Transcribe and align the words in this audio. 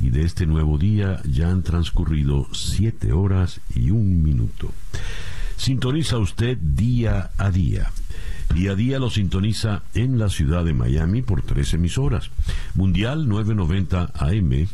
y 0.00 0.10
de 0.10 0.22
este 0.22 0.46
nuevo 0.46 0.78
día 0.78 1.20
ya 1.24 1.50
han 1.50 1.62
transcurrido 1.62 2.48
siete 2.52 3.12
horas 3.12 3.60
y 3.74 3.90
un 3.90 4.22
minuto. 4.22 4.72
Sintoniza 5.56 6.18
usted 6.18 6.58
día 6.58 7.30
a 7.38 7.50
día. 7.50 7.90
Día 8.54 8.72
a 8.72 8.74
día 8.74 8.98
lo 8.98 9.10
sintoniza 9.10 9.82
en 9.94 10.18
la 10.18 10.28
ciudad 10.28 10.64
de 10.64 10.74
Miami 10.74 11.22
por 11.22 11.42
tres 11.42 11.72
emisoras. 11.74 12.30
Mundial 12.74 13.28
990 13.28 14.12
AM 14.14 14.68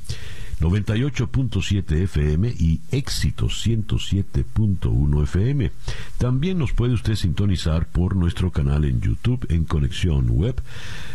98.7 0.60 2.02
FM 2.02 2.54
y 2.58 2.80
Éxito 2.90 3.46
107.1 3.46 5.22
FM. 5.22 5.72
También 6.18 6.58
nos 6.58 6.72
puede 6.72 6.92
usted 6.92 7.14
sintonizar 7.14 7.86
por 7.86 8.14
nuestro 8.14 8.50
canal 8.50 8.84
en 8.84 9.00
YouTube 9.00 9.46
en 9.48 9.64
Conexión 9.64 10.28
Web, 10.28 10.60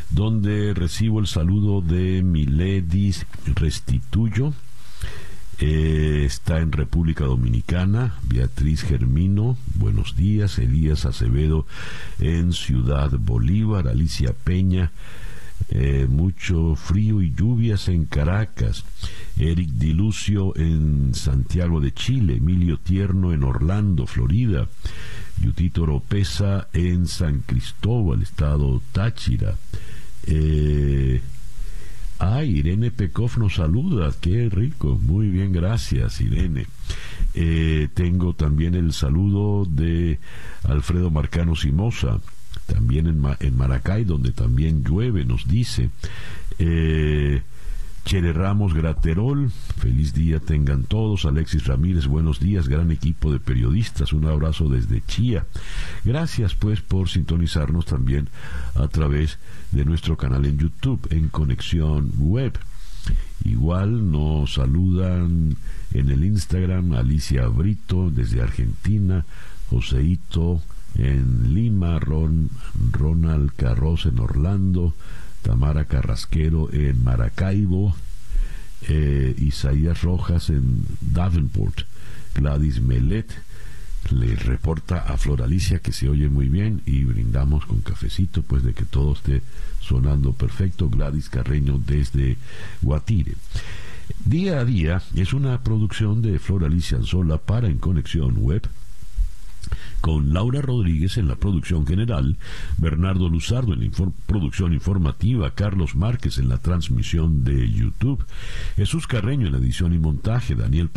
donde 0.09 0.73
recibo 0.73 1.20
el 1.20 1.27
saludo 1.27 1.81
de 1.81 2.23
Miledis 2.23 3.27
Restituyo. 3.45 4.54
Eh, 5.59 6.24
está 6.26 6.59
en 6.59 6.71
República 6.71 7.26
Dominicana, 7.26 8.15
Beatriz 8.24 8.82
Germino, 8.82 9.57
buenos 9.76 10.18
días, 10.18 10.57
Elías 10.57 11.05
Acevedo 11.05 11.65
en 12.20 12.52
Ciudad 12.52 13.12
Bolívar, 13.12 13.87
Alicia 13.87 14.34
Peña, 14.34 14.91
eh, 15.70 16.07
mucho 16.09 16.76
frío 16.76 17.21
y 17.21 17.34
lluvias 17.34 17.87
en 17.87 18.05
Caracas, 18.05 18.84
Eric 19.38 19.70
Dilucio 19.70 20.55
en 20.55 21.14
Santiago 21.14 21.82
de 21.82 21.94
Chile, 21.94 22.38
Emilio 22.38 22.78
Tierno 22.78 23.34
en 23.34 23.44
Orlando, 23.44 24.08
Florida, 24.08 24.68
Yutito 25.42 25.84
Oropesa 25.84 26.70
en 26.74 27.08
San 27.08 27.42
Cristóbal, 27.46 28.22
estado 28.22 28.82
Táchira. 28.94 29.55
Eh, 30.27 31.22
ah, 32.20 32.44
Irene 32.44 32.92
Pekov 32.92 33.38
nos 33.38 33.55
saluda, 33.55 34.14
qué 34.22 34.50
rico, 34.50 34.98
muy 35.02 35.30
bien, 35.30 35.52
gracias 35.52 36.22
Irene. 36.22 36.68
Eh, 37.34 37.90
tengo 37.94 38.34
también 38.34 38.76
el 38.76 38.94
saludo 38.94 39.66
de 39.66 40.20
Alfredo 40.64 41.12
Marcano 41.12 41.55
Simosa, 41.55 42.22
también 42.68 43.08
en, 43.08 43.58
Maracay, 43.58 44.05
donde 44.05 44.32
también 44.32 44.84
llueve, 44.84 45.26
nos 45.26 45.46
dice. 45.46 45.90
Eh, 46.58 47.42
Chere 48.06 48.34
Ramos 48.34 48.76
Graterol, 48.76 49.50
feliz 49.50 50.14
día 50.14 50.40
tengan 50.40 50.84
todos. 50.84 51.26
Alexis 51.26 51.66
Ramírez, 51.66 52.06
buenos 52.06 52.40
días, 52.40 52.68
gran 52.68 52.92
equipo 52.92 53.32
de 53.32 53.40
periodistas, 53.40 54.14
un 54.14 54.26
abrazo 54.26 54.70
desde 54.70 55.02
Chía. 55.08 55.48
Gracias 56.04 56.54
pues 56.54 56.82
por 56.82 57.10
sintonizarnos 57.10 57.88
también 57.88 58.30
a 58.76 58.88
través 58.90 59.40
de 59.72 59.86
nuestro 59.86 60.18
canal 60.18 60.46
en 60.46 60.60
YouTube, 60.60 61.08
en 61.10 61.30
Conexión 61.30 62.12
Web. 62.20 62.60
Igual 63.44 64.12
nos 64.12 64.53
saludan 64.53 65.58
en 65.92 66.09
el 66.09 66.24
Instagram 66.26 66.94
Alicia 66.94 67.48
Brito 67.48 68.12
desde 68.12 68.44
Argentina, 68.44 69.26
Joseito 69.72 70.62
en 70.94 71.56
Lima, 71.56 72.00
Ron, 72.00 72.52
Ronald 72.92 73.52
Carros 73.56 74.06
en 74.06 74.20
Orlando, 74.20 74.94
Tamara 75.46 75.86
Carrasquero 75.86 76.74
en 76.74 77.04
Maracaibo, 77.04 77.96
eh, 78.88 79.36
Isaías 79.38 80.02
Rojas 80.02 80.50
en 80.50 80.86
Davenport, 81.02 81.82
Gladys 82.34 82.82
Melet 82.82 83.32
le 84.10 84.36
reporta 84.36 85.00
a 85.00 85.18
Floralicia 85.18 85.80
que 85.80 85.92
se 85.92 86.10
oye 86.10 86.30
muy 86.30 86.50
bien 86.50 86.82
y 86.86 87.04
brindamos 87.04 87.66
con 87.66 87.82
cafecito 87.82 88.42
pues 88.42 88.64
de 88.64 88.74
que 88.74 88.86
todo 88.86 89.14
esté 89.14 89.42
sonando 89.82 90.34
perfecto. 90.34 90.90
Gladys 90.90 91.30
Carreño 91.30 91.80
desde 91.80 92.38
Guatire. 92.82 93.34
Día 94.24 94.60
a 94.60 94.66
día 94.66 95.02
es 95.16 95.34
una 95.34 95.62
producción 95.62 96.22
de 96.22 96.40
Floralicia 96.40 96.98
Anzola 96.98 97.38
para 97.38 97.68
En 97.68 97.78
Conexión 97.78 98.36
Web 98.38 98.68
con 100.06 100.36
Laura 100.36 100.62
Rodríguez 100.62 101.18
en 101.18 101.28
la 101.28 101.34
producción 101.34 101.88
general, 101.88 102.38
Bernardo 102.78 103.28
Luzardo 103.28 103.74
en 103.74 103.86
la 103.86 104.12
producción 104.28 104.72
informativa, 104.72 105.50
Carlos 105.56 105.96
Márquez 105.96 106.38
en 106.38 106.48
la 106.48 106.60
transmisión 106.60 107.44
de 107.44 107.72
YouTube, 107.72 108.24
Jesús 108.76 109.08
Carreño 109.08 109.48
en 109.48 109.54
la 109.54 109.58
edición 109.58 109.96
y 109.96 109.98
montaje, 109.98 110.54
Daniel 110.54 110.92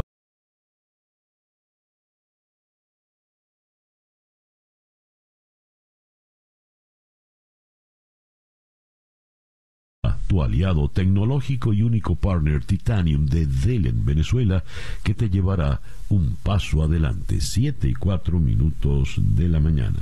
aliado 10.59 10.89
tecnológico 10.89 11.73
y 11.73 11.83
único 11.83 12.17
partner 12.17 12.65
Titanium 12.65 13.27
de 13.27 13.47
Delen, 13.47 14.05
Venezuela, 14.05 14.65
que 15.05 15.15
te 15.15 15.31
llevará 15.31 15.81
un 16.09 16.37
paso 16.43 16.83
adelante, 16.83 17.41
7 17.41 17.89
y 17.89 17.95
4 17.95 18.41
minutos 18.41 19.15
de 19.19 19.49
la 19.49 19.61
mañana. 19.61 20.01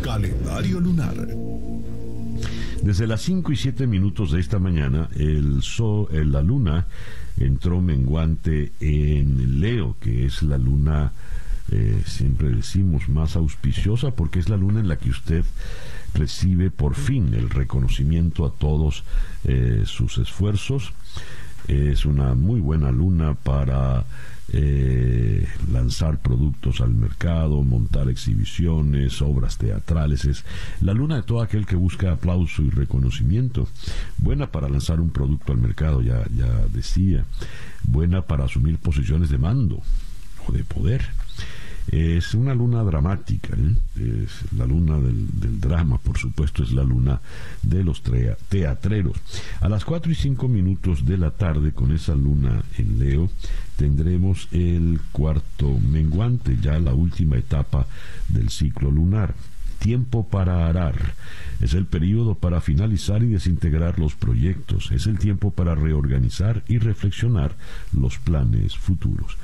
Calendario 0.00 0.80
lunar. 0.80 1.14
Desde 2.82 3.06
las 3.06 3.20
5 3.20 3.52
y 3.52 3.56
7 3.56 3.86
minutos 3.86 4.32
de 4.32 4.40
esta 4.40 4.58
mañana, 4.58 5.10
el 5.16 5.60
sol, 5.62 6.08
eh, 6.10 6.24
la 6.24 6.40
luna 6.40 6.86
entró 7.36 7.82
menguante 7.82 8.72
en 8.80 9.60
Leo, 9.60 9.96
que 10.00 10.24
es 10.24 10.42
la 10.42 10.56
luna, 10.56 11.12
eh, 11.70 12.02
siempre 12.06 12.48
decimos, 12.48 13.08
más 13.08 13.36
auspiciosa, 13.36 14.10
porque 14.10 14.38
es 14.38 14.48
la 14.48 14.56
luna 14.56 14.80
en 14.80 14.88
la 14.88 14.96
que 14.96 15.10
usted 15.10 15.44
recibe 16.14 16.70
por 16.70 16.94
fin 16.94 17.32
el 17.34 17.48
reconocimiento 17.50 18.44
a 18.44 18.50
todos 18.50 19.04
eh, 19.44 19.84
sus 19.86 20.18
esfuerzos. 20.18 20.92
Es 21.68 22.04
una 22.04 22.34
muy 22.34 22.58
buena 22.58 22.90
luna 22.90 23.34
para 23.34 24.04
eh, 24.52 25.46
lanzar 25.70 26.18
productos 26.18 26.80
al 26.80 26.90
mercado, 26.90 27.62
montar 27.62 28.08
exhibiciones, 28.08 29.22
obras 29.22 29.56
teatrales. 29.56 30.24
Es 30.24 30.44
la 30.80 30.92
luna 30.92 31.16
de 31.16 31.22
todo 31.22 31.40
aquel 31.40 31.66
que 31.66 31.76
busca 31.76 32.10
aplauso 32.10 32.62
y 32.62 32.70
reconocimiento. 32.70 33.68
Buena 34.18 34.50
para 34.50 34.68
lanzar 34.68 35.00
un 35.00 35.10
producto 35.10 35.52
al 35.52 35.58
mercado, 35.58 36.02
ya, 36.02 36.24
ya 36.36 36.48
decía. 36.72 37.24
Buena 37.84 38.22
para 38.22 38.46
asumir 38.46 38.78
posiciones 38.78 39.30
de 39.30 39.38
mando 39.38 39.80
o 40.48 40.52
de 40.52 40.64
poder. 40.64 41.19
Es 41.90 42.34
una 42.34 42.54
luna 42.54 42.84
dramática, 42.84 43.56
¿eh? 43.56 44.22
es 44.24 44.52
la 44.56 44.64
luna 44.64 44.96
del, 44.98 45.60
drama, 45.60 45.98
por 45.98 46.16
supuesto, 46.18 46.62
es 46.62 46.70
la 46.70 46.84
luna 46.84 47.20
de 47.62 47.82
los 47.82 48.00
teatreros. 48.48 49.16
A 49.60 49.68
las 49.68 49.84
4 49.84 50.12
y 50.12 50.14
5 50.14 50.46
minutos 50.46 51.04
de 51.04 51.18
la 51.18 51.32
tarde, 51.32 51.72
con 51.72 51.90
esa 51.90 52.14
luna 52.14 52.62
en 52.78 53.00
Leo, 53.00 53.28
tendremos 53.76 54.46
el 54.52 55.00
cuarto 55.10 55.78
menguante, 55.80 56.58
ya 56.62 56.78
la 56.78 56.94
última 56.94 57.36
etapa 57.36 57.86
del 58.28 58.50
ciclo 58.50 58.92
lunar. 58.92 59.34
Tiempo 59.80 60.28
para 60.28 60.68
arar. 60.68 61.14
Es 61.60 61.74
el 61.74 61.86
periodo 61.86 62.36
para 62.36 62.60
finalizar 62.60 63.22
y 63.24 63.28
desintegrar 63.28 63.98
los 63.98 64.14
proyectos. 64.14 64.92
Es 64.92 65.06
el 65.06 65.18
tiempo 65.18 65.50
para 65.50 65.74
reorganizar 65.74 66.62
y 66.68 66.78
reflexionar 66.78 67.56
los 67.92 68.18
planes 68.18 68.76
futuros. 68.76 69.36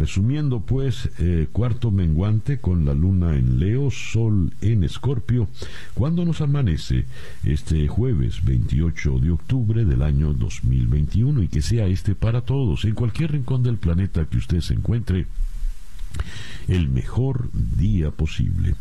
Resumiendo 0.00 0.60
pues, 0.60 1.10
eh, 1.18 1.46
cuarto 1.52 1.90
menguante 1.90 2.58
con 2.58 2.86
la 2.86 2.94
luna 2.94 3.36
en 3.36 3.58
Leo, 3.58 3.90
Sol 3.90 4.50
en 4.62 4.82
Escorpio, 4.82 5.46
cuando 5.92 6.24
nos 6.24 6.40
amanece 6.40 7.04
este 7.44 7.86
jueves 7.86 8.42
28 8.42 9.18
de 9.18 9.30
octubre 9.30 9.84
del 9.84 10.00
año 10.00 10.32
2021 10.32 11.42
y 11.42 11.48
que 11.48 11.60
sea 11.60 11.86
este 11.86 12.14
para 12.14 12.40
todos, 12.40 12.86
en 12.86 12.94
cualquier 12.94 13.32
rincón 13.32 13.62
del 13.62 13.76
planeta 13.76 14.24
que 14.24 14.38
usted 14.38 14.62
se 14.62 14.72
encuentre, 14.72 15.26
el 16.66 16.88
mejor 16.88 17.50
día 17.52 18.10
posible. 18.10 18.76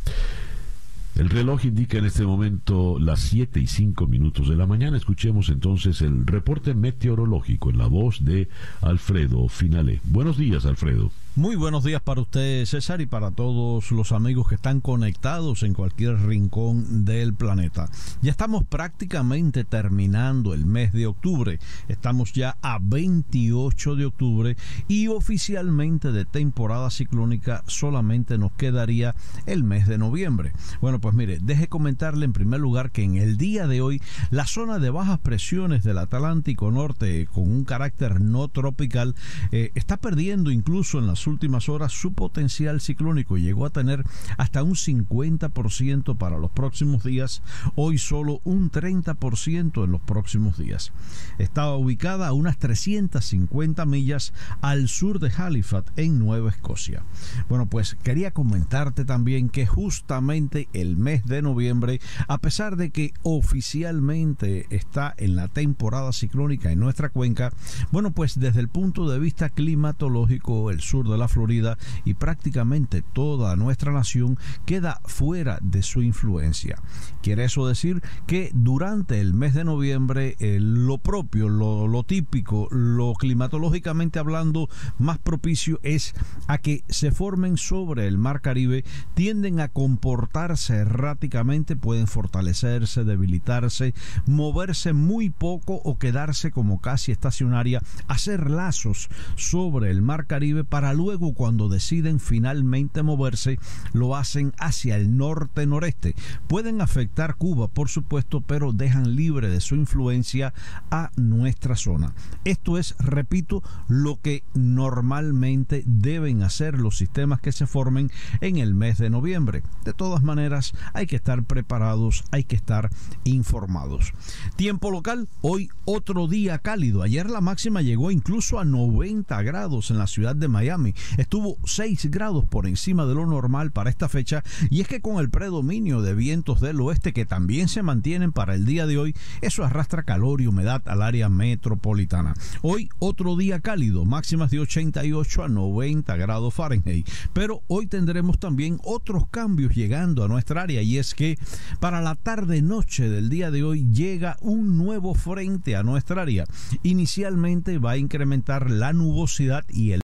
El 1.19 1.29
reloj 1.29 1.65
indica 1.65 1.97
en 1.97 2.05
este 2.05 2.23
momento 2.23 2.97
las 2.97 3.19
7 3.19 3.59
y 3.59 3.67
5 3.67 4.07
minutos 4.07 4.47
de 4.47 4.55
la 4.55 4.65
mañana. 4.65 4.95
Escuchemos 4.95 5.49
entonces 5.49 6.01
el 6.01 6.25
reporte 6.25 6.73
meteorológico 6.73 7.69
en 7.69 7.77
la 7.77 7.87
voz 7.87 8.23
de 8.23 8.47
Alfredo 8.79 9.49
Finale. 9.49 9.99
Buenos 10.05 10.37
días, 10.37 10.65
Alfredo. 10.65 11.11
Muy 11.39 11.55
buenos 11.55 11.85
días 11.85 12.01
para 12.01 12.19
usted, 12.19 12.65
César, 12.65 12.99
y 12.99 13.05
para 13.05 13.31
todos 13.31 13.91
los 13.91 14.11
amigos 14.11 14.49
que 14.49 14.55
están 14.55 14.81
conectados 14.81 15.63
en 15.63 15.73
cualquier 15.73 16.17
rincón 16.27 17.05
del 17.05 17.33
planeta. 17.33 17.89
Ya 18.21 18.29
estamos 18.29 18.65
prácticamente 18.65 19.63
terminando 19.63 20.53
el 20.53 20.65
mes 20.65 20.91
de 20.91 21.07
octubre. 21.07 21.57
Estamos 21.87 22.33
ya 22.33 22.57
a 22.61 22.77
28 22.81 23.95
de 23.95 24.05
octubre 24.05 24.57
y 24.89 25.07
oficialmente 25.07 26.11
de 26.11 26.25
temporada 26.25 26.89
ciclónica 26.89 27.63
solamente 27.67 28.37
nos 28.37 28.51
quedaría 28.51 29.15
el 29.45 29.63
mes 29.63 29.87
de 29.87 29.97
noviembre. 29.97 30.51
Bueno, 30.81 30.99
pues 30.99 31.15
mire, 31.15 31.39
deje 31.41 31.69
comentarle 31.69 32.25
en 32.25 32.33
primer 32.33 32.59
lugar 32.59 32.91
que 32.91 33.03
en 33.03 33.15
el 33.15 33.37
día 33.37 33.65
de 33.65 33.79
hoy 33.79 34.01
la 34.29 34.45
zona 34.45 34.77
de 34.77 34.89
bajas 34.89 35.19
presiones 35.19 35.85
del 35.85 35.99
Atlántico 35.99 36.69
Norte 36.69 37.27
con 37.27 37.49
un 37.49 37.63
carácter 37.63 38.19
no 38.19 38.49
tropical 38.49 39.15
eh, 39.53 39.71
está 39.75 39.95
perdiendo 39.95 40.51
incluso 40.51 40.99
en 40.99 41.07
las 41.07 41.28
últimas 41.29 41.69
horas 41.69 41.93
su 41.93 42.13
potencial 42.13 42.81
ciclónico. 42.81 43.37
Llegó 43.37 43.65
a 43.65 43.69
tener 43.69 44.03
hasta 44.37 44.63
un 44.63 44.75
50% 44.75 46.17
para 46.17 46.37
los 46.37 46.51
próximos 46.51 47.03
días, 47.03 47.41
hoy 47.75 47.97
solo 47.97 48.41
un 48.43 48.71
30% 48.71 49.83
en 49.83 49.91
los 49.91 50.01
próximos 50.01 50.57
días. 50.57 50.91
Estaba 51.37 51.77
ubicada 51.77 52.27
a 52.27 52.33
unas 52.33 52.57
350 52.57 53.85
millas 53.85 54.33
al 54.61 54.87
sur 54.89 55.19
de 55.19 55.31
Halifax, 55.35 55.91
en 55.95 56.19
Nueva 56.19 56.49
Escocia. 56.49 57.03
Bueno, 57.47 57.67
pues 57.67 57.95
quería 58.03 58.31
comentarte 58.31 59.05
también 59.05 59.49
que 59.49 59.65
justamente 59.65 60.67
el 60.73 60.97
mes 60.97 61.25
de 61.25 61.41
noviembre, 61.41 62.01
a 62.27 62.37
pesar 62.39 62.75
de 62.75 62.89
que 62.89 63.13
oficialmente 63.23 64.67
está 64.69 65.13
en 65.17 65.35
la 65.35 65.47
temporada 65.47 66.11
ciclónica 66.11 66.71
en 66.71 66.79
nuestra 66.79 67.09
cuenca, 67.09 67.51
bueno, 67.91 68.11
pues 68.11 68.39
desde 68.39 68.59
el 68.59 68.69
punto 68.69 69.09
de 69.09 69.19
vista 69.19 69.49
climatológico, 69.49 70.71
el 70.71 70.81
sur 70.81 71.08
de 71.11 71.17
la 71.17 71.27
Florida 71.27 71.77
y 72.05 72.13
prácticamente 72.13 73.03
toda 73.13 73.55
nuestra 73.55 73.91
nación 73.91 74.37
queda 74.65 75.01
fuera 75.05 75.59
de 75.61 75.83
su 75.83 76.01
influencia. 76.01 76.81
Quiere 77.21 77.45
eso 77.45 77.67
decir 77.67 78.01
que 78.27 78.51
durante 78.53 79.19
el 79.19 79.33
mes 79.33 79.53
de 79.53 79.63
noviembre 79.63 80.35
eh, 80.39 80.59
lo 80.59 80.97
propio, 80.97 81.49
lo, 81.49 81.87
lo 81.87 82.03
típico, 82.03 82.67
lo 82.71 83.13
climatológicamente 83.13 84.19
hablando 84.19 84.69
más 84.97 85.17
propicio 85.17 85.79
es 85.83 86.13
a 86.47 86.57
que 86.57 86.83
se 86.89 87.11
formen 87.11 87.57
sobre 87.57 88.07
el 88.07 88.17
mar 88.17 88.41
Caribe, 88.41 88.83
tienden 89.13 89.59
a 89.59 89.67
comportarse 89.67 90.75
erráticamente, 90.75 91.75
pueden 91.75 92.07
fortalecerse, 92.07 93.03
debilitarse, 93.03 93.93
moverse 94.25 94.93
muy 94.93 95.29
poco 95.29 95.75
o 95.83 95.97
quedarse 95.97 96.51
como 96.51 96.81
casi 96.81 97.11
estacionaria, 97.11 97.81
hacer 98.07 98.49
lazos 98.49 99.09
sobre 99.35 99.91
el 99.91 100.01
mar 100.01 100.25
Caribe 100.27 100.63
para 100.63 100.93
luego 100.99 101.33
cuando 101.33 101.69
deciden 101.69 102.19
finalmente 102.19 103.03
moverse 103.03 103.57
lo 103.93 104.17
hacen 104.17 104.51
hacia 104.59 104.97
el 104.97 105.15
norte-noreste. 105.15 106.13
Pueden 106.49 106.81
afectar 106.81 107.35
Cuba, 107.35 107.69
por 107.69 107.87
supuesto, 107.87 108.41
pero 108.41 108.73
dejan 108.73 109.15
libre 109.15 109.47
de 109.47 109.61
su 109.61 109.75
influencia 109.75 110.53
a 110.91 111.11
nuestra 111.15 111.77
zona. 111.77 112.13
Esto 112.43 112.77
es, 112.77 112.97
repito, 112.99 113.63
lo 113.87 114.19
que 114.21 114.43
normalmente 114.53 115.83
deben 115.85 116.43
hacer 116.43 116.77
los 116.77 116.97
sistemas 116.97 117.39
que 117.39 117.53
se 117.53 117.65
formen 117.65 118.11
en 118.41 118.57
el 118.57 118.73
mes 118.73 118.97
de 118.97 119.09
noviembre. 119.09 119.63
De 119.85 119.93
todas 119.93 120.21
maneras, 120.21 120.73
hay 120.93 121.07
que 121.07 121.15
estar 121.15 121.43
preparados, 121.43 122.25
hay 122.31 122.43
que 122.43 122.57
estar 122.57 122.89
informados. 123.23 124.11
Tiempo 124.57 124.91
local, 124.91 125.29
hoy 125.39 125.69
otro 125.85 126.27
día 126.27 126.57
cálido. 126.57 127.03
Ayer 127.03 127.29
la 127.29 127.39
máxima 127.39 127.81
llegó 127.81 128.11
incluso 128.11 128.59
a 128.59 128.65
90 128.65 129.41
grados 129.43 129.91
en 129.91 129.97
la 129.97 130.07
ciudad 130.07 130.35
de 130.35 130.49
Miami. 130.49 130.88
Estuvo 131.17 131.57
6 131.65 132.09
grados 132.11 132.45
por 132.45 132.67
encima 132.67 133.05
de 133.05 133.15
lo 133.15 133.25
normal 133.25 133.71
para 133.71 133.89
esta 133.89 134.09
fecha 134.09 134.43
y 134.69 134.81
es 134.81 134.87
que 134.87 135.01
con 135.01 135.19
el 135.19 135.29
predominio 135.29 136.01
de 136.01 136.13
vientos 136.13 136.61
del 136.61 136.81
oeste 136.81 137.13
que 137.13 137.25
también 137.25 137.67
se 137.67 137.83
mantienen 137.83 138.31
para 138.31 138.55
el 138.55 138.65
día 138.65 138.85
de 138.85 138.97
hoy, 138.97 139.15
eso 139.41 139.63
arrastra 139.63 140.03
calor 140.03 140.41
y 140.41 140.47
humedad 140.47 140.81
al 140.85 141.01
área 141.01 141.29
metropolitana. 141.29 142.33
Hoy 142.61 142.89
otro 142.99 143.35
día 143.35 143.59
cálido, 143.59 144.05
máximas 144.05 144.51
de 144.51 144.59
88 144.59 145.43
a 145.43 145.49
90 145.49 146.15
grados 146.15 146.53
Fahrenheit, 146.53 147.07
pero 147.33 147.61
hoy 147.67 147.87
tendremos 147.87 148.39
también 148.39 148.79
otros 148.83 149.27
cambios 149.29 149.75
llegando 149.75 150.23
a 150.23 150.27
nuestra 150.27 150.61
área 150.61 150.81
y 150.81 150.97
es 150.97 151.13
que 151.13 151.37
para 151.79 152.01
la 152.01 152.15
tarde 152.15 152.61
noche 152.61 153.09
del 153.09 153.29
día 153.29 153.51
de 153.51 153.63
hoy 153.63 153.87
llega 153.91 154.37
un 154.41 154.77
nuevo 154.77 155.13
frente 155.13 155.75
a 155.75 155.83
nuestra 155.83 156.21
área. 156.21 156.45
Inicialmente 156.83 157.77
va 157.77 157.91
a 157.91 157.97
incrementar 157.97 158.69
la 158.69 158.93
nubosidad 158.93 159.65
y 159.69 159.91
el 159.91 160.01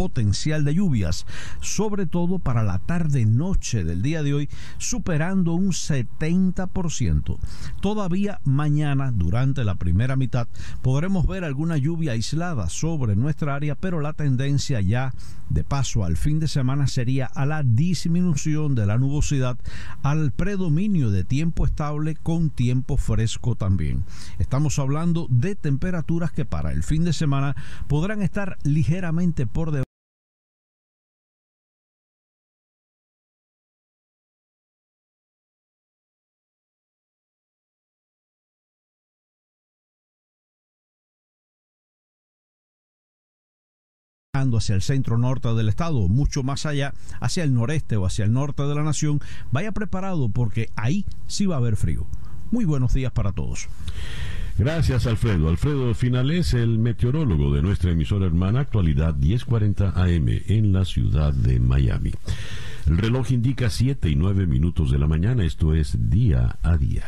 potencial 0.00 0.62
de 0.62 0.76
lluvias, 0.76 1.26
sobre 1.60 2.06
todo 2.06 2.38
para 2.38 2.62
la 2.62 2.78
tarde-noche 2.78 3.82
del 3.82 4.00
día 4.00 4.22
de 4.22 4.32
hoy, 4.32 4.48
superando 4.78 5.54
un 5.54 5.72
70%. 5.72 7.36
Todavía 7.80 8.40
mañana, 8.44 9.10
durante 9.10 9.64
la 9.64 9.74
primera 9.74 10.14
mitad, 10.14 10.46
podremos 10.82 11.26
ver 11.26 11.42
alguna 11.42 11.78
lluvia 11.78 12.12
aislada 12.12 12.68
sobre 12.68 13.16
nuestra 13.16 13.56
área, 13.56 13.74
pero 13.74 14.00
la 14.00 14.12
tendencia 14.12 14.80
ya 14.80 15.12
de 15.50 15.64
paso 15.64 16.04
al 16.04 16.16
fin 16.16 16.38
de 16.38 16.46
semana 16.46 16.86
sería 16.86 17.26
a 17.26 17.44
la 17.44 17.64
disminución 17.64 18.76
de 18.76 18.86
la 18.86 18.98
nubosidad, 18.98 19.58
al 20.04 20.30
predominio 20.30 21.10
de 21.10 21.24
tiempo 21.24 21.66
estable 21.66 22.14
con 22.14 22.50
tiempo 22.50 22.98
fresco 22.98 23.56
también. 23.56 24.04
Estamos 24.38 24.78
hablando 24.78 25.26
de 25.28 25.56
temperaturas 25.56 26.30
que 26.30 26.44
para 26.44 26.70
el 26.70 26.84
fin 26.84 27.02
de 27.02 27.12
semana 27.12 27.56
podrán 27.88 28.22
estar 28.22 28.58
ligeramente 28.62 29.48
por 29.48 29.72
debajo 29.72 29.88
hacia 44.56 44.74
el 44.74 44.82
centro 44.82 45.18
norte 45.18 45.52
del 45.54 45.68
estado, 45.68 46.08
mucho 46.08 46.42
más 46.42 46.64
allá, 46.64 46.94
hacia 47.20 47.44
el 47.44 47.52
noreste 47.52 47.96
o 47.96 48.06
hacia 48.06 48.24
el 48.24 48.32
norte 48.32 48.62
de 48.62 48.74
la 48.74 48.82
nación, 48.82 49.20
vaya 49.52 49.72
preparado 49.72 50.28
porque 50.28 50.70
ahí 50.76 51.04
sí 51.26 51.46
va 51.46 51.56
a 51.56 51.58
haber 51.58 51.76
frío. 51.76 52.06
Muy 52.50 52.64
buenos 52.64 52.94
días 52.94 53.12
para 53.12 53.32
todos. 53.32 53.68
Gracias, 54.58 55.06
Alfredo. 55.06 55.48
Alfredo 55.48 55.94
Finales, 55.94 56.52
el 56.52 56.80
meteorólogo 56.80 57.54
de 57.54 57.62
nuestra 57.62 57.92
emisora 57.92 58.26
hermana 58.26 58.60
Actualidad 58.60 59.14
1040 59.14 59.90
AM 59.90 60.28
en 60.48 60.72
la 60.72 60.84
ciudad 60.84 61.32
de 61.32 61.60
Miami. 61.60 62.10
El 62.86 62.98
reloj 62.98 63.30
indica 63.30 63.70
7 63.70 64.08
y 64.08 64.16
9 64.16 64.46
minutos 64.46 64.90
de 64.90 64.98
la 64.98 65.06
mañana, 65.06 65.44
esto 65.44 65.74
es 65.74 66.10
día 66.10 66.58
a 66.62 66.76
día. 66.76 67.04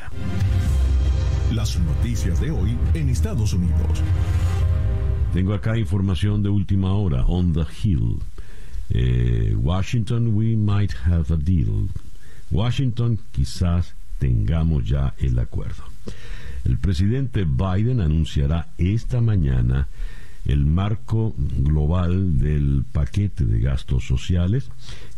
Las 1.52 1.80
noticias 1.80 2.40
de 2.40 2.52
hoy 2.52 2.76
en 2.94 3.09
Estados 3.09 3.52
Unidos. 3.52 4.00
Tengo 5.32 5.54
acá 5.54 5.78
información 5.78 6.42
de 6.42 6.49
última 6.49 6.92
hora. 6.92 7.25
On 7.26 7.52
the 7.52 7.64
Hill. 7.82 8.18
Eh, 8.90 9.54
Washington, 9.56 10.34
we 10.34 10.56
might 10.56 10.92
have 11.06 11.32
a 11.32 11.37
deal. 11.37 11.88
Washington, 12.50 13.16
quizás 13.30 13.94
tengamos 14.18 14.88
ya 14.88 15.14
el 15.18 15.38
acuerdo. 15.38 15.84
El 16.64 16.78
presidente 16.78 17.44
Biden 17.44 18.00
anunciará 18.00 18.68
esta 18.76 19.20
mañana 19.20 19.87
el 20.46 20.66
marco 20.66 21.34
global 21.37 22.38
del 22.38 22.84
paquete 22.90 23.44
de 23.44 23.60
gastos 23.60 24.04
sociales 24.06 24.68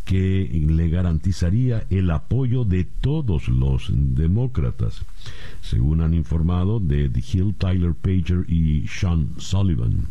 que 0.04 0.48
le 0.68 0.88
garantizaría 0.88 1.86
el 1.90 2.10
apoyo 2.10 2.64
de 2.64 2.84
todos 2.84 3.48
los 3.48 3.90
demócratas, 3.92 5.04
según 5.60 6.00
han 6.00 6.14
informado 6.14 6.80
de 6.80 7.08
The 7.08 7.22
Hill, 7.32 7.54
Tyler 7.56 7.94
Pager 7.94 8.44
y 8.48 8.86
Sean 8.88 9.30
Sullivan. 9.38 10.08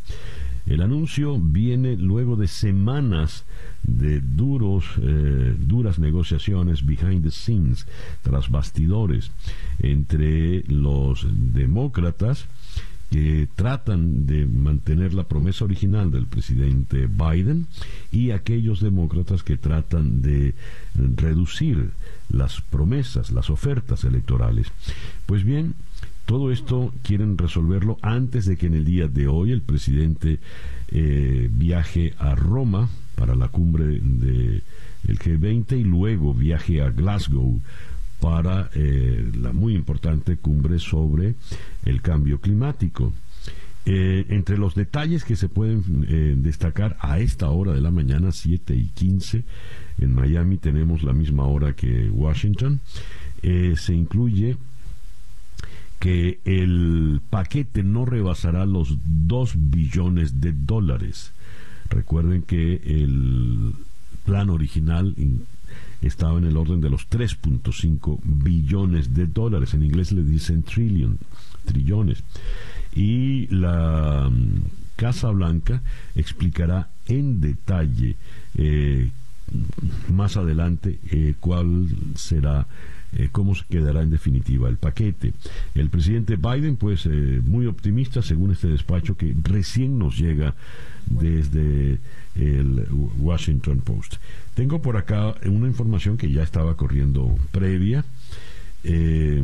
El 0.65 0.81
anuncio 0.81 1.37
viene 1.39 1.97
luego 1.97 2.35
de 2.35 2.47
semanas 2.47 3.45
de 3.83 4.21
duros, 4.21 4.85
eh, 5.01 5.55
duras 5.59 5.97
negociaciones 5.97 6.85
behind 6.85 7.23
the 7.23 7.31
scenes, 7.31 7.87
tras 8.21 8.49
bastidores, 8.49 9.31
entre 9.79 10.63
los 10.67 11.25
demócratas 11.31 12.45
que 13.11 13.47
tratan 13.55 14.25
de 14.25 14.45
mantener 14.45 15.13
la 15.13 15.25
promesa 15.25 15.65
original 15.65 16.11
del 16.11 16.27
presidente 16.27 17.07
Biden 17.07 17.67
y 18.09 18.31
aquellos 18.31 18.79
demócratas 18.79 19.43
que 19.43 19.57
tratan 19.57 20.21
de 20.21 20.55
reducir 20.95 21.91
las 22.29 22.61
promesas, 22.61 23.31
las 23.31 23.49
ofertas 23.49 24.05
electorales. 24.05 24.67
Pues 25.25 25.43
bien, 25.43 25.75
todo 26.25 26.53
esto 26.53 26.93
quieren 27.03 27.37
resolverlo 27.37 27.97
antes 28.01 28.45
de 28.45 28.55
que 28.55 28.67
en 28.67 28.75
el 28.75 28.85
día 28.85 29.09
de 29.09 29.27
hoy 29.27 29.51
el 29.51 29.61
presidente 29.61 30.39
eh, 30.87 31.49
viaje 31.51 32.13
a 32.17 32.33
Roma 32.35 32.87
para 33.15 33.35
la 33.35 33.49
cumbre 33.49 33.99
del 33.99 34.63
G20 35.05 35.77
y 35.77 35.83
luego 35.83 36.33
viaje 36.33 36.81
a 36.81 36.89
Glasgow 36.89 37.59
para 38.21 38.69
eh, 38.75 39.29
la 39.35 39.51
muy 39.51 39.73
importante 39.75 40.37
cumbre 40.37 40.79
sobre 40.79 41.35
el 41.83 42.01
cambio 42.01 42.39
climático. 42.39 43.11
Eh, 43.83 44.27
entre 44.29 44.59
los 44.59 44.75
detalles 44.75 45.25
que 45.25 45.35
se 45.35 45.49
pueden 45.49 46.05
eh, 46.07 46.35
destacar 46.37 46.95
a 46.99 47.19
esta 47.19 47.49
hora 47.49 47.73
de 47.73 47.81
la 47.81 47.89
mañana, 47.89 48.31
7 48.31 48.75
y 48.75 48.85
15, 48.93 49.43
en 49.97 50.13
Miami 50.13 50.57
tenemos 50.57 51.01
la 51.01 51.13
misma 51.13 51.45
hora 51.45 51.73
que 51.73 52.09
Washington, 52.09 52.79
se 53.41 53.95
incluye 53.95 54.55
que 55.99 56.39
el 56.45 57.21
paquete 57.31 57.81
no 57.81 58.05
rebasará 58.05 58.67
los 58.67 58.97
2 59.03 59.53
billones 59.55 60.39
de 60.41 60.53
dólares. 60.53 61.31
Recuerden 61.89 62.43
que 62.43 62.75
el 62.85 63.73
plan 64.25 64.51
original 64.51 65.15
estaba 66.01 66.37
en 66.37 66.45
el 66.45 66.57
orden 66.57 66.81
de 66.81 66.89
los 66.89 67.09
3.5 67.09 68.19
billones 68.23 69.13
de 69.13 69.27
dólares. 69.27 69.73
En 69.73 69.83
inglés 69.83 70.11
le 70.11 70.23
dicen 70.23 70.63
trillion, 70.63 71.17
trillones. 71.65 72.23
Y 72.93 73.47
la 73.47 74.29
mm, 74.29 74.63
Casa 74.95 75.29
Blanca 75.29 75.81
explicará 76.15 76.89
en 77.07 77.41
detalle 77.41 78.15
eh, 78.55 79.11
más 80.09 80.37
adelante 80.37 80.99
eh, 81.11 81.35
cuál 81.39 81.87
será 82.15 82.67
eh, 83.13 83.29
cómo 83.31 83.55
se 83.55 83.65
quedará 83.65 84.01
en 84.01 84.09
definitiva 84.09 84.69
el 84.69 84.77
paquete. 84.77 85.33
El 85.75 85.89
presidente 85.89 86.37
Biden, 86.37 86.77
pues 86.77 87.05
eh, 87.05 87.41
muy 87.43 87.65
optimista 87.65 88.21
según 88.21 88.51
este 88.51 88.67
despacho 88.67 89.17
que 89.17 89.35
recién 89.43 89.99
nos 89.99 90.17
llega 90.17 90.55
desde 91.07 91.99
el 92.35 92.87
Washington 93.19 93.79
Post. 93.79 94.15
Tengo 94.53 94.81
por 94.81 94.97
acá 94.97 95.35
una 95.45 95.67
información 95.67 96.17
que 96.17 96.31
ya 96.31 96.43
estaba 96.43 96.75
corriendo 96.77 97.35
previa. 97.51 98.05
Eh, 98.83 99.43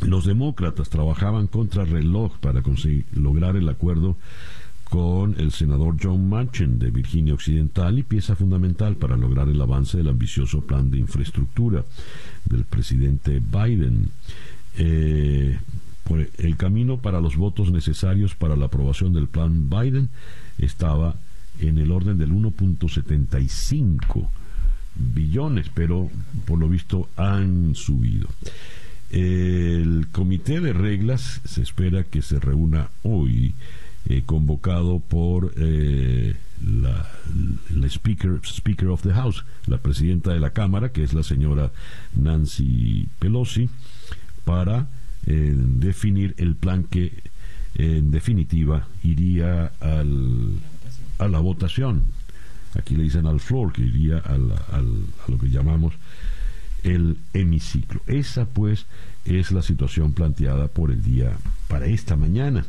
los 0.00 0.24
demócratas 0.26 0.90
trabajaban 0.90 1.46
contra 1.46 1.84
reloj 1.84 2.36
para 2.38 2.62
conseguir, 2.62 3.06
lograr 3.12 3.56
el 3.56 3.68
acuerdo 3.68 4.16
con 4.94 5.34
el 5.40 5.50
senador 5.50 5.96
John 6.00 6.28
Manchin 6.28 6.78
de 6.78 6.92
Virginia 6.92 7.34
Occidental 7.34 7.98
y 7.98 8.04
pieza 8.04 8.36
fundamental 8.36 8.94
para 8.94 9.16
lograr 9.16 9.48
el 9.48 9.60
avance 9.60 9.96
del 9.96 10.06
ambicioso 10.06 10.60
plan 10.60 10.88
de 10.88 10.98
infraestructura 10.98 11.84
del 12.44 12.62
presidente 12.62 13.40
Biden. 13.40 14.10
Eh, 14.78 15.58
el 16.38 16.56
camino 16.56 16.98
para 16.98 17.20
los 17.20 17.34
votos 17.34 17.72
necesarios 17.72 18.36
para 18.36 18.54
la 18.54 18.66
aprobación 18.66 19.12
del 19.12 19.26
plan 19.26 19.68
Biden 19.68 20.10
estaba 20.58 21.16
en 21.58 21.78
el 21.78 21.90
orden 21.90 22.16
del 22.16 22.30
1.75 22.30 24.28
billones, 24.94 25.72
pero 25.74 26.08
por 26.44 26.60
lo 26.60 26.68
visto 26.68 27.08
han 27.16 27.74
subido. 27.74 28.28
El 29.10 30.06
comité 30.12 30.60
de 30.60 30.72
reglas 30.72 31.40
se 31.44 31.62
espera 31.62 32.04
que 32.04 32.22
se 32.22 32.38
reúna 32.38 32.90
hoy 33.02 33.54
eh, 34.06 34.22
convocado 34.26 35.00
por 35.00 35.54
eh, 35.56 36.34
la, 36.62 37.08
speaker, 37.88 38.40
speaker 38.44 38.88
of 38.88 39.02
the 39.02 39.12
House, 39.12 39.44
la 39.66 39.78
presidenta 39.78 40.32
de 40.32 40.40
la 40.40 40.50
Cámara, 40.50 40.90
que 40.90 41.02
es 41.02 41.14
la 41.14 41.22
señora 41.22 41.72
Nancy 42.14 43.08
Pelosi, 43.18 43.70
para 44.44 44.88
eh, 45.26 45.54
definir 45.56 46.34
el 46.38 46.54
plan 46.54 46.84
que 46.84 47.22
en 47.76 48.10
definitiva 48.10 48.86
iría 49.02 49.72
al, 49.80 50.58
a 51.18 51.28
la 51.28 51.38
votación. 51.38 52.02
Aquí 52.78 52.96
le 52.96 53.04
dicen 53.04 53.26
al 53.26 53.40
floor, 53.40 53.72
que 53.72 53.82
iría 53.82 54.18
al, 54.18 54.52
a 54.52 54.82
lo 55.30 55.38
que 55.38 55.48
llamamos 55.48 55.94
el 56.84 57.16
hemiciclo. 57.32 58.00
Esa 58.06 58.44
pues 58.44 58.86
es 59.24 59.50
la 59.50 59.62
situación 59.62 60.12
planteada 60.12 60.68
por 60.68 60.92
el 60.92 61.02
día 61.02 61.32
para 61.66 61.86
esta 61.86 62.14
mañana. 62.14 62.64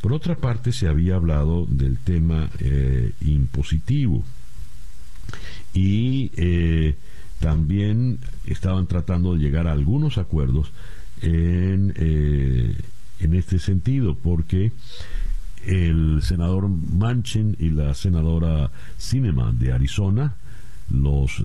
Por 0.00 0.12
otra 0.12 0.36
parte, 0.36 0.72
se 0.72 0.88
había 0.88 1.16
hablado 1.16 1.66
del 1.66 1.98
tema 1.98 2.48
eh, 2.58 3.12
impositivo 3.20 4.24
y 5.74 6.32
eh, 6.36 6.96
también 7.38 8.18
estaban 8.46 8.86
tratando 8.86 9.34
de 9.34 9.40
llegar 9.40 9.68
a 9.68 9.72
algunos 9.72 10.18
acuerdos 10.18 10.72
en, 11.20 11.92
eh, 11.96 12.74
en 13.20 13.34
este 13.34 13.58
sentido, 13.58 14.16
porque 14.16 14.72
el 15.66 16.22
senador 16.22 16.68
Manchin 16.68 17.56
y 17.58 17.68
la 17.68 17.92
senadora 17.92 18.70
Cinema 18.96 19.52
de 19.52 19.72
Arizona, 19.72 20.36
los 20.88 21.42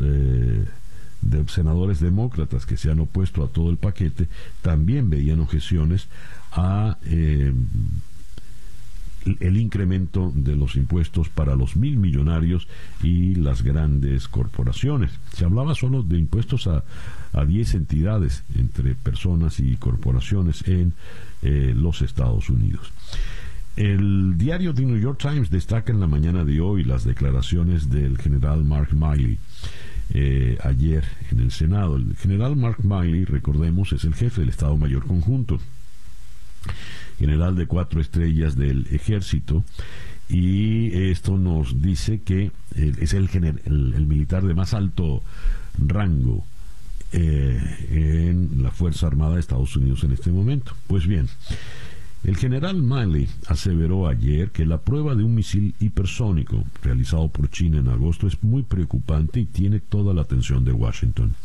de 1.24 1.48
senadores 1.48 2.00
demócratas 2.00 2.66
que 2.66 2.78
se 2.78 2.92
han 2.92 3.00
opuesto 3.00 3.44
a 3.44 3.48
todo 3.48 3.70
el 3.70 3.78
paquete 3.78 4.28
también 4.62 5.10
veían 5.10 5.40
objeciones 5.40 6.08
a 6.52 6.98
eh, 7.06 7.54
el 9.40 9.58
incremento 9.58 10.32
de 10.36 10.56
los 10.56 10.76
impuestos 10.76 11.30
para 11.30 11.56
los 11.56 11.76
mil 11.76 11.98
millonarios 11.98 12.68
y 13.02 13.36
las 13.36 13.62
grandes 13.62 14.28
corporaciones. 14.28 15.12
Se 15.34 15.46
hablaba 15.46 15.76
solo 15.76 16.04
de 16.04 16.18
impuestos 16.18 16.68
a, 16.68 16.84
a 17.32 17.46
10 17.46 17.76
entidades 17.76 18.44
entre 18.56 18.96
personas 18.96 19.60
y 19.60 19.78
corporaciones 19.78 20.68
en 20.68 20.94
eh, 21.42 21.74
los 21.76 22.02
Estados 22.02 22.50
Unidos. 22.50 22.92
El 23.76 24.38
diario 24.38 24.74
The 24.74 24.84
New 24.84 25.00
York 25.00 25.20
Times 25.20 25.50
destaca 25.50 25.92
en 25.92 26.00
la 26.00 26.08
mañana 26.08 26.44
de 26.44 26.62
hoy 26.62 26.84
las 26.84 27.06
declaraciones 27.06 27.90
del 27.90 28.20
general 28.20 28.64
Mark 28.64 28.90
Miley 28.94 29.40
eh, 30.14 30.58
ayer 30.64 31.04
en 31.32 31.40
el 31.40 31.52
Senado. 31.52 31.96
El 31.96 32.16
general 32.18 32.56
Mark 32.56 32.78
Miley, 32.84 33.26
recordemos, 33.26 33.94
es 33.94 34.04
el 34.04 34.16
jefe 34.16 34.42
del 34.42 34.50
Estado 34.50 34.78
Mayor 34.78 35.06
Conjunto, 35.06 35.60
general 37.18 37.56
de 37.56 37.68
cuatro 37.68 38.02
estrellas 38.02 38.56
del 38.56 38.88
ejército, 38.92 39.64
y 40.30 40.94
esto 41.10 41.38
nos 41.38 41.82
dice 41.82 42.22
que 42.22 42.52
es 42.76 43.14
el, 43.14 43.30
el, 43.66 44.06
militar 44.08 44.44
de 44.44 44.54
más 44.54 44.74
alto 44.74 45.22
rango 45.78 46.44
eh, 47.12 47.62
en 47.92 48.64
la 48.64 48.72
Fuerza 48.72 49.08
Armada 49.08 49.36
de 49.36 49.42
Estados 49.42 49.76
Unidos 49.76 50.04
en 50.04 50.14
este 50.14 50.32
momento. 50.32 50.74
Pues 50.88 51.06
bien, 51.06 51.28
el 52.24 52.38
general 52.38 52.82
Miley 52.82 53.28
aseveró 53.48 54.08
ayer 54.08 54.52
que 54.52 54.66
la 54.66 54.80
prueba 54.80 55.14
de 55.14 55.24
un 55.24 55.36
misil 55.36 55.76
hipersónico 55.80 56.64
realizado 56.82 57.28
por 57.28 57.50
China 57.50 57.80
en 57.80 57.90
agosto 57.90 58.28
es 58.28 58.42
muy 58.44 58.64
preocupante 58.64 59.42
y 59.42 59.46
tiene 59.46 59.80
toda 59.82 60.14
la 60.14 60.22
atención 60.22 60.64
de 60.64 60.72
Washington. 60.72 61.36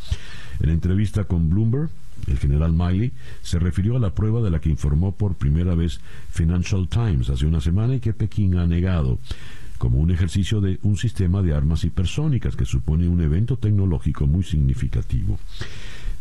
En 0.61 0.71
entrevista 0.71 1.25
con 1.25 1.51
Bloomberg, 1.51 1.91
el 2.27 2.39
general 2.39 2.73
Miley 2.73 3.13
se 3.43 3.59
refirió 3.59 3.97
a 3.97 4.01
la 4.01 4.15
prueba 4.15 4.41
de 4.41 4.51
la 4.51 4.61
que 4.61 4.71
informó 4.71 5.13
por 5.13 5.35
primera 5.35 5.75
vez 5.75 6.01
Financial 6.31 6.89
Times 6.89 7.29
hace 7.31 7.47
una 7.47 7.61
semana 7.61 7.97
y 7.97 8.01
que 8.01 8.13
Pekín 8.13 8.57
ha 8.57 8.67
negado 8.67 9.19
como 9.79 9.99
un 9.99 10.11
ejercicio 10.11 10.61
de 10.61 10.79
un 10.83 10.97
sistema 10.97 11.43
de 11.43 11.55
armas 11.55 11.85
hipersónicas 11.85 12.57
que 12.57 12.65
supone 12.65 13.09
un 13.09 13.21
evento 13.21 13.57
tecnológico 13.57 14.27
muy 14.27 14.43
significativo. 14.43 15.39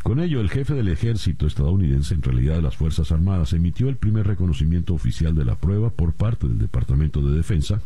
Con 0.07 0.21
ello, 0.21 0.39
el 0.39 0.49
jefe 0.49 0.73
del 0.73 0.87
ejército 0.87 1.47
estadounidense, 1.47 2.13
en 2.13 2.21
realidad 2.21 2.55
de 2.55 2.61
las 2.61 2.77
Fuerzas 2.77 3.11
Armadas, 3.11 3.51
emitió 3.51 3.89
el 3.89 3.97
primer 3.97 4.25
reconocimiento 4.25 4.93
oficial 4.93 5.35
de 5.35 5.43
la 5.43 5.55
prueba 5.55 5.89
por 5.89 6.13
parte 6.13 6.47
del 6.47 6.59
Departamento 6.59 7.19
de 7.19 7.35
Defensa, 7.35 7.81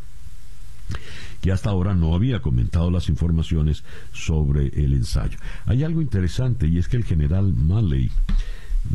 que 1.41 1.51
hasta 1.51 1.71
ahora 1.71 1.95
no 1.95 2.13
había 2.13 2.39
comentado 2.39 2.91
las 2.91 3.09
informaciones 3.09 3.83
sobre 4.13 4.67
el 4.67 4.93
ensayo. 4.93 5.39
Hay 5.65 5.83
algo 5.83 5.99
interesante 5.99 6.67
y 6.67 6.77
es 6.77 6.87
que 6.87 6.97
el 6.97 7.05
general 7.05 7.55
Malley 7.55 8.11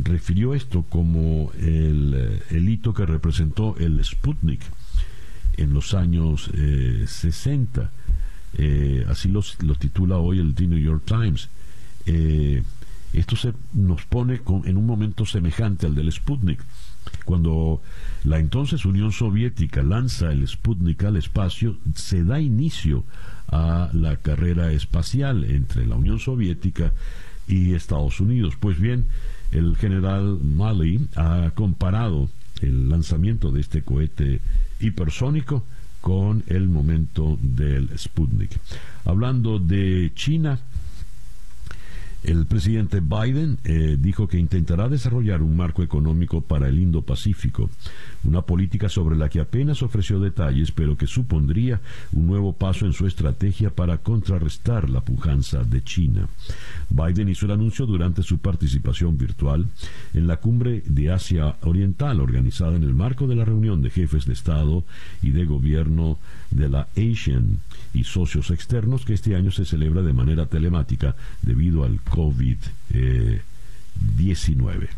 refirió 0.04 0.54
esto 0.54 0.85
como 0.88 1.50
el, 1.59 2.38
hito 2.52 2.95
que 2.95 3.06
representó 3.06 3.75
el 3.78 4.04
Sputnik 4.04 4.61
en 5.56 5.75
los 5.75 5.95
años 5.95 6.49
60. 6.54 7.83
Eh, 7.83 7.88
eh, 8.59 9.06
así 9.09 9.28
lo 9.28 9.42
titula 9.75 10.18
hoy 10.18 10.38
el 10.38 10.54
The 10.54 10.68
New 10.68 10.78
York 10.78 11.02
Times. 11.04 11.49
Eh, 12.06 12.62
esto 13.16 13.35
se 13.35 13.52
nos 13.73 14.04
pone 14.04 14.40
en 14.64 14.76
un 14.76 14.87
momento 14.87 15.25
semejante 15.25 15.87
al 15.87 15.94
del 15.94 16.12
Sputnik. 16.12 16.61
Cuando 17.25 17.82
la 18.25 18.38
entonces 18.38 18.85
Unión 18.85 19.12
Soviética 19.12 19.82
lanza 19.82 20.32
el 20.32 20.46
Sputnik 20.46 21.02
al 21.04 21.16
espacio, 21.16 21.76
se 21.94 22.25
da 22.25 22.40
inicio 22.40 23.04
a 23.49 23.90
la 23.92 24.16
carrera 24.16 24.73
espacial 24.73 25.44
entre 25.44 25.87
la 25.87 25.96
Unión 25.96 26.18
Soviética 26.18 26.92
y 27.49 27.75
Estados 27.75 28.20
Unidos. 28.20 28.54
Pues 28.58 28.78
bien, 28.78 29.06
el 29.52 29.76
general 29.76 30.38
Malley 30.42 31.08
ha 31.14 31.52
comparado 31.54 32.28
el 32.61 32.88
lanzamiento 32.88 33.50
de 33.50 33.61
este 33.61 33.82
cohete 33.82 34.40
hipersónico 34.80 35.64
con 36.00 36.44
el 36.49 36.68
momento 36.68 37.38
del 37.40 37.96
Sputnik. 37.99 38.58
Hablando 39.04 39.58
de 39.58 40.12
China, 40.14 40.58
El 42.26 42.45
presidente 42.45 42.99
Biden 42.99 43.59
eh, 43.62 43.97
dijo 44.00 44.26
que 44.26 44.37
intentará 44.37 44.88
desarrollar 44.88 45.42
un 45.42 45.56
marco 45.56 45.85
económico 45.85 46.40
para 46.40 46.66
el 46.66 46.80
Indo-Pacífico, 46.80 47.71
una 48.25 48.42
política 48.42 48.88
sobre 48.88 49.14
la 49.14 49.28
que 49.28 49.38
apenas 49.38 49.80
ofreció 49.85 50.18
detalles, 50.18 50.73
pero 50.73 50.97
que 50.97 51.06
supondría 51.06 51.80
un 52.11 52.26
nuevo 52.26 52.52
paso 52.52 52.85
en 52.85 52.95
su 52.95 53.06
estrategia 53.06 53.71
para 53.71 53.99
contrarrestar 53.99 54.90
la 54.90 55.02
pujanza 55.02 55.62
de 55.62 55.85
China. 55.85 56.28
Biden 56.90 57.28
hizo 57.28 57.47
el 57.47 57.52
anuncio 57.52 57.87
durante 57.87 58.25
su 58.25 58.38
participación 58.38 59.16
virtual 59.16 59.66
en 60.12 60.26
la 60.26 60.38
cumbre 60.38 60.83
de 60.85 61.12
Asia 61.12 61.54
Oriental, 61.62 62.21
organizada 62.21 62.75
en 62.75 62.83
el 62.83 62.92
marco 62.92 63.28
de 63.28 63.37
la 63.37 63.45
reunión 63.45 63.83
de 63.83 63.90
jefes 63.90 64.26
de 64.26 64.33
Estado 64.33 64.83
y 65.23 65.30
de 65.30 65.45
gobierno 65.45 66.18
de 66.50 66.68
la 66.68 66.88
Asian 66.97 67.61
y 67.97 68.05
socios 68.05 68.50
externos 68.50 69.05
que 69.05 69.15
este 69.15 69.35
año 69.35 69.50
se 69.50 69.65
celebra 69.65 70.03
de 70.03 70.12
manera 70.12 70.47
telemática 70.47 71.17
debido 71.43 71.83
al 71.85 72.00
COVID-19. 72.05 74.88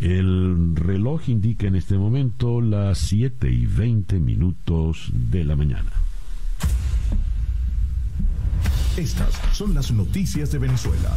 El 0.00 0.74
reloj 0.74 1.28
indica 1.28 1.66
en 1.66 1.76
este 1.76 1.96
momento 1.96 2.60
las 2.60 2.98
7 2.98 3.50
y 3.50 3.66
20 3.66 4.20
minutos 4.20 5.10
de 5.12 5.44
la 5.44 5.56
mañana. 5.56 5.90
Estas 8.96 9.34
son 9.52 9.74
las 9.74 9.92
noticias 9.92 10.50
de 10.52 10.58
Venezuela. 10.58 11.14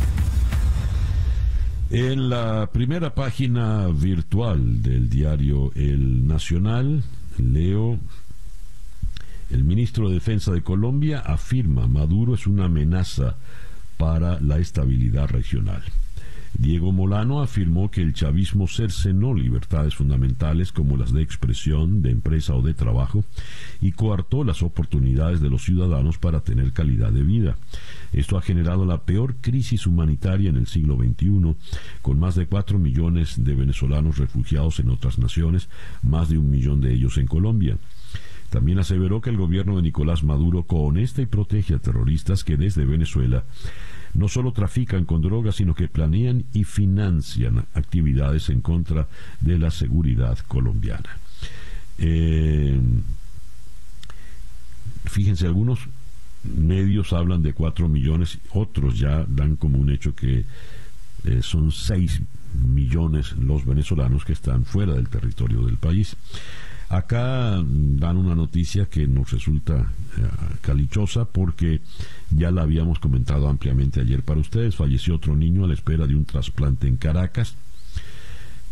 En 1.89 2.29
la 2.29 2.69
primera 2.71 3.15
página 3.15 3.87
virtual 3.87 4.81
del 4.81 5.09
diario 5.09 5.71
El 5.75 6.27
Nacional, 6.27 7.03
leo, 7.37 7.99
el 9.49 9.63
ministro 9.63 10.09
de 10.09 10.15
Defensa 10.15 10.51
de 10.51 10.61
Colombia 10.61 11.19
afirma 11.19 11.87
Maduro 11.87 12.35
es 12.35 12.45
una 12.45 12.65
amenaza 12.65 13.35
para 13.97 14.39
la 14.39 14.59
estabilidad 14.59 15.27
regional. 15.27 15.83
Diego 16.57 16.91
Molano 16.91 17.41
afirmó 17.41 17.91
que 17.91 18.01
el 18.01 18.13
chavismo 18.13 18.67
cercenó 18.67 19.33
libertades 19.33 19.95
fundamentales 19.95 20.71
como 20.71 20.97
las 20.97 21.13
de 21.13 21.21
expresión, 21.21 22.01
de 22.01 22.11
empresa 22.11 22.55
o 22.55 22.61
de 22.61 22.73
trabajo 22.73 23.23
y 23.81 23.91
coartó 23.91 24.43
las 24.43 24.63
oportunidades 24.63 25.41
de 25.41 25.49
los 25.49 25.63
ciudadanos 25.63 26.17
para 26.17 26.41
tener 26.41 26.73
calidad 26.73 27.11
de 27.11 27.23
vida. 27.23 27.55
Esto 28.13 28.37
ha 28.37 28.41
generado 28.41 28.85
la 28.85 29.03
peor 29.03 29.35
crisis 29.41 29.85
humanitaria 29.85 30.49
en 30.49 30.57
el 30.57 30.67
siglo 30.67 30.97
XXI, 30.97 31.55
con 32.01 32.19
más 32.19 32.35
de 32.35 32.47
cuatro 32.47 32.79
millones 32.79 33.43
de 33.43 33.55
venezolanos 33.55 34.17
refugiados 34.17 34.79
en 34.79 34.89
otras 34.89 35.19
naciones, 35.19 35.69
más 36.01 36.29
de 36.29 36.39
un 36.39 36.49
millón 36.49 36.81
de 36.81 36.93
ellos 36.93 37.17
en 37.17 37.27
Colombia. 37.27 37.77
También 38.49 38.79
aseveró 38.79 39.21
que 39.21 39.29
el 39.29 39.37
gobierno 39.37 39.75
de 39.75 39.83
Nicolás 39.83 40.23
Maduro 40.23 40.63
cohonesta 40.63 41.21
y 41.21 41.27
protege 41.27 41.75
a 41.75 41.79
terroristas 41.79 42.43
que 42.43 42.57
desde 42.57 42.85
Venezuela 42.85 43.43
no 44.13 44.27
solo 44.27 44.53
trafican 44.53 45.05
con 45.05 45.21
drogas, 45.21 45.55
sino 45.55 45.75
que 45.75 45.87
planean 45.87 46.45
y 46.53 46.63
financian 46.63 47.65
actividades 47.73 48.49
en 48.49 48.61
contra 48.61 49.07
de 49.41 49.57
la 49.59 49.69
seguridad 49.69 50.37
colombiana. 50.47 51.17
Eh, 51.99 52.79
fíjense, 55.05 55.45
algunos 55.45 55.79
medios 56.43 57.13
hablan 57.13 57.43
de 57.43 57.53
cuatro 57.53 57.87
millones, 57.87 58.39
otros 58.51 58.97
ya 58.97 59.25
dan 59.27 59.57
como 59.57 59.77
un 59.77 59.91
hecho 59.91 60.15
que 60.15 60.45
eh, 61.25 61.41
son 61.41 61.71
seis 61.71 62.21
millones 62.53 63.33
los 63.33 63.65
venezolanos 63.65 64.25
que 64.25 64.33
están 64.33 64.65
fuera 64.65 64.93
del 64.93 65.09
territorio 65.09 65.61
del 65.61 65.77
país. 65.77 66.15
Acá 66.89 67.63
dan 67.63 68.17
una 68.17 68.33
noticia 68.33 68.87
que 68.87 69.05
nos 69.05 69.29
resulta 69.29 69.75
eh, 69.75 70.21
calichosa 70.61 71.25
porque 71.25 71.81
ya 72.31 72.49
la 72.49 72.63
habíamos 72.63 72.97
comentado 72.97 73.47
ampliamente 73.47 74.01
ayer 74.01 74.23
para 74.23 74.39
ustedes. 74.39 74.75
Falleció 74.75 75.15
otro 75.15 75.35
niño 75.35 75.65
a 75.65 75.67
la 75.67 75.75
espera 75.75 76.07
de 76.07 76.15
un 76.15 76.25
trasplante 76.25 76.87
en 76.87 76.97
Caracas. 76.97 77.53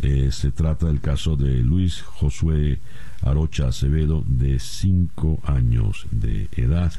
Eh, 0.01 0.29
se 0.31 0.51
trata 0.51 0.88
del 0.88 1.00
caso 1.00 1.36
de 1.36 1.62
Luis 1.62 2.01
Josué 2.01 2.79
Arocha 3.21 3.67
Acevedo, 3.67 4.24
de 4.25 4.59
5 4.59 5.41
años 5.45 6.07
de 6.09 6.50
edad. 6.53 6.93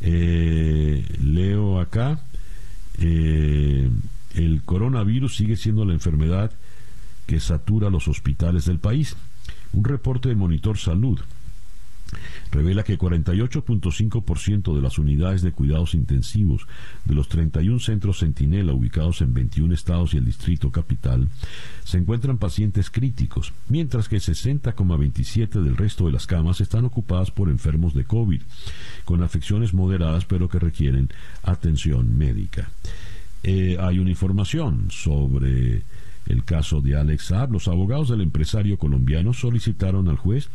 Eh, 0.00 1.04
leo 1.20 1.80
acá, 1.80 2.20
el 2.98 4.62
coronavirus 4.64 5.34
sigue 5.36 5.56
siendo 5.56 5.84
la 5.84 5.94
enfermedad 5.94 6.52
que 7.26 7.40
satura 7.40 7.90
los 7.90 8.06
hospitales 8.06 8.64
del 8.64 8.78
país. 8.78 9.16
Un 9.76 9.84
reporte 9.84 10.30
de 10.30 10.34
Monitor 10.34 10.78
Salud 10.78 11.20
revela 12.50 12.82
que 12.82 12.98
48.5% 12.98 14.74
de 14.74 14.80
las 14.80 14.98
unidades 14.98 15.42
de 15.42 15.52
cuidados 15.52 15.94
intensivos 15.94 16.66
de 17.04 17.14
los 17.14 17.28
31 17.28 17.78
centros 17.80 18.20
Centinela 18.20 18.72
ubicados 18.72 19.20
en 19.20 19.34
21 19.34 19.74
estados 19.74 20.14
y 20.14 20.16
el 20.16 20.24
Distrito 20.24 20.70
Capital 20.70 21.28
se 21.84 21.98
encuentran 21.98 22.38
pacientes 22.38 22.88
críticos, 22.88 23.52
mientras 23.68 24.08
que 24.08 24.16
60,27% 24.16 25.62
del 25.62 25.76
resto 25.76 26.06
de 26.06 26.12
las 26.12 26.26
camas 26.26 26.62
están 26.62 26.86
ocupadas 26.86 27.30
por 27.30 27.50
enfermos 27.50 27.92
de 27.92 28.04
COVID, 28.04 28.40
con 29.04 29.22
afecciones 29.22 29.74
moderadas 29.74 30.24
pero 30.24 30.48
que 30.48 30.58
requieren 30.58 31.10
atención 31.42 32.16
médica. 32.16 32.70
Eh, 33.42 33.76
hay 33.78 33.98
una 33.98 34.10
información 34.10 34.86
sobre 34.90 35.82
el 36.26 36.44
caso 36.44 36.80
de 36.80 36.96
Alex 36.96 37.26
Saab, 37.26 37.52
los 37.52 37.68
abogados 37.68 38.08
del 38.08 38.20
empresario 38.20 38.78
colombiano 38.78 39.32
solicitaron 39.32 40.08
al 40.08 40.16
juez 40.16 40.48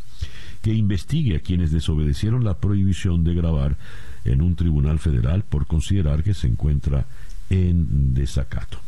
que 0.62 0.74
investigue 0.74 1.38
a 1.38 1.40
quienes 1.40 1.72
desobedecieron 1.72 2.44
la 2.44 2.58
prohibición 2.58 3.24
de 3.24 3.34
grabar 3.34 3.78
en 4.26 4.42
un 4.42 4.56
tribunal 4.56 5.00
federal 5.00 5.44
por 5.44 5.66
considerar 5.66 6.24
que 6.24 6.34
se 6.34 6.48
encuentra 6.48 7.06
en 7.50 8.14
desacato. 8.14 8.80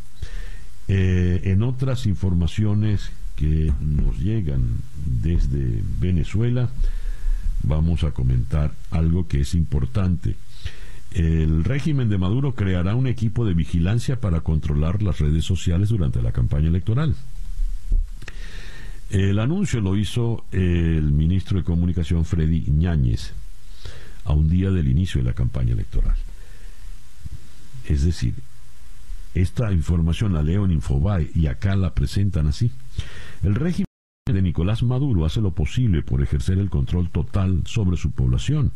Eh, 0.86 1.40
en 1.44 1.62
otras 1.62 2.06
informaciones 2.06 3.10
que 3.36 3.72
nos 3.80 4.18
llegan 4.18 4.62
desde 5.04 5.82
Venezuela, 5.98 6.68
vamos 7.62 8.04
a 8.04 8.12
comentar 8.12 8.72
algo 8.90 9.26
que 9.26 9.40
es 9.40 9.54
importante. 9.54 10.36
El 11.14 11.62
régimen 11.62 12.08
de 12.08 12.18
Maduro 12.18 12.56
creará 12.56 12.96
un 12.96 13.06
equipo 13.06 13.46
de 13.46 13.54
vigilancia 13.54 14.20
para 14.20 14.40
controlar 14.40 15.00
las 15.00 15.20
redes 15.20 15.44
sociales 15.44 15.90
durante 15.90 16.20
la 16.20 16.32
campaña 16.32 16.66
electoral. 16.66 17.14
El 19.10 19.38
anuncio 19.38 19.80
lo 19.80 19.96
hizo 19.96 20.44
el 20.50 21.12
ministro 21.12 21.56
de 21.56 21.64
Comunicación 21.64 22.24
Freddy 22.24 22.64
Ñáñez 22.68 23.32
a 24.24 24.32
un 24.32 24.48
día 24.48 24.72
del 24.72 24.88
inicio 24.88 25.20
de 25.20 25.28
la 25.28 25.34
campaña 25.34 25.74
electoral. 25.74 26.16
Es 27.88 28.04
decir, 28.04 28.34
esta 29.34 29.72
información 29.72 30.32
la 30.32 30.42
leo 30.42 30.64
en 30.64 30.72
Infobae 30.72 31.30
y 31.32 31.46
acá 31.46 31.76
la 31.76 31.94
presentan 31.94 32.48
así. 32.48 32.72
El 33.44 33.54
régimen 33.54 33.86
de 34.32 34.40
Nicolás 34.40 34.82
Maduro 34.82 35.26
hace 35.26 35.42
lo 35.42 35.50
posible 35.50 36.00
por 36.00 36.22
ejercer 36.22 36.56
el 36.56 36.70
control 36.70 37.10
total 37.10 37.60
sobre 37.66 37.98
su 37.98 38.10
población 38.10 38.72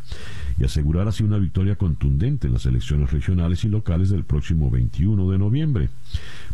y 0.58 0.64
asegurar 0.64 1.08
así 1.08 1.22
una 1.22 1.38
victoria 1.38 1.76
contundente 1.76 2.48
en 2.48 2.52
las 2.52 2.66
elecciones 2.66 3.10
regionales 3.12 3.64
y 3.64 3.68
locales 3.68 4.10
del 4.10 4.24
próximo 4.24 4.70
21 4.70 5.30
de 5.30 5.38
noviembre. 5.38 5.88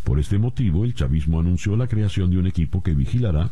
Por 0.05 0.17
este 0.17 0.37
motivo, 0.37 0.85
el 0.85 0.95
chavismo 0.95 1.41
anunció 1.41 1.75
la 1.75 1.89
creación 1.89 2.31
de 2.31 2.37
un 2.37 2.47
equipo 2.47 2.83
que 2.83 2.93
vigilará 2.93 3.51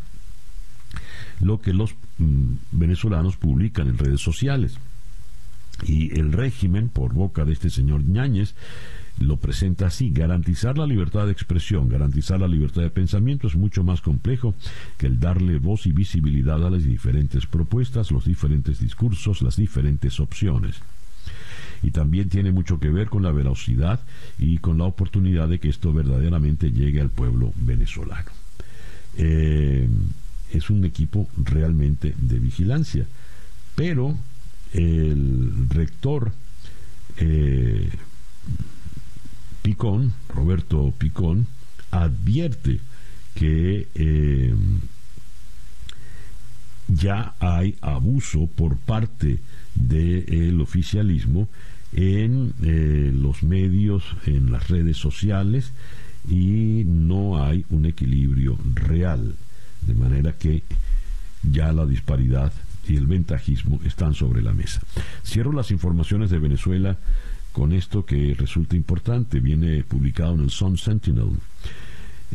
lo 1.41 1.60
que 1.60 1.73
los 1.73 1.93
mm, 2.19 2.53
venezolanos 2.71 3.36
publican 3.36 3.89
en 3.89 3.97
redes 3.97 4.21
sociales. 4.21 4.77
Y 5.86 6.17
el 6.17 6.32
régimen, 6.32 6.88
por 6.88 7.13
boca 7.13 7.43
de 7.43 7.51
este 7.51 7.69
señor 7.69 8.06
Ñáñez, 8.06 8.56
lo 9.19 9.38
presenta 9.38 9.88
así. 9.88 10.12
Garantizar 10.12 10.78
la 10.78 10.86
libertad 10.86 11.26
de 11.26 11.32
expresión, 11.32 11.89
garantizar 11.89 12.39
la 12.39 12.47
libertad 12.47 12.82
de 12.82 12.89
pensamiento 12.89 13.47
es 13.47 13.56
mucho 13.56 13.84
más 13.84 14.02
complejo 14.02 14.56
que 14.97 15.08
el 15.08 15.19
darle 15.19 15.58
voz 15.58 15.86
y 15.86 15.91
visibilidad 15.91 16.65
a 16.65 16.69
las 16.69 16.84
diferentes 16.84 17.45
propuestas, 17.45 18.12
los 18.12 18.26
diferentes 18.26 18.80
discursos, 18.80 19.41
las 19.41 19.56
diferentes 19.56 20.19
opciones. 20.19 20.78
Y 21.82 21.91
también 21.91 22.30
tiene 22.30 22.52
mucho 22.52 22.80
que 22.80 22.89
ver 22.89 23.10
con 23.10 23.23
la 23.23 23.32
velocidad 23.32 23.99
y 24.39 24.58
con 24.60 24.78
la 24.78 24.86
oportunidad 24.86 25.49
de 25.49 25.60
que 25.60 25.69
esto 25.69 25.91
verdaderamente 25.93 26.71
llegue 26.71 27.02
al 27.02 27.10
pueblo 27.10 27.52
venezolano. 27.58 28.32
Eh, 29.17 29.88
es 30.52 30.69
un 30.69 30.86
equipo 30.86 31.28
realmente 31.38 32.13
de 32.17 32.39
vigilancia. 32.39 33.06
Pero 33.76 34.17
el 34.73 35.67
rector 35.69 36.32
eh, 37.17 37.89
Picón, 39.63 40.13
Roberto 40.30 40.93
Picón, 40.97 41.47
advierte 41.89 42.80
que 43.34 43.88
eh, 43.95 44.54
ya 46.88 47.34
hay 47.39 47.76
abuso 47.82 48.47
por 48.47 48.78
parte 48.78 49.39
del 49.73 50.62
oficialismo 50.62 51.47
en 51.93 52.54
eh, 52.62 53.12
los 53.13 53.41
medios, 53.43 54.04
en 54.26 54.52
las 54.52 54.67
redes 54.67 54.97
sociales 54.97 55.71
y 56.28 56.84
no 56.86 57.43
hay 57.43 57.65
un 57.69 57.86
equilibrio 57.86 58.58
real, 58.76 59.36
de 59.82 59.93
manera 59.93 60.34
que 60.34 60.63
ya 61.41 61.71
la 61.71 61.86
disparidad 61.86 62.52
y 62.88 62.95
el 62.97 63.08
ventajismo 63.08 63.80
están 63.86 64.13
sobre 64.13 64.41
la 64.41 64.54
mesa. 64.54 64.82
Cierro 65.26 65.54
las 65.54 65.71
informaciones 65.71 66.30
de 66.30 66.39
Venezuela 66.39 66.97
con 67.53 67.71
esto 67.71 68.05
que 68.05 68.35
resulta 68.37 68.75
importante. 68.75 69.39
Viene 69.39 69.83
publicado 69.83 70.33
en 70.33 70.41
el 70.41 70.49
Sun 70.49 70.77
Sentinel. 70.77 71.29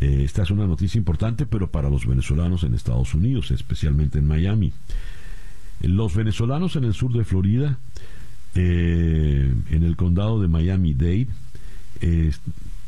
Eh, 0.00 0.22
esta 0.24 0.42
es 0.44 0.50
una 0.50 0.66
noticia 0.66 0.96
importante, 0.96 1.44
pero 1.44 1.70
para 1.70 1.90
los 1.90 2.07
venezolanos 2.07 2.62
en 2.62 2.72
Estados 2.72 3.14
Unidos, 3.14 3.50
especialmente 3.50 4.18
en 4.18 4.26
Miami. 4.26 4.72
Los 5.83 6.14
venezolanos 6.14 6.76
en 6.76 6.85
el 6.85 6.94
sur 6.94 7.12
de 7.12 7.24
Florida, 7.24 7.78
eh, 8.54 9.52
en 9.70 9.83
el 9.83 9.96
condado 9.96 10.40
de 10.40 10.48
Miami-Dade, 10.48 11.28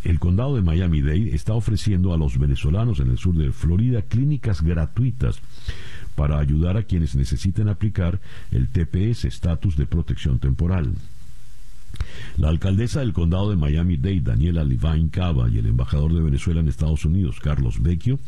el 0.02 0.18
condado 0.18 0.56
de 0.56 0.62
Miami-Dade 0.62 1.34
está 1.34 1.52
ofreciendo 1.52 2.14
a 2.14 2.16
los 2.16 2.38
venezolanos 2.38 3.00
en 3.00 3.10
el 3.10 3.18
sur 3.18 3.34
de 3.34 3.52
Florida 3.52 4.02
clínicas 4.02 4.62
gratuitas 4.62 5.40
para 6.14 6.38
ayudar 6.38 6.76
a 6.76 6.84
quienes 6.84 7.14
necesiten 7.14 7.68
aplicar 7.68 8.20
el 8.50 8.68
TPS, 8.68 9.24
estatus 9.24 9.76
de 9.76 9.86
protección 9.86 10.38
temporal. 10.38 10.94
La 12.36 12.48
alcaldesa 12.48 13.00
del 13.00 13.12
condado 13.12 13.50
de 13.50 13.56
Miami-Dade, 13.56 14.20
Daniela 14.20 14.64
Levine 14.64 15.10
Cava, 15.10 15.48
y 15.50 15.58
el 15.58 15.66
embajador 15.66 16.14
de 16.14 16.22
Venezuela 16.22 16.60
en 16.60 16.68
Estados 16.68 17.04
Unidos, 17.04 17.38
Carlos 17.40 17.82
Vecchio, 17.82 18.18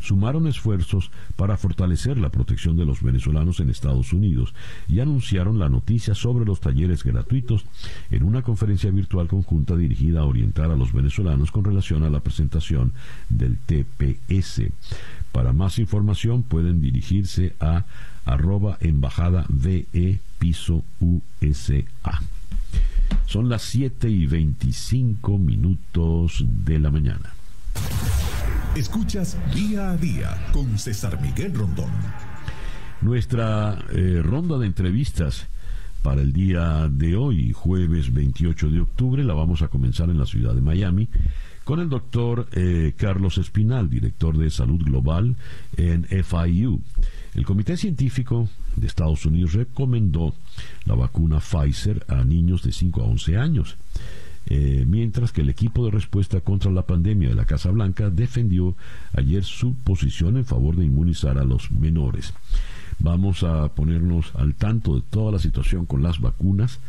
sumaron 0.00 0.46
esfuerzos 0.46 1.10
para 1.36 1.56
fortalecer 1.56 2.18
la 2.18 2.30
protección 2.30 2.76
de 2.76 2.86
los 2.86 3.02
venezolanos 3.02 3.60
en 3.60 3.70
Estados 3.70 4.12
Unidos 4.12 4.54
y 4.88 5.00
anunciaron 5.00 5.58
la 5.58 5.68
noticia 5.68 6.14
sobre 6.14 6.44
los 6.44 6.60
talleres 6.60 7.04
gratuitos 7.04 7.64
en 8.10 8.22
una 8.22 8.42
conferencia 8.42 8.90
virtual 8.90 9.28
conjunta 9.28 9.76
dirigida 9.76 10.20
a 10.20 10.24
orientar 10.24 10.70
a 10.70 10.76
los 10.76 10.92
venezolanos 10.92 11.50
con 11.50 11.64
relación 11.64 12.04
a 12.04 12.10
la 12.10 12.20
presentación 12.20 12.92
del 13.28 13.58
TPS. 13.58 14.62
Para 15.32 15.52
más 15.52 15.78
información 15.78 16.42
pueden 16.42 16.80
dirigirse 16.80 17.54
a 17.60 17.84
arroba 18.24 18.78
embajada 18.80 19.46
VE 19.48 20.20
piso 20.38 20.84
USA. 21.00 21.84
Son 23.26 23.48
las 23.48 23.62
7 23.62 24.08
y 24.08 24.26
25 24.26 25.38
minutos 25.38 26.44
de 26.46 26.78
la 26.78 26.90
mañana. 26.90 27.32
Escuchas 28.76 29.36
día 29.54 29.90
a 29.90 29.96
día 29.96 30.48
con 30.52 30.78
César 30.78 31.20
Miguel 31.20 31.54
Rondón. 31.54 31.90
Nuestra 33.00 33.78
eh, 33.90 34.20
ronda 34.24 34.58
de 34.58 34.66
entrevistas 34.66 35.46
para 36.02 36.22
el 36.22 36.32
día 36.32 36.88
de 36.90 37.16
hoy, 37.16 37.52
jueves 37.52 38.12
28 38.12 38.70
de 38.70 38.80
octubre, 38.80 39.24
la 39.24 39.34
vamos 39.34 39.62
a 39.62 39.68
comenzar 39.68 40.10
en 40.10 40.18
la 40.18 40.26
ciudad 40.26 40.54
de 40.54 40.60
Miami 40.60 41.08
con 41.64 41.80
el 41.80 41.88
doctor 41.90 42.48
eh, 42.52 42.94
Carlos 42.96 43.36
Espinal, 43.36 43.90
director 43.90 44.38
de 44.38 44.50
salud 44.50 44.82
global 44.82 45.36
en 45.76 46.04
FIU. 46.04 46.80
El 47.34 47.44
Comité 47.44 47.76
Científico 47.76 48.48
de 48.80 48.86
Estados 48.86 49.26
Unidos 49.26 49.52
recomendó 49.54 50.34
la 50.84 50.94
vacuna 50.94 51.40
Pfizer 51.40 52.04
a 52.08 52.24
niños 52.24 52.62
de 52.62 52.72
5 52.72 53.02
a 53.02 53.04
11 53.04 53.36
años, 53.36 53.76
eh, 54.46 54.84
mientras 54.86 55.32
que 55.32 55.42
el 55.42 55.50
equipo 55.50 55.84
de 55.84 55.90
respuesta 55.90 56.40
contra 56.40 56.70
la 56.70 56.86
pandemia 56.86 57.28
de 57.28 57.34
la 57.34 57.44
Casa 57.44 57.70
Blanca 57.70 58.10
defendió 58.10 58.76
ayer 59.12 59.44
su 59.44 59.74
posición 59.74 60.36
en 60.36 60.44
favor 60.44 60.76
de 60.76 60.86
inmunizar 60.86 61.38
a 61.38 61.44
los 61.44 61.70
menores. 61.70 62.32
Vamos 62.98 63.42
a 63.44 63.68
ponernos 63.68 64.32
al 64.34 64.54
tanto 64.54 64.96
de 64.96 65.02
toda 65.02 65.32
la 65.32 65.38
situación 65.38 65.86
con 65.86 66.02
las 66.02 66.20
vacunas 66.20 66.80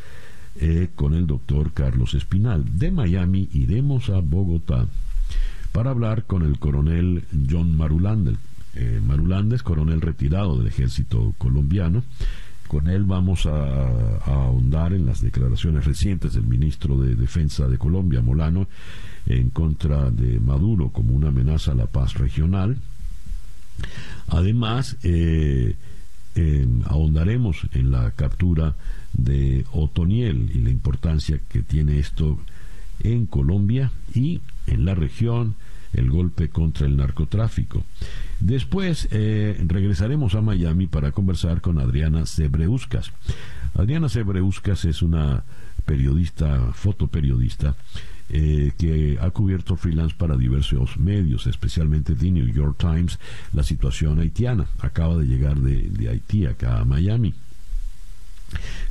eh, 0.61 0.89
con 0.95 1.13
el 1.13 1.27
doctor 1.27 1.71
Carlos 1.73 2.15
Espinal. 2.15 2.77
De 2.77 2.91
Miami 2.91 3.47
iremos 3.53 4.09
a 4.09 4.19
Bogotá 4.19 4.87
para 5.71 5.91
hablar 5.91 6.25
con 6.25 6.41
el 6.41 6.57
coronel 6.59 7.23
John 7.49 7.77
Marulandes, 7.77 8.37
eh, 8.75 8.99
Marulandes, 9.05 9.63
coronel 9.63 10.01
retirado 10.01 10.57
del 10.57 10.67
ejército 10.67 11.33
colombiano. 11.37 12.03
Con 12.67 12.87
él 12.87 13.03
vamos 13.03 13.47
a, 13.47 14.17
ahondar 14.25 14.93
en 14.93 15.07
las 15.07 15.21
declaraciones 15.21 15.85
recientes 15.85 16.33
del 16.33 16.45
ministro 16.45 16.97
de 16.97 17.15
Defensa 17.15 17.67
de 17.67 17.79
Colombia, 17.79 18.21
Molano, 18.21 18.67
en 19.25 19.49
contra 19.49 20.11
de 20.11 20.39
Maduro 20.39 20.89
como 20.89 21.13
una 21.13 21.29
amenaza 21.29 21.71
a 21.71 21.75
la 21.75 21.87
paz 21.87 22.13
regional. 22.13 22.77
Además, 24.27 24.97
eh, 25.03 25.75
ahondaremos 26.85 27.67
en 27.73 27.91
la 27.91 28.11
captura 28.11 28.75
de 29.13 29.65
Otoniel 29.71 30.51
y 30.53 30.59
la 30.59 30.69
importancia 30.69 31.39
que 31.49 31.63
tiene 31.63 31.99
esto 31.99 32.37
en 33.03 33.25
Colombia 33.25 33.91
y 34.13 34.41
en 34.67 34.85
la 34.85 34.95
región, 34.95 35.55
el 35.93 36.09
golpe 36.09 36.49
contra 36.49 36.85
el 36.85 36.97
narcotráfico. 36.97 37.83
Después 38.39 39.07
eh, 39.11 39.61
regresaremos 39.67 40.35
a 40.35 40.41
Miami 40.41 40.87
para 40.87 41.11
conversar 41.11 41.61
con 41.61 41.79
Adriana 41.79 42.25
Sebreuskas. 42.25 43.11
Adriana 43.73 44.09
Sebreuskas 44.09 44.85
es 44.85 45.01
una 45.01 45.43
periodista, 45.85 46.71
fotoperiodista, 46.73 47.75
eh, 48.31 48.73
que 48.77 49.17
ha 49.19 49.31
cubierto 49.31 49.75
freelance 49.75 50.15
para 50.15 50.37
diversos 50.37 50.97
medios, 50.97 51.47
especialmente 51.47 52.13
The 52.13 52.29
New 52.29 52.47
York 52.47 52.77
Times, 52.77 53.17
la 53.53 53.63
situación 53.63 54.19
haitiana. 54.19 54.67
Acaba 54.79 55.17
de 55.17 55.25
llegar 55.25 55.59
de, 55.59 55.89
de 55.89 56.09
Haití 56.09 56.45
acá 56.45 56.79
a 56.79 56.85
Miami. 56.85 57.33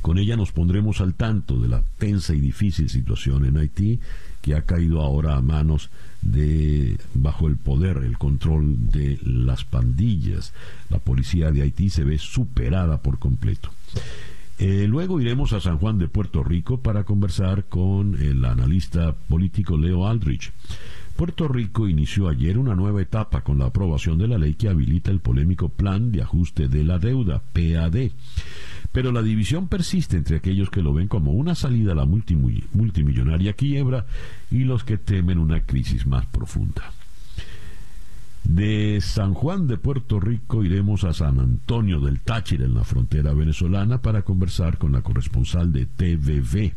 Con 0.01 0.17
ella 0.17 0.35
nos 0.35 0.51
pondremos 0.51 1.01
al 1.01 1.13
tanto 1.13 1.59
de 1.59 1.69
la 1.69 1.83
tensa 1.97 2.33
y 2.33 2.39
difícil 2.39 2.89
situación 2.89 3.45
en 3.45 3.57
Haití 3.57 3.99
que 4.41 4.55
ha 4.55 4.61
caído 4.61 5.01
ahora 5.01 5.35
a 5.35 5.41
manos 5.41 5.89
de 5.89 5.89
bajo 7.13 7.47
el 7.47 7.57
poder, 7.57 7.97
el 7.97 8.17
control 8.17 8.89
de 8.91 9.19
las 9.23 9.65
pandillas. 9.65 10.53
La 10.89 10.99
policía 10.99 11.51
de 11.51 11.61
Haití 11.61 11.89
se 11.89 12.03
ve 12.03 12.17
superada 12.17 13.01
por 13.01 13.19
completo. 13.19 13.69
Eh, 14.59 14.87
luego 14.89 15.21
iremos 15.21 15.53
a 15.53 15.61
San 15.61 15.77
Juan 15.77 15.97
de 15.97 16.09
Puerto 16.09 16.43
Rico 16.43 16.81
para 16.81 17.05
conversar 17.05 17.65
con 17.65 18.21
el 18.21 18.43
analista 18.43 19.13
político 19.13 19.77
Leo 19.77 20.05
Aldrich. 20.05 20.51
Puerto 21.15 21.47
Rico 21.47 21.87
inició 21.87 22.29
ayer 22.29 22.57
una 22.57 22.75
nueva 22.75 23.01
etapa 23.01 23.41
con 23.41 23.59
la 23.59 23.65
aprobación 23.65 24.17
de 24.17 24.27
la 24.27 24.37
ley 24.37 24.53
que 24.53 24.69
habilita 24.69 25.11
el 25.11 25.19
polémico 25.19 25.69
Plan 25.69 26.11
de 26.11 26.21
Ajuste 26.21 26.67
de 26.69 26.83
la 26.83 26.97
Deuda, 26.97 27.41
PAD. 27.53 28.11
Pero 28.91 29.11
la 29.11 29.21
división 29.21 29.67
persiste 29.67 30.17
entre 30.17 30.37
aquellos 30.37 30.69
que 30.69 30.81
lo 30.81 30.93
ven 30.93 31.07
como 31.07 31.31
una 31.31 31.55
salida 31.55 31.91
a 31.91 31.95
la 31.95 32.05
multimillonaria 32.05 33.53
quiebra 33.53 34.05
y 34.49 34.63
los 34.63 34.83
que 34.83 34.97
temen 34.97 35.37
una 35.37 35.61
crisis 35.61 36.07
más 36.07 36.25
profunda. 36.25 36.91
De 38.43 38.99
San 39.01 39.35
Juan 39.35 39.67
de 39.67 39.77
Puerto 39.77 40.19
Rico 40.19 40.63
iremos 40.63 41.03
a 41.03 41.13
San 41.13 41.39
Antonio 41.39 41.99
del 41.99 42.21
Táchira 42.21 42.65
en 42.65 42.73
la 42.73 42.83
frontera 42.83 43.33
venezolana 43.33 44.01
para 44.01 44.23
conversar 44.23 44.79
con 44.79 44.91
la 44.91 45.01
corresponsal 45.01 45.71
de 45.71 45.85
TVV 45.85 46.73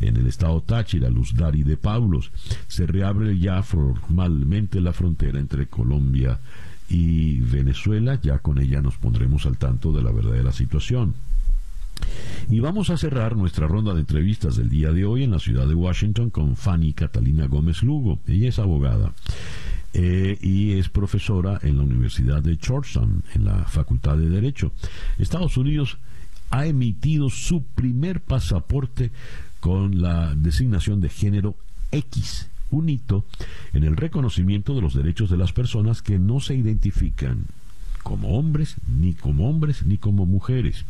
en 0.00 0.16
el 0.16 0.26
estado 0.26 0.60
Táchira, 0.62 1.08
Luz 1.08 1.34
Dari 1.34 1.62
de 1.62 1.76
Pablos. 1.76 2.32
Se 2.66 2.86
reabre 2.86 3.38
ya 3.38 3.62
formalmente 3.62 4.80
la 4.80 4.92
frontera 4.92 5.38
entre 5.38 5.68
Colombia 5.68 6.40
y 6.40 6.71
y 6.92 7.40
Venezuela, 7.40 8.20
ya 8.20 8.40
con 8.40 8.58
ella 8.58 8.82
nos 8.82 8.98
pondremos 8.98 9.46
al 9.46 9.56
tanto 9.56 9.92
de 9.92 10.02
la 10.02 10.12
verdadera 10.12 10.52
situación. 10.52 11.14
Y 12.50 12.60
vamos 12.60 12.90
a 12.90 12.98
cerrar 12.98 13.34
nuestra 13.34 13.66
ronda 13.66 13.94
de 13.94 14.00
entrevistas 14.00 14.56
del 14.56 14.68
día 14.68 14.92
de 14.92 15.06
hoy 15.06 15.24
en 15.24 15.30
la 15.30 15.38
ciudad 15.38 15.66
de 15.66 15.74
Washington 15.74 16.28
con 16.28 16.54
Fanny 16.54 16.92
Catalina 16.92 17.46
Gómez 17.46 17.82
Lugo. 17.82 18.18
Ella 18.26 18.50
es 18.50 18.58
abogada 18.58 19.14
eh, 19.94 20.36
y 20.42 20.72
es 20.72 20.90
profesora 20.90 21.58
en 21.62 21.78
la 21.78 21.84
Universidad 21.84 22.42
de 22.42 22.58
Georgetown, 22.60 23.24
en 23.34 23.46
la 23.46 23.64
Facultad 23.64 24.18
de 24.18 24.28
Derecho. 24.28 24.72
Estados 25.16 25.56
Unidos 25.56 25.96
ha 26.50 26.66
emitido 26.66 27.30
su 27.30 27.62
primer 27.62 28.20
pasaporte 28.20 29.12
con 29.60 30.02
la 30.02 30.34
designación 30.34 31.00
de 31.00 31.08
género 31.08 31.56
X 31.90 32.50
un 32.72 32.88
hito 32.88 33.24
en 33.72 33.84
el 33.84 33.96
reconocimiento 33.96 34.74
de 34.74 34.80
los 34.80 34.94
derechos 34.94 35.30
de 35.30 35.36
las 35.36 35.52
personas 35.52 36.02
que 36.02 36.18
no 36.18 36.40
se 36.40 36.56
identifican 36.56 37.46
como 38.02 38.36
hombres, 38.38 38.76
ni 38.88 39.14
como 39.14 39.48
hombres, 39.48 39.84
ni 39.86 39.98
como 39.98 40.26
mujeres. 40.26 40.84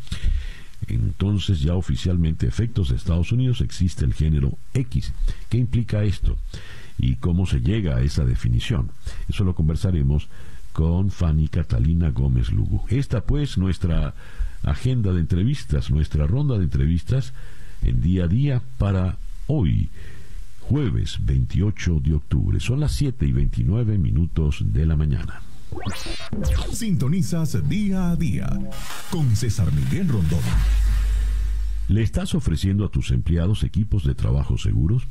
Entonces 0.89 1.61
ya 1.61 1.75
oficialmente 1.75 2.47
efectos 2.47 2.89
de 2.89 2.97
Estados 2.97 3.33
Unidos 3.33 3.61
existe 3.61 4.05
el 4.05 4.15
género 4.15 4.57
X. 4.75 5.13
¿Qué 5.49 5.59
implica 5.59 6.03
esto? 6.03 6.37
¿Y 6.99 7.17
cómo 7.17 7.47
se 7.47 7.61
llega 7.61 7.97
a 7.97 8.03
esa 8.03 8.25
definición? 8.25 8.91
Eso 9.29 9.45
lo 9.45 9.55
conversaremos 9.55 10.29
con 10.73 11.11
Fanny 11.11 11.49
Catalina 11.49 12.11
Gómez 12.11 12.51
Lugo. 12.51 12.85
Esta 12.89 13.23
pues 13.23 13.59
nuestra 13.59 14.15
agenda 14.63 15.13
de 15.13 15.21
entrevistas, 15.21 15.91
nuestra 15.91 16.27
ronda 16.27 16.57
de 16.59 16.65
entrevistas 16.65 17.33
en 17.83 18.01
día 18.01 18.25
a 18.25 18.29
día 18.29 18.63
para 18.79 19.19
hoy 19.47 19.89
jueves 20.63 21.19
28 21.23 22.01
de 22.01 22.15
octubre. 22.15 22.61
Son 22.61 22.81
las 22.81 22.93
7 22.93 23.27
y 23.27 23.33
29 23.33 23.99
minutos 23.99 24.63
de 24.65 24.87
la 24.87 24.97
mañana. 24.97 25.43
Sintonizas 26.73 27.69
día 27.69 28.11
a 28.11 28.17
día 28.17 28.49
con 29.11 29.35
César 29.37 29.73
Miguel 29.73 30.09
Rondón. 30.09 30.41
¿Le 31.89 32.03
estás 32.03 32.35
ofreciendo 32.35 32.85
a 32.85 32.91
tus 32.91 33.11
empleados 33.11 33.65
equipos 33.65 34.05
de 34.05 34.15
trabajo 34.15 34.57
seguros? 34.57 35.07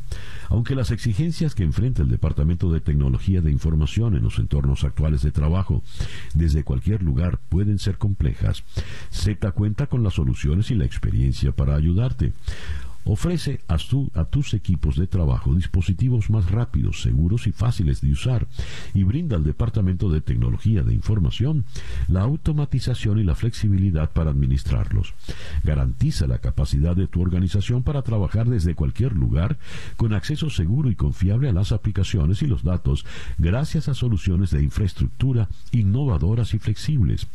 Aunque 0.50 0.74
las 0.74 0.90
exigencias 0.90 1.54
que 1.54 1.64
enfrenta 1.64 2.02
el 2.02 2.10
Departamento 2.10 2.72
de 2.72 2.80
Tecnología 2.80 3.42
de 3.42 3.52
Información 3.52 4.16
en 4.16 4.24
los 4.24 4.40
entornos 4.40 4.84
actuales 4.84 5.22
de 5.22 5.32
trabajo 5.32 5.84
desde 6.34 6.64
cualquier 6.64 7.04
lugar 7.04 7.40
pueden 7.50 7.78
ser 7.78 7.98
complejas, 7.98 8.64
Z 9.12 9.52
cuenta 9.52 9.88
con 9.88 10.02
las 10.02 10.14
soluciones 10.14 10.72
y 10.72 10.76
la 10.76 10.86
experiencia 10.86 11.52
para 11.52 11.76
ayudarte. 11.76 12.34
Ofrece 13.06 13.62
a, 13.68 13.78
a, 14.20 14.26
tus 14.26 14.54
equipos 14.54 14.96
de 14.96 15.08
trabajo 15.08 15.56
dispositivos 15.56 16.30
más 16.30 16.50
rápidos, 16.52 17.02
seguros 17.02 17.48
y 17.48 17.52
fáciles 17.52 18.02
de 18.02 18.12
usar 18.12 18.48
y 18.94 19.04
brinda 19.04 19.36
al 19.36 19.44
Departamento 19.44 20.10
de 20.10 20.22
Tecnología 20.22 20.84
de 20.84 20.94
Información 20.94 21.66
la 22.08 22.22
automatización 22.22 23.20
y 23.20 23.24
la 23.24 23.36
flexibilidad 23.36 24.12
para 24.12 24.32
administrarlos. 24.32 25.14
Garantiza 25.64 26.28
la 26.28 26.40
capacidad 26.40 26.96
de 26.96 27.08
tu 27.08 27.22
organización 27.22 27.84
para 27.84 28.02
trabajar 28.02 28.48
desde 28.50 28.76
cualquier 28.76 29.14
lugar 29.14 29.58
con 29.98 30.14
acceso 30.14 30.50
seguro 30.50 30.90
y 30.90 30.96
confiable 30.96 31.50
a 31.50 31.54
las 31.54 31.72
aplicaciones 31.72 32.42
y 32.42 32.48
los 32.48 32.64
datos 32.64 33.06
gracias 33.38 33.90
a 33.90 33.94
soluciones 33.94 34.52
de 34.52 34.64
infraestructura 34.64 35.50
innovadoras 35.72 36.54
y 36.54 36.60
flexibles. 36.60 37.28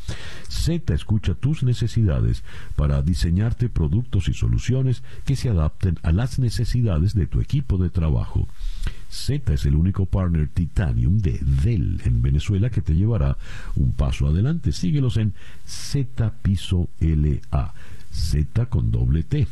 Z 0.49 0.95
escucha 0.95 1.35
tus 1.35 1.63
necesidades 1.63 2.43
para 2.77 3.03
diseñarte 3.03 3.69
productos 3.69 4.29
y 4.29 4.35
soluciones 4.35 5.03
que 5.25 5.37
se 5.37 5.49
adapten 5.57 5.99
a 6.03 6.13
las 6.13 6.39
necesidades 6.39 7.15
de 7.15 7.27
tu 7.27 7.41
equipo 7.41 7.79
de 7.79 7.91
trabajo. 7.91 8.49
Z 9.09 9.53
es 9.53 9.65
el 9.65 9.77
único 9.77 10.07
partner 10.07 10.49
Titanium 10.49 11.19
de 11.19 11.39
Dell 11.63 12.01
en 12.05 12.23
Venezuela 12.23 12.71
que 12.71 12.83
te 12.83 12.95
llevará 12.95 13.37
un 13.75 13.93
paso 13.93 14.27
adelante. 14.27 14.73
Síguelos 14.73 15.17
en 15.17 15.35
Z 15.67 16.33
Piso 16.43 16.89
LA. 17.01 17.75
Z 18.11 18.67
con 18.67 18.91
doble 18.91 19.23
T. 19.23 19.47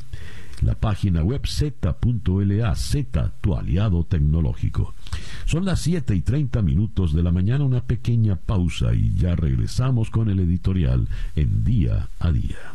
La 0.62 0.74
página 0.74 1.22
web 1.22 1.46
z.la, 1.46 2.74
Z, 2.74 3.32
tu 3.40 3.54
aliado 3.54 4.04
tecnológico. 4.04 4.94
Son 5.46 5.64
las 5.64 5.80
7 5.80 6.14
y 6.14 6.20
30 6.20 6.62
minutos 6.62 7.12
de 7.12 7.22
la 7.22 7.32
mañana, 7.32 7.64
una 7.64 7.82
pequeña 7.82 8.36
pausa 8.36 8.94
y 8.94 9.14
ya 9.14 9.34
regresamos 9.36 10.10
con 10.10 10.30
el 10.30 10.40
editorial 10.40 11.08
en 11.36 11.64
día 11.64 12.08
a 12.18 12.32
día. 12.32 12.73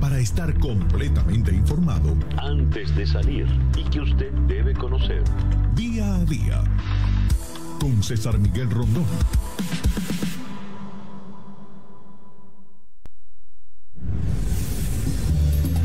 Para 0.00 0.18
estar 0.18 0.58
completamente 0.58 1.54
informado, 1.54 2.16
antes 2.36 2.94
de 2.94 3.06
salir 3.06 3.46
y 3.76 3.84
que 3.84 4.00
usted 4.00 4.32
debe 4.46 4.74
conocer, 4.74 5.22
día 5.74 6.14
a 6.14 6.24
día, 6.24 6.62
con 7.80 8.02
César 8.02 8.38
Miguel 8.38 8.70
Rondón. 8.70 9.04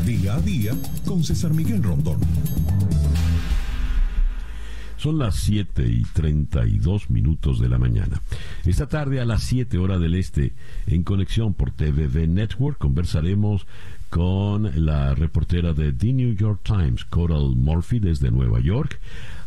Día 0.04 0.34
a 0.34 0.40
día 0.40 0.72
con 1.06 1.22
César 1.24 1.52
Miguel 1.54 1.82
Rondón. 1.82 2.20
Son 5.00 5.16
las 5.16 5.36
7 5.36 5.88
y 5.90 6.02
32 6.02 7.08
minutos 7.08 7.58
de 7.58 7.70
la 7.70 7.78
mañana. 7.78 8.20
Esta 8.66 8.86
tarde 8.86 9.18
a 9.18 9.24
las 9.24 9.42
7 9.44 9.78
horas 9.78 9.98
del 9.98 10.14
este, 10.14 10.52
en 10.86 11.04
conexión 11.04 11.54
por 11.54 11.70
TVV 11.70 12.28
Network, 12.28 12.76
conversaremos 12.76 13.66
con 14.10 14.84
la 14.84 15.14
reportera 15.14 15.72
de 15.72 15.94
The 15.94 16.12
New 16.12 16.34
York 16.34 16.60
Times, 16.64 17.06
Coral 17.06 17.56
Murphy, 17.56 17.98
desde 17.98 18.30
Nueva 18.30 18.60
York, 18.60 19.00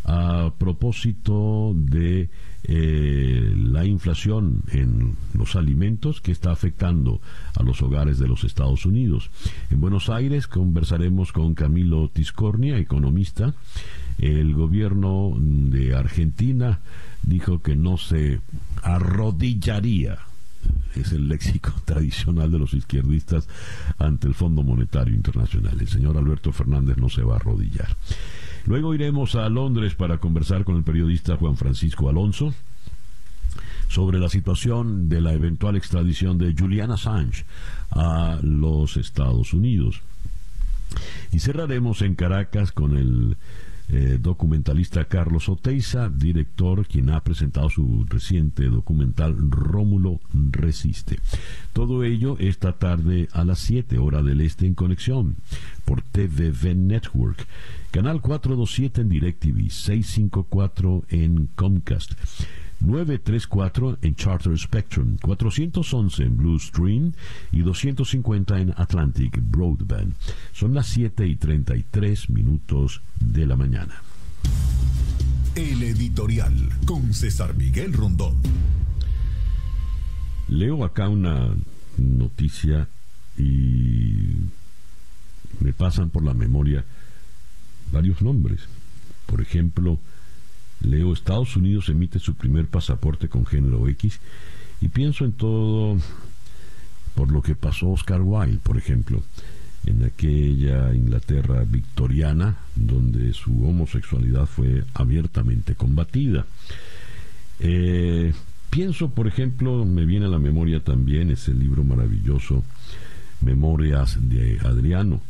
a 0.05 0.51
propósito 0.57 1.73
de 1.75 2.29
eh, 2.63 3.53
la 3.55 3.85
inflación 3.85 4.63
en 4.71 5.17
los 5.35 5.55
alimentos 5.55 6.19
que 6.19 6.31
está 6.31 6.51
afectando 6.51 7.21
a 7.55 7.61
los 7.61 7.83
hogares 7.83 8.17
de 8.17 8.27
los 8.27 8.43
Estados 8.43 8.87
Unidos. 8.87 9.29
En 9.69 9.81
Buenos 9.81 10.09
Aires 10.09 10.47
conversaremos 10.47 11.31
con 11.31 11.53
Camilo 11.53 12.09
Tiscornia, 12.09 12.79
economista, 12.79 13.53
el 14.17 14.53
gobierno 14.53 15.35
de 15.37 15.95
Argentina 15.95 16.79
dijo 17.23 17.61
que 17.61 17.75
no 17.75 17.97
se 17.97 18.41
arrodillaría 18.81 20.19
es 20.95 21.11
el 21.11 21.27
léxico 21.27 21.71
tradicional 21.85 22.51
de 22.51 22.59
los 22.59 22.73
izquierdistas 22.73 23.47
ante 23.97 24.27
el 24.27 24.33
Fondo 24.33 24.63
Monetario 24.63 25.13
Internacional. 25.13 25.79
El 25.79 25.87
señor 25.87 26.17
Alberto 26.17 26.51
Fernández 26.51 26.97
no 26.97 27.09
se 27.09 27.23
va 27.23 27.33
a 27.33 27.37
arrodillar. 27.37 27.95
Luego 28.65 28.93
iremos 28.93 29.35
a 29.35 29.49
Londres 29.49 29.95
para 29.95 30.19
conversar 30.19 30.63
con 30.63 30.77
el 30.77 30.83
periodista 30.83 31.35
Juan 31.35 31.57
Francisco 31.57 32.09
Alonso 32.09 32.53
sobre 33.89 34.19
la 34.19 34.29
situación 34.29 35.09
de 35.09 35.21
la 35.21 35.33
eventual 35.33 35.75
extradición 35.75 36.37
de 36.37 36.55
Julian 36.57 36.91
Assange 36.91 37.45
a 37.91 38.39
los 38.41 38.97
Estados 38.97 39.53
Unidos. 39.53 40.01
Y 41.31 41.39
cerraremos 41.39 42.01
en 42.01 42.15
Caracas 42.15 42.71
con 42.71 42.95
el 42.95 43.37
eh, 43.89 44.17
documentalista 44.19 45.05
Carlos 45.05 45.49
Oteiza, 45.49 46.09
director, 46.09 46.87
quien 46.87 47.09
ha 47.09 47.21
presentado 47.21 47.69
su 47.69 48.05
reciente 48.09 48.65
documental 48.65 49.35
Rómulo 49.51 50.19
Resiste. 50.51 51.19
Todo 51.73 52.03
ello 52.03 52.37
esta 52.39 52.73
tarde 52.73 53.27
a 53.33 53.43
las 53.43 53.59
7 53.59 53.97
horas 53.97 54.25
del 54.25 54.41
este 54.41 54.65
en 54.65 54.73
conexión 54.73 55.35
por 55.85 56.01
TVV 56.01 56.75
Network, 56.75 57.45
canal 57.91 58.21
427 58.21 59.01
en 59.01 59.09
DirecTV, 59.09 59.69
654 59.69 61.03
en 61.09 61.49
Comcast. 61.55 62.13
934 62.83 63.99
en 64.01 64.15
Charter 64.15 64.57
Spectrum, 64.57 65.17
411 65.21 66.23
en 66.23 66.37
Blue 66.37 66.59
Stream 66.59 67.13
y 67.51 67.61
250 67.61 68.59
en 68.59 68.73
Atlantic 68.75 69.39
Broadband. 69.41 70.13
Son 70.51 70.73
las 70.73 70.87
7 70.87 71.25
y 71.25 71.35
33 71.35 72.29
minutos 72.29 73.01
de 73.19 73.45
la 73.45 73.55
mañana. 73.55 74.01
El 75.55 75.83
editorial 75.83 76.53
con 76.85 77.13
César 77.13 77.55
Miguel 77.55 77.93
Rondón. 77.93 78.35
Leo 80.49 80.83
acá 80.83 81.07
una 81.07 81.55
noticia 81.97 82.89
y 83.37 84.27
me 85.61 85.71
pasan 85.71 86.09
por 86.09 86.23
la 86.23 86.33
memoria 86.33 86.83
varios 87.91 88.21
nombres. 88.21 88.61
Por 89.25 89.41
ejemplo, 89.41 89.99
Leo, 90.81 91.13
Estados 91.13 91.55
Unidos 91.55 91.89
emite 91.89 92.19
su 92.19 92.35
primer 92.35 92.67
pasaporte 92.67 93.29
con 93.29 93.45
género 93.45 93.87
X 93.87 94.19
y 94.81 94.89
pienso 94.89 95.25
en 95.25 95.33
todo 95.33 95.97
por 97.15 97.31
lo 97.31 97.41
que 97.41 97.55
pasó 97.55 97.91
Oscar 97.91 98.21
Wilde, 98.21 98.59
por 98.63 98.77
ejemplo, 98.77 99.21
en 99.85 100.03
aquella 100.03 100.93
Inglaterra 100.93 101.63
victoriana 101.65 102.57
donde 102.75 103.33
su 103.33 103.67
homosexualidad 103.67 104.45
fue 104.45 104.83
abiertamente 104.93 105.75
combatida. 105.75 106.45
Eh, 107.59 108.33
pienso, 108.69 109.09
por 109.09 109.27
ejemplo, 109.27 109.85
me 109.85 110.05
viene 110.05 110.25
a 110.25 110.29
la 110.29 110.39
memoria 110.39 110.79
también 110.79 111.29
ese 111.29 111.53
libro 111.53 111.83
maravilloso, 111.83 112.63
Memorias 113.41 114.17
de 114.21 114.59
Adriano, 114.63 115.21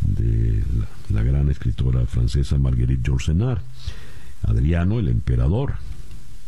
de 0.00 0.62
la, 1.10 1.22
gran 1.22 1.48
escritora 1.48 2.04
francesa 2.06 2.58
Marguerite 2.58 3.02
Yourcenar 3.04 3.60
Adriano 4.42 4.98
el 4.98 5.08
emperador, 5.08 5.74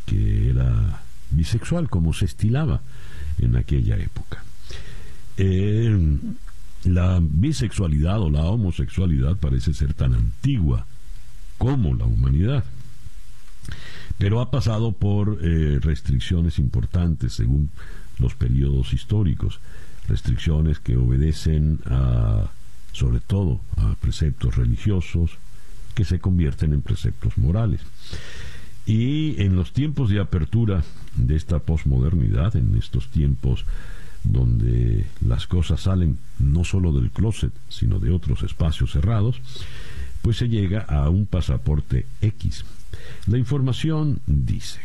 que 0.06 0.50
era 0.50 1.02
bisexual, 1.30 1.88
como 1.88 2.12
se 2.12 2.24
estilaba 2.24 2.80
en 3.38 3.56
aquella 3.56 3.96
época. 3.96 4.42
Eh, 5.36 6.18
la 6.84 7.18
bisexualidad 7.20 8.20
o 8.20 8.30
la 8.30 8.44
homosexualidad 8.44 9.36
parece 9.36 9.72
ser 9.72 9.94
tan 9.94 10.14
antigua 10.14 10.86
como 11.58 11.94
la 11.94 12.04
humanidad, 12.04 12.64
pero 14.18 14.40
ha 14.40 14.50
pasado 14.50 14.92
por 14.92 15.38
eh, 15.42 15.78
restricciones 15.80 16.58
importantes 16.58 17.32
según 17.32 17.70
los 18.18 18.34
periodos 18.34 18.92
históricos, 18.92 19.60
restricciones 20.06 20.78
que 20.78 20.96
obedecen 20.96 21.80
a, 21.86 22.50
sobre 22.92 23.20
todo 23.20 23.60
a 23.76 23.94
preceptos 23.94 24.56
religiosos, 24.56 25.38
que 25.94 26.04
se 26.04 26.18
convierten 26.18 26.72
en 26.72 26.82
preceptos 26.82 27.38
morales. 27.38 27.80
Y 28.86 29.40
en 29.40 29.56
los 29.56 29.72
tiempos 29.72 30.10
de 30.10 30.20
apertura 30.20 30.82
de 31.16 31.36
esta 31.36 31.58
posmodernidad, 31.58 32.54
en 32.56 32.76
estos 32.76 33.08
tiempos 33.08 33.64
donde 34.24 35.06
las 35.26 35.46
cosas 35.46 35.82
salen 35.82 36.18
no 36.38 36.64
solo 36.64 36.92
del 36.92 37.10
closet, 37.10 37.52
sino 37.68 37.98
de 37.98 38.10
otros 38.10 38.42
espacios 38.42 38.92
cerrados, 38.92 39.40
pues 40.22 40.38
se 40.38 40.48
llega 40.48 40.80
a 40.80 41.08
un 41.10 41.26
pasaporte 41.26 42.06
X. 42.20 42.64
La 43.26 43.38
información 43.38 44.20
dice, 44.26 44.80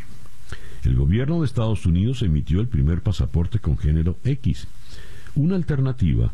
el 0.84 0.94
gobierno 0.94 1.40
de 1.40 1.46
Estados 1.46 1.86
Unidos 1.86 2.22
emitió 2.22 2.60
el 2.60 2.68
primer 2.68 3.02
pasaporte 3.02 3.58
con 3.58 3.76
género 3.76 4.16
X, 4.24 4.66
una 5.34 5.56
alternativa 5.56 6.32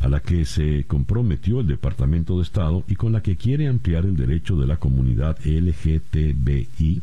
a 0.00 0.08
la 0.08 0.20
que 0.20 0.44
se 0.44 0.84
comprometió 0.84 1.60
el 1.60 1.66
Departamento 1.66 2.36
de 2.36 2.42
Estado 2.42 2.84
y 2.86 2.96
con 2.96 3.12
la 3.12 3.22
que 3.22 3.36
quiere 3.36 3.68
ampliar 3.68 4.04
el 4.04 4.16
derecho 4.16 4.56
de 4.56 4.66
la 4.66 4.76
comunidad 4.76 5.38
LGTBI, 5.44 7.02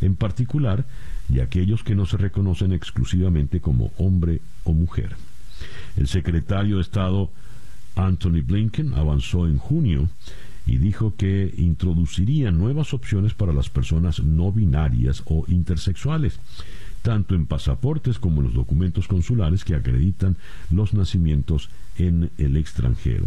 en 0.00 0.16
particular, 0.16 0.84
y 1.28 1.40
aquellos 1.40 1.82
que 1.82 1.94
no 1.94 2.06
se 2.06 2.16
reconocen 2.16 2.72
exclusivamente 2.72 3.60
como 3.60 3.90
hombre 3.98 4.40
o 4.64 4.72
mujer. 4.72 5.16
El 5.96 6.08
secretario 6.08 6.76
de 6.76 6.82
Estado 6.82 7.30
Anthony 7.96 8.42
Blinken 8.46 8.94
avanzó 8.94 9.46
en 9.46 9.58
junio 9.58 10.08
y 10.66 10.76
dijo 10.78 11.14
que 11.16 11.54
introduciría 11.56 12.50
nuevas 12.50 12.92
opciones 12.92 13.34
para 13.34 13.52
las 13.52 13.70
personas 13.70 14.20
no 14.20 14.52
binarias 14.52 15.22
o 15.26 15.44
intersexuales, 15.48 16.40
tanto 17.06 17.36
en 17.36 17.46
pasaportes 17.46 18.18
como 18.18 18.40
en 18.40 18.48
los 18.48 18.54
documentos 18.54 19.06
consulares 19.06 19.62
que 19.62 19.76
acreditan 19.76 20.36
los 20.70 20.92
nacimientos 20.92 21.68
en 21.98 22.32
el 22.36 22.56
extranjero. 22.56 23.26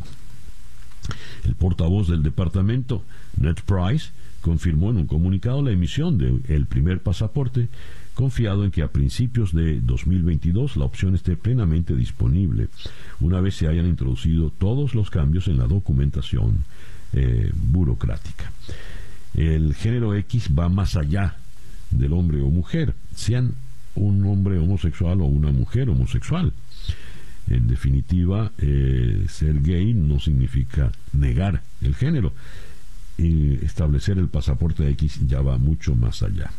El 1.46 1.56
portavoz 1.56 2.10
del 2.10 2.22
departamento, 2.22 3.06
Ned 3.38 3.56
Price, 3.66 4.10
confirmó 4.42 4.90
en 4.90 4.98
un 4.98 5.08
comunicado 5.08 5.62
la 5.62 5.72
emisión 5.72 6.18
del 6.18 6.66
primer 6.66 7.00
pasaporte, 7.00 7.70
confiado 8.16 8.66
en 8.66 8.72
que 8.72 8.84
a 8.84 8.92
principios 8.92 9.54
de 9.54 9.80
2022 9.80 10.76
la 10.76 10.84
opción 10.84 11.16
esté 11.16 11.38
plenamente 11.38 11.96
disponible, 11.96 12.68
una 13.22 13.40
vez 13.40 13.56
se 13.56 13.70
hayan 13.70 13.88
introducido 13.88 14.50
todos 14.50 14.94
los 14.94 15.10
cambios 15.10 15.48
en 15.48 15.58
la 15.58 15.68
documentación 15.68 16.66
eh, 17.14 17.50
burocrática. 17.54 18.52
El 19.36 19.74
género 19.74 20.16
X 20.16 20.50
va 20.50 20.68
más 20.68 20.98
allá 20.98 21.38
del 21.92 22.12
hombre 22.12 22.42
o 22.42 22.50
mujer, 22.50 22.94
sean 23.16 23.56
un 24.00 24.26
hombre 24.26 24.58
homosexual 24.58 25.22
o 25.22 25.26
una 25.26 25.52
mujer 25.52 25.90
homosexual. 25.90 26.54
En 27.50 27.68
definitiva, 27.68 28.52
eh, 28.60 29.26
ser 29.28 29.62
gay 29.62 29.94
no 29.94 30.20
significa 30.20 30.92
negar 31.14 31.62
el 31.82 31.96
género. 31.96 32.34
Y 33.18 33.56
establecer 33.66 34.18
el 34.18 34.30
pasaporte 34.30 34.88
X 34.90 35.20
ya 35.28 35.42
va 35.42 35.58
mucho 35.58 35.94
más 35.94 36.24
allá. 36.24 36.52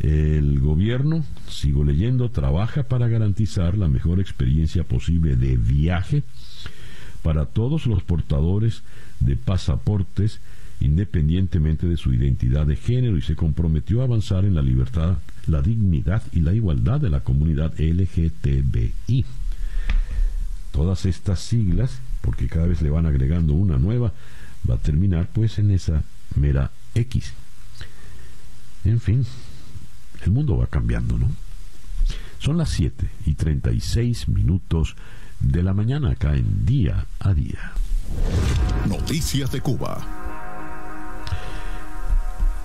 El 0.00 0.60
gobierno, 0.60 1.24
sigo 1.48 1.82
leyendo, 1.82 2.30
trabaja 2.30 2.82
para 2.82 3.08
garantizar 3.08 3.76
la 3.76 3.88
mejor 3.88 4.20
experiencia 4.20 4.84
posible 4.84 5.34
de 5.34 5.56
viaje 5.56 6.22
para 7.22 7.46
todos 7.46 7.86
los 7.86 8.02
portadores 8.02 8.82
de 9.20 9.36
pasaportes 9.36 10.40
independientemente 10.80 11.86
de 11.86 11.96
su 11.96 12.12
identidad 12.12 12.66
de 12.66 12.76
género 12.76 13.16
y 13.16 13.22
se 13.22 13.36
comprometió 13.36 14.00
a 14.00 14.04
avanzar 14.04 14.44
en 14.44 14.54
la 14.54 14.62
libertad, 14.62 15.18
la 15.46 15.62
dignidad 15.62 16.22
y 16.32 16.40
la 16.40 16.52
igualdad 16.52 17.00
de 17.00 17.10
la 17.10 17.20
comunidad 17.20 17.74
LGTBI. 17.78 19.24
Todas 20.72 21.06
estas 21.06 21.40
siglas, 21.40 22.00
porque 22.20 22.46
cada 22.46 22.66
vez 22.66 22.82
le 22.82 22.90
van 22.90 23.06
agregando 23.06 23.54
una 23.54 23.78
nueva, 23.78 24.12
va 24.68 24.74
a 24.74 24.78
terminar 24.78 25.28
pues 25.32 25.58
en 25.58 25.70
esa 25.70 26.04
mera 26.36 26.70
X. 26.94 27.32
En 28.84 29.00
fin, 29.00 29.26
el 30.24 30.30
mundo 30.30 30.56
va 30.56 30.66
cambiando, 30.66 31.18
¿no? 31.18 31.30
Son 32.38 32.56
las 32.56 32.70
7 32.70 33.08
y 33.26 33.34
36 33.34 34.28
minutos 34.28 34.94
de 35.40 35.62
la 35.62 35.74
mañana 35.74 36.10
acá 36.10 36.36
en 36.36 36.64
día 36.64 37.06
a 37.18 37.34
día. 37.34 37.72
Noticias 38.88 39.50
de 39.50 39.60
Cuba. 39.60 40.27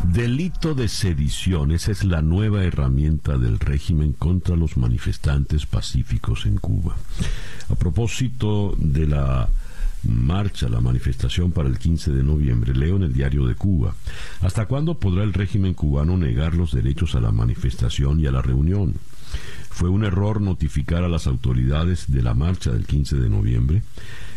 Delito 0.04 0.76
de 0.76 0.90
sedición, 0.90 1.72
esa 1.72 1.92
es 1.92 2.04
la 2.04 2.22
nueva 2.22 2.64
herramienta 2.64 3.38
del 3.38 3.58
régimen 3.60 4.12
contra 4.14 4.56
los 4.56 4.76
manifestantes 4.76 5.66
pacíficos 5.66 6.46
en 6.46 6.58
Cuba. 6.58 6.96
A 7.70 7.76
propósito 7.76 8.76
de 8.78 9.08
la 9.08 9.50
marcha, 10.04 10.68
la 10.68 10.82
manifestación 10.82 11.52
para 11.52 11.70
el 11.70 11.80
15 11.80 12.12
de 12.12 12.22
noviembre, 12.22 12.76
leo 12.76 12.98
en 12.98 13.04
el 13.04 13.14
diario 13.14 13.48
de 13.48 13.56
Cuba, 13.56 13.96
¿hasta 14.42 14.66
cuándo 14.66 15.00
podrá 15.00 15.24
el 15.24 15.34
régimen 15.34 15.74
cubano 15.74 16.18
negar 16.18 16.54
los 16.54 16.74
derechos 16.74 17.16
a 17.16 17.22
la 17.22 17.32
manifestación 17.32 18.20
y 18.20 18.28
a 18.28 18.32
la 18.32 18.42
reunión? 18.42 18.96
Fue 19.70 19.90
un 19.90 20.04
error 20.04 20.42
notificar 20.42 21.04
a 21.04 21.10
las 21.10 21.28
autoridades 21.28 22.12
de 22.12 22.22
la 22.22 22.34
marcha 22.34 22.72
del 22.72 22.86
15 22.86 23.16
de 23.16 23.30
noviembre. 23.30 23.82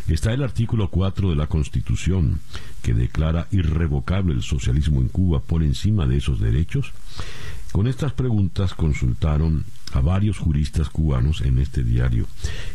Está 0.09 0.33
el 0.33 0.43
artículo 0.43 0.89
4 0.89 1.31
de 1.31 1.37
la 1.37 1.49
Constitución, 1.49 2.41
que 2.87 2.95
declara 2.95 3.49
irrevocable 3.51 4.33
el 4.33 4.45
socialismo 4.45 5.01
en 5.01 5.09
Cuba 5.09 5.41
por 5.41 5.65
encima 5.65 6.07
de 6.07 6.19
esos 6.19 6.39
derechos. 6.39 6.93
Con 7.73 7.89
estas 7.89 8.13
preguntas 8.13 8.75
consultaron 8.75 9.65
a 9.93 9.99
varios 9.99 10.39
juristas 10.39 10.89
cubanos 10.89 11.41
en 11.41 11.59
este 11.59 11.83
diario 11.83 12.29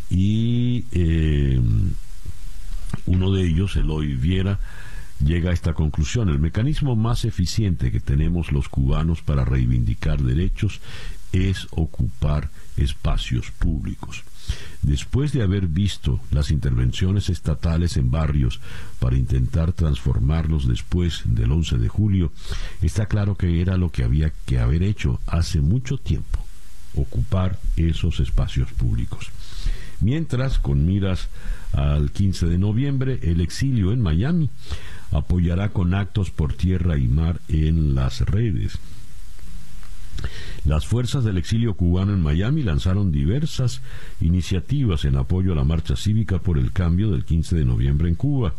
y 0.09 0.83
eh, 0.91 1.61
uno 3.05 3.31
de 3.31 3.47
ellos, 3.47 3.77
Eloy 3.77 4.15
Viera, 4.15 4.59
llega 5.23 5.51
a 5.51 5.53
esta 5.53 5.73
conclusión. 5.73 6.27
El 6.27 6.39
mecanismo 6.39 6.97
más 6.97 7.23
eficiente 7.23 7.89
que 7.89 8.01
tenemos 8.01 8.51
los 8.51 8.67
cubanos 8.67 9.21
para 9.21 9.45
reivindicar 9.45 10.21
derechos 10.21 10.81
es 11.31 11.69
ocupar 11.71 12.49
espacios 12.75 13.49
públicos. 13.51 14.25
Después 14.81 15.31
de 15.31 15.43
haber 15.43 15.67
visto 15.67 16.19
las 16.31 16.49
intervenciones 16.49 17.29
estatales 17.29 17.97
en 17.97 18.09
barrios 18.09 18.59
para 18.99 19.15
intentar 19.15 19.73
transformarlos 19.73 20.67
después 20.67 21.21
del 21.25 21.51
11 21.51 21.77
de 21.77 21.87
julio, 21.87 22.31
está 22.81 23.05
claro 23.05 23.35
que 23.35 23.61
era 23.61 23.77
lo 23.77 23.91
que 23.91 24.03
había 24.03 24.33
que 24.45 24.59
haber 24.59 24.81
hecho 24.81 25.19
hace 25.27 25.61
mucho 25.61 25.97
tiempo, 25.97 26.39
ocupar 26.95 27.59
esos 27.75 28.19
espacios 28.19 28.71
públicos. 28.71 29.29
Mientras, 29.99 30.57
con 30.57 30.85
miras 30.87 31.29
al 31.73 32.11
15 32.11 32.47
de 32.47 32.57
noviembre, 32.57 33.19
el 33.21 33.39
exilio 33.39 33.91
en 33.91 34.01
Miami 34.01 34.49
apoyará 35.11 35.69
con 35.69 35.93
actos 35.93 36.31
por 36.31 36.53
tierra 36.53 36.97
y 36.97 37.07
mar 37.07 37.39
en 37.47 37.93
las 37.93 38.21
redes. 38.21 38.79
Las 40.63 40.85
fuerzas 40.85 41.23
del 41.23 41.37
exilio 41.37 41.73
cubano 41.73 42.13
en 42.13 42.21
Miami 42.21 42.61
lanzaron 42.61 43.11
diversas 43.11 43.81
iniciativas 44.19 45.05
en 45.05 45.17
apoyo 45.17 45.53
a 45.53 45.55
la 45.55 45.63
marcha 45.63 45.95
cívica 45.95 46.37
por 46.37 46.59
el 46.59 46.71
cambio 46.71 47.09
del 47.09 47.25
15 47.25 47.55
de 47.55 47.65
noviembre 47.65 48.07
en 48.07 48.15
Cuba, 48.15 48.53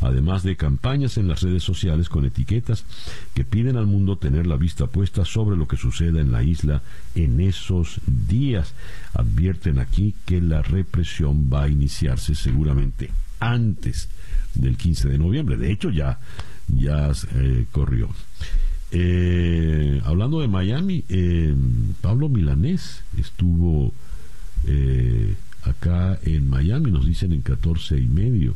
además 0.00 0.42
de 0.42 0.56
campañas 0.56 1.18
en 1.18 1.28
las 1.28 1.42
redes 1.42 1.62
sociales 1.62 2.08
con 2.08 2.24
etiquetas 2.24 2.86
que 3.34 3.44
piden 3.44 3.76
al 3.76 3.86
mundo 3.86 4.16
tener 4.16 4.46
la 4.46 4.56
vista 4.56 4.86
puesta 4.86 5.26
sobre 5.26 5.56
lo 5.56 5.68
que 5.68 5.76
suceda 5.76 6.20
en 6.20 6.32
la 6.32 6.42
isla 6.42 6.82
en 7.14 7.38
esos 7.40 8.00
días. 8.06 8.74
Advierten 9.12 9.78
aquí 9.78 10.14
que 10.24 10.40
la 10.40 10.62
represión 10.62 11.50
va 11.52 11.64
a 11.64 11.68
iniciarse 11.68 12.34
seguramente 12.34 13.10
antes 13.40 14.08
del 14.54 14.76
15 14.76 15.08
de 15.08 15.18
noviembre. 15.18 15.56
De 15.56 15.70
hecho, 15.70 15.90
ya, 15.90 16.18
ya 16.68 17.10
eh, 17.34 17.66
corrió. 17.70 18.08
Eh, 18.94 20.02
hablando 20.04 20.42
de 20.42 20.48
Miami, 20.48 21.02
eh, 21.08 21.54
Pablo 22.02 22.28
Milanés 22.28 23.02
estuvo 23.16 23.90
eh, 24.66 25.34
acá 25.62 26.18
en 26.24 26.50
Miami, 26.50 26.90
nos 26.90 27.06
dicen 27.06 27.32
en 27.32 27.40
14 27.40 27.98
y 27.98 28.06
medio. 28.06 28.54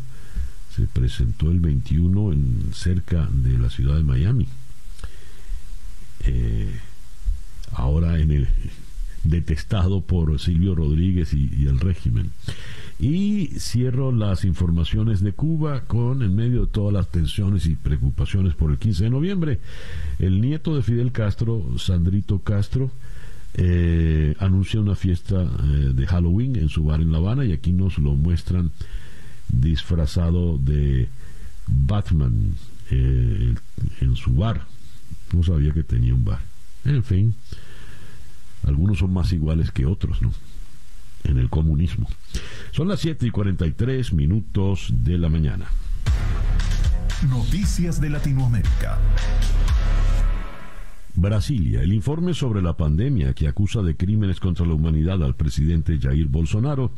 Se 0.74 0.86
presentó 0.86 1.50
el 1.50 1.60
21 1.60 2.32
en 2.34 2.70
cerca 2.74 3.26
de 3.32 3.58
la 3.58 3.70
ciudad 3.70 3.96
de 3.96 4.02
Miami. 4.02 4.46
ahora 7.72 8.18
en 8.18 8.30
el 8.30 8.48
detestado 9.24 10.00
por 10.02 10.38
Silvio 10.38 10.74
Rodríguez 10.74 11.32
y 11.32 11.66
el 11.66 11.80
régimen. 11.80 12.30
Y 12.98 13.48
cierro 13.58 14.10
las 14.10 14.44
informaciones 14.44 15.20
de 15.20 15.32
Cuba 15.32 15.82
con, 15.82 16.22
en 16.22 16.34
medio 16.34 16.62
de 16.62 16.66
todas 16.68 16.94
las 16.94 17.08
tensiones 17.08 17.66
y 17.66 17.74
preocupaciones 17.74 18.54
por 18.54 18.70
el 18.70 18.78
15 18.78 19.04
de 19.04 19.10
noviembre, 19.10 19.60
el 20.18 20.40
nieto 20.40 20.74
de 20.74 20.82
Fidel 20.82 21.12
Castro, 21.12 21.78
Sandrito 21.78 22.38
Castro, 22.38 22.90
eh, 23.58 24.34
anuncia 24.38 24.80
una 24.80 24.94
fiesta 24.94 25.42
eh, 25.42 25.92
de 25.94 26.06
Halloween 26.06 26.56
en 26.56 26.68
su 26.68 26.84
bar 26.84 27.00
en 27.00 27.12
La 27.12 27.18
Habana 27.18 27.44
y 27.44 27.52
aquí 27.52 27.72
nos 27.72 27.98
lo 27.98 28.12
muestran 28.14 28.70
disfrazado 29.48 30.58
de 30.58 31.08
Batman 31.66 32.54
eh, 32.90 33.54
en 34.00 34.16
su 34.16 34.34
bar. 34.34 34.66
No 35.32 35.42
sabía 35.42 35.72
que 35.72 35.82
tenía 35.82 36.14
un 36.14 36.24
bar. 36.24 36.40
En 36.84 37.02
fin, 37.02 37.34
algunos 38.66 38.98
son 38.98 39.12
más 39.12 39.32
iguales 39.32 39.70
que 39.70 39.86
otros, 39.86 40.22
¿no? 40.22 40.32
En 41.26 41.38
el 41.38 41.50
comunismo. 41.50 42.08
Son 42.72 42.88
las 42.88 43.00
7 43.00 43.26
y 43.26 43.30
43 43.30 44.12
minutos 44.12 44.92
de 44.92 45.18
la 45.18 45.28
mañana. 45.28 45.66
Noticias 47.28 48.00
de 48.00 48.10
Latinoamérica. 48.10 48.98
Brasilia, 51.14 51.80
el 51.80 51.94
informe 51.94 52.34
sobre 52.34 52.60
la 52.60 52.76
pandemia 52.76 53.32
que 53.32 53.48
acusa 53.48 53.80
de 53.80 53.96
crímenes 53.96 54.38
contra 54.38 54.66
la 54.66 54.74
humanidad 54.74 55.22
al 55.24 55.34
presidente 55.34 55.98
Jair 55.98 56.26
Bolsonaro 56.26 56.92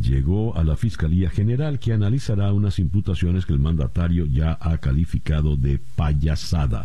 llegó 0.00 0.56
a 0.56 0.64
la 0.64 0.76
Fiscalía 0.76 1.28
General 1.28 1.78
que 1.78 1.92
analizará 1.92 2.52
unas 2.52 2.78
imputaciones 2.78 3.44
que 3.44 3.52
el 3.52 3.58
mandatario 3.58 4.26
ya 4.26 4.56
ha 4.60 4.78
calificado 4.78 5.56
de 5.56 5.80
payasada. 5.96 6.84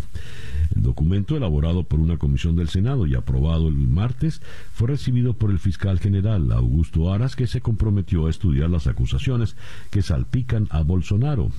El 0.76 0.82
documento, 0.82 1.36
elaborado 1.36 1.84
por 1.84 2.00
una 2.00 2.18
comisión 2.18 2.56
del 2.56 2.70
Senado 2.70 3.06
y 3.06 3.16
aprobado 3.16 3.68
el 3.68 3.76
martes, 3.76 4.42
fue 4.74 4.90
recibido 4.90 5.34
por 5.34 5.52
el 5.52 5.60
fiscal 5.60 6.00
general 6.00 6.52
Augusto 6.52 7.14
Aras, 7.14 7.36
que 7.36 7.48
se 7.48 7.62
comprometió 7.62 8.28
a 8.28 8.30
estudiar 8.30 8.70
las 8.70 8.88
acusaciones 8.88 9.56
que 9.90 10.02
salpican 10.02 10.68
a 10.70 10.82
Bolsonaro. 10.82 11.52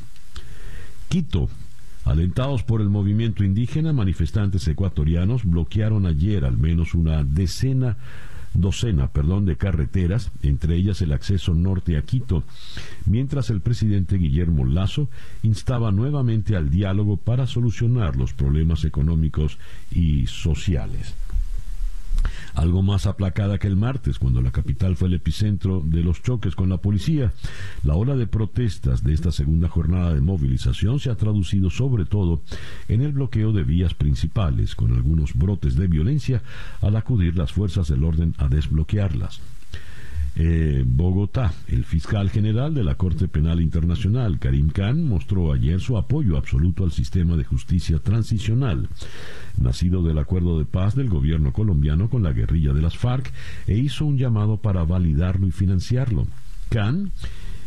Quito. 1.08 1.48
Alentados 2.04 2.62
por 2.62 2.80
el 2.80 2.88
movimiento 2.88 3.44
indígena, 3.44 3.92
manifestantes 3.92 4.66
ecuatorianos 4.66 5.44
bloquearon 5.44 6.06
ayer 6.06 6.46
al 6.46 6.56
menos 6.56 6.94
una 6.94 7.22
decena 7.22 7.98
docena 8.60 9.12
perdón, 9.12 9.46
de 9.46 9.56
carreteras, 9.56 10.30
entre 10.42 10.76
ellas 10.76 11.02
el 11.02 11.12
acceso 11.12 11.54
norte 11.54 11.96
a 11.96 12.02
Quito, 12.02 12.44
mientras 13.06 13.50
el 13.50 13.60
presidente 13.60 14.16
Guillermo 14.16 14.64
Lazo 14.64 15.08
instaba 15.42 15.92
nuevamente 15.92 16.56
al 16.56 16.70
diálogo 16.70 17.16
para 17.16 17.46
solucionar 17.46 18.16
los 18.16 18.32
problemas 18.32 18.84
económicos 18.84 19.58
y 19.90 20.26
sociales. 20.26 21.14
Algo 22.54 22.82
más 22.82 23.06
aplacada 23.06 23.58
que 23.58 23.66
el 23.66 23.76
martes, 23.76 24.18
cuando 24.18 24.40
la 24.42 24.50
capital 24.50 24.96
fue 24.96 25.08
el 25.08 25.14
epicentro 25.14 25.82
de 25.84 26.02
los 26.02 26.22
choques 26.22 26.54
con 26.54 26.68
la 26.68 26.78
policía. 26.78 27.32
La 27.82 27.94
ola 27.94 28.16
de 28.16 28.26
protestas 28.26 29.02
de 29.02 29.14
esta 29.14 29.32
segunda 29.32 29.68
jornada 29.68 30.14
de 30.14 30.20
movilización 30.20 31.00
se 31.00 31.10
ha 31.10 31.16
traducido 31.16 31.70
sobre 31.70 32.04
todo 32.04 32.42
en 32.88 33.02
el 33.02 33.12
bloqueo 33.12 33.52
de 33.52 33.64
vías 33.64 33.94
principales, 33.94 34.74
con 34.74 34.92
algunos 34.92 35.34
brotes 35.34 35.76
de 35.76 35.86
violencia 35.86 36.42
al 36.80 36.96
acudir 36.96 37.36
las 37.36 37.52
fuerzas 37.52 37.88
del 37.88 38.04
orden 38.04 38.34
a 38.38 38.48
desbloquearlas. 38.48 39.40
Eh, 40.40 40.84
Bogotá. 40.86 41.52
El 41.66 41.84
fiscal 41.84 42.30
general 42.30 42.72
de 42.72 42.84
la 42.84 42.94
Corte 42.94 43.26
Penal 43.26 43.60
Internacional, 43.60 44.38
Karim 44.38 44.70
Khan, 44.70 45.02
mostró 45.02 45.52
ayer 45.52 45.80
su 45.80 45.98
apoyo 45.98 46.36
absoluto 46.36 46.84
al 46.84 46.92
sistema 46.92 47.36
de 47.36 47.42
justicia 47.42 47.98
transicional, 47.98 48.88
nacido 49.60 50.04
del 50.04 50.16
acuerdo 50.16 50.56
de 50.60 50.64
paz 50.64 50.94
del 50.94 51.08
gobierno 51.08 51.52
colombiano 51.52 52.08
con 52.08 52.22
la 52.22 52.32
guerrilla 52.32 52.72
de 52.72 52.82
las 52.82 52.96
FARC, 52.96 53.32
e 53.66 53.78
hizo 53.78 54.04
un 54.04 54.16
llamado 54.16 54.58
para 54.58 54.84
validarlo 54.84 55.48
y 55.48 55.50
financiarlo. 55.50 56.28
Khan 56.68 57.10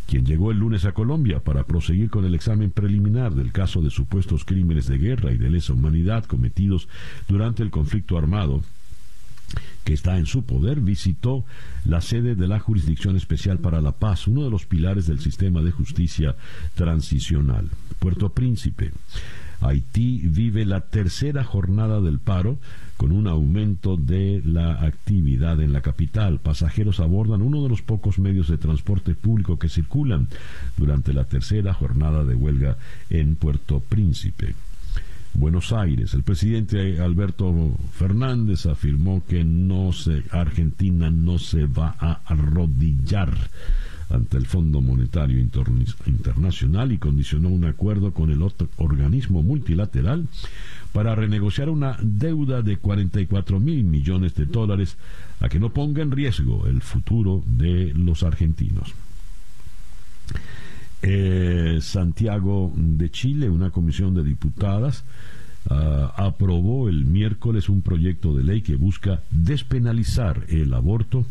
quien 0.08 0.26
llegó 0.26 0.52
el 0.52 0.58
lunes 0.58 0.86
a 0.86 0.94
Colombia 0.94 1.40
para 1.40 1.64
proseguir 1.66 2.10
con 2.10 2.26
el 2.26 2.36
examen 2.36 2.70
preliminar 2.70 3.34
del 3.34 3.52
caso 3.52 3.82
de 3.82 3.90
supuestos 3.90 4.44
crímenes 4.44 4.88
de 4.88 4.98
guerra 4.98 5.32
y 5.32 5.38
de 5.38 5.50
lesa 5.50 5.74
humanidad 5.74 6.26
cometidos 6.26 6.90
durante 7.30 7.64
el 7.64 7.70
conflicto 7.70 8.18
armado 8.18 8.62
que 9.84 9.94
está 9.94 10.18
en 10.18 10.26
su 10.26 10.44
poder, 10.44 10.80
visitó 10.80 11.44
la 11.86 12.02
sede 12.02 12.36
de 12.36 12.48
la 12.48 12.60
Jurisdicción 12.60 13.16
Especial 13.16 13.60
para 13.60 13.82
la 13.82 13.92
Paz, 13.92 14.28
uno 14.28 14.44
de 14.44 14.50
los 14.50 14.66
pilares 14.66 15.08
del 15.08 15.20
sistema 15.20 15.62
de 15.62 15.72
justicia 15.72 16.36
transicional. 16.76 17.70
Puerto 18.00 18.30
Príncipe. 18.30 18.92
Haití 19.62 20.18
vive 20.24 20.66
la 20.66 20.82
tercera 20.82 21.44
jornada 21.44 22.02
del 22.02 22.18
paro 22.18 22.58
con 22.98 23.12
un 23.12 23.28
aumento 23.28 23.96
de 23.96 24.42
la 24.44 24.84
actividad 24.84 25.62
en 25.62 25.72
la 25.72 25.82
capital. 25.82 26.40
Pasajeros 26.40 27.00
abordan 27.00 27.44
uno 27.44 27.62
de 27.64 27.70
los 27.70 27.84
pocos 27.84 28.18
medios 28.18 28.48
de 28.48 28.58
transporte 28.58 29.14
público 29.14 29.60
que 29.60 29.70
circulan 29.70 30.28
durante 30.78 31.14
la 31.14 31.26
tercera 31.26 31.74
jornada 31.74 32.24
de 32.24 32.36
huelga 32.36 32.78
en 33.10 33.36
Puerto 33.36 33.80
Príncipe. 33.80 34.56
Buenos 35.34 35.72
Aires. 35.72 36.14
El 36.14 36.24
presidente 36.24 37.02
Alberto 37.02 37.54
Fernández 37.94 38.66
afirmó 38.66 39.24
que 39.26 39.44
no 39.44 39.94
se, 39.94 40.24
Argentina 40.32 41.10
no 41.10 41.40
se 41.40 41.66
va 41.66 41.96
a 42.00 42.22
arrodillar 42.26 43.34
ante 44.10 44.38
el 44.38 44.46
Fondo 44.46 44.82
Monetario 44.82 45.40
Internacional 45.40 46.92
y 46.92 46.98
condicionó 46.98 47.50
un 47.50 47.66
acuerdo 47.66 48.14
con 48.14 48.30
el 48.30 48.42
otro 48.42 48.68
organismo 48.78 49.42
multilateral 49.42 50.28
para 50.92 51.16
renegociar 51.16 51.70
una 51.70 51.98
deuda 52.02 52.62
de 52.62 52.78
44 52.78 53.60
mil 53.60 53.84
millones 53.84 54.36
de 54.36 54.46
dólares 54.46 54.98
a 55.40 55.48
que 55.48 55.60
no 55.60 55.70
ponga 55.70 56.02
en 56.02 56.12
riesgo 56.12 56.68
el 56.68 56.82
futuro 56.82 57.42
de 57.48 57.94
los 57.96 58.24
argentinos. 58.24 58.94
Eh, 61.04 61.80
Santiago 61.82 62.72
de 62.76 63.10
Chile, 63.10 63.50
una 63.50 63.72
comisión 63.72 64.14
de 64.14 64.24
diputadas, 64.24 65.04
ah, 65.70 66.14
aprobó 66.16 66.90
el 66.90 67.06
miércoles 67.06 67.70
un 67.70 67.82
proyecto 67.82 68.36
de 68.36 68.44
ley 68.44 68.62
que 68.62 68.76
busca 68.76 69.22
despenalizar 69.32 70.44
el 70.50 70.74
aborto 70.74 71.26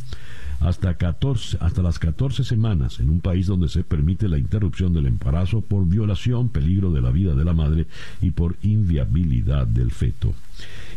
hasta, 0.61 0.95
14, 0.95 1.59
hasta 1.61 1.83
las 1.83 1.99
14 1.99 2.45
semanas 2.45 3.01
en 3.01 3.11
un 3.11 3.21
país 3.21 3.47
donde 3.47 3.69
se 3.69 3.83
permite 3.83 4.29
la 4.29 4.39
interrupción 4.39 4.93
del 4.93 5.07
embarazo 5.07 5.63
por 5.63 5.87
violación, 5.87 6.51
peligro 6.51 6.93
de 6.93 7.01
la 7.01 7.11
vida 7.11 7.35
de 7.35 7.45
la 7.45 7.55
madre 7.55 7.87
y 8.21 8.31
por 8.31 8.57
inviabilidad 8.63 9.67
del 9.67 9.91
feto. 9.91 10.35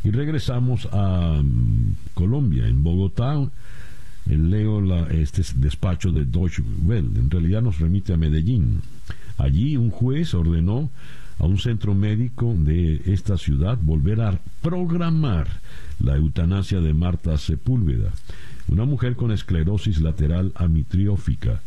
Y 0.03 0.11
regresamos 0.11 0.89
a 0.91 1.41
mm, 1.41 1.95
Colombia, 2.13 2.67
en 2.67 2.83
Bogotá 2.83 3.49
leo 4.25 4.81
la, 4.81 5.07
este 5.07 5.43
despacho 5.55 6.11
de 6.11 6.25
Deutsche 6.25 6.63
Welle, 6.83 7.19
en 7.19 7.29
realidad 7.29 7.61
nos 7.61 7.79
remite 7.79 8.13
a 8.13 8.17
Medellín. 8.17 8.81
Allí 9.37 9.77
un 9.77 9.89
juez 9.89 10.33
ordenó 10.33 10.89
a 11.39 11.45
un 11.45 11.57
centro 11.57 11.93
médico 11.93 12.53
de 12.57 13.01
esta 13.05 13.37
ciudad 13.37 13.77
volver 13.81 14.21
a 14.21 14.39
programar 14.61 15.47
la 15.99 16.15
eutanasia 16.15 16.79
de 16.79 16.93
Marta 16.93 17.37
Sepúlveda, 17.37 18.11
una 18.67 18.85
mujer 18.85 19.15
con 19.15 19.31
esclerosis 19.31 19.99
lateral 19.99 20.51
amitriófica. 20.55 21.61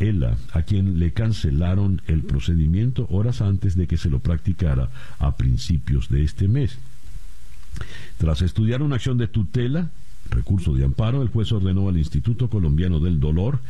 Ella, 0.00 0.36
a 0.52 0.62
quien 0.62 1.00
le 1.00 1.12
cancelaron 1.12 2.02
el 2.06 2.22
procedimiento 2.22 3.06
horas 3.10 3.40
antes 3.40 3.76
de 3.76 3.86
que 3.86 3.96
se 3.96 4.10
lo 4.10 4.20
practicara 4.20 4.90
a 5.18 5.36
principios 5.36 6.08
de 6.08 6.22
este 6.22 6.46
mes. 6.46 6.78
Tras 8.18 8.42
estudiar 8.42 8.82
una 8.82 8.96
acción 8.96 9.18
de 9.18 9.26
tutela, 9.26 9.90
recurso 10.30 10.74
de 10.74 10.84
amparo, 10.84 11.22
el 11.22 11.28
juez 11.28 11.52
ordenó 11.52 11.88
al 11.88 11.98
Instituto 11.98 12.48
Colombiano 12.48 13.00
del 13.00 13.20
Dolor 13.20 13.60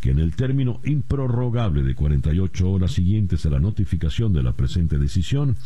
que 0.00 0.10
en 0.10 0.18
el 0.18 0.34
término 0.34 0.80
improrrogable 0.84 1.82
de 1.82 1.94
48 1.94 2.70
horas 2.70 2.92
siguientes 2.92 3.44
a 3.46 3.50
la 3.50 3.58
notificación 3.58 4.32
de 4.32 4.42
la 4.42 4.52
presente 4.52 4.98
decisión, 4.98 5.56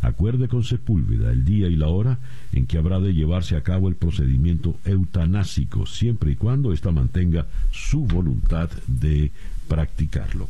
acuerde 0.00 0.48
con 0.48 0.62
Sepúlveda 0.62 1.32
el 1.32 1.44
día 1.44 1.68
y 1.68 1.76
la 1.76 1.88
hora 1.88 2.18
en 2.52 2.66
que 2.66 2.78
habrá 2.78 3.00
de 3.00 3.12
llevarse 3.12 3.56
a 3.56 3.62
cabo 3.62 3.88
el 3.88 3.96
procedimiento 3.96 4.76
eutanásico, 4.84 5.86
siempre 5.86 6.32
y 6.32 6.36
cuando 6.36 6.72
ésta 6.72 6.92
mantenga 6.92 7.46
su 7.72 8.04
voluntad 8.04 8.70
de 8.86 9.32
practicarlo. 9.68 10.48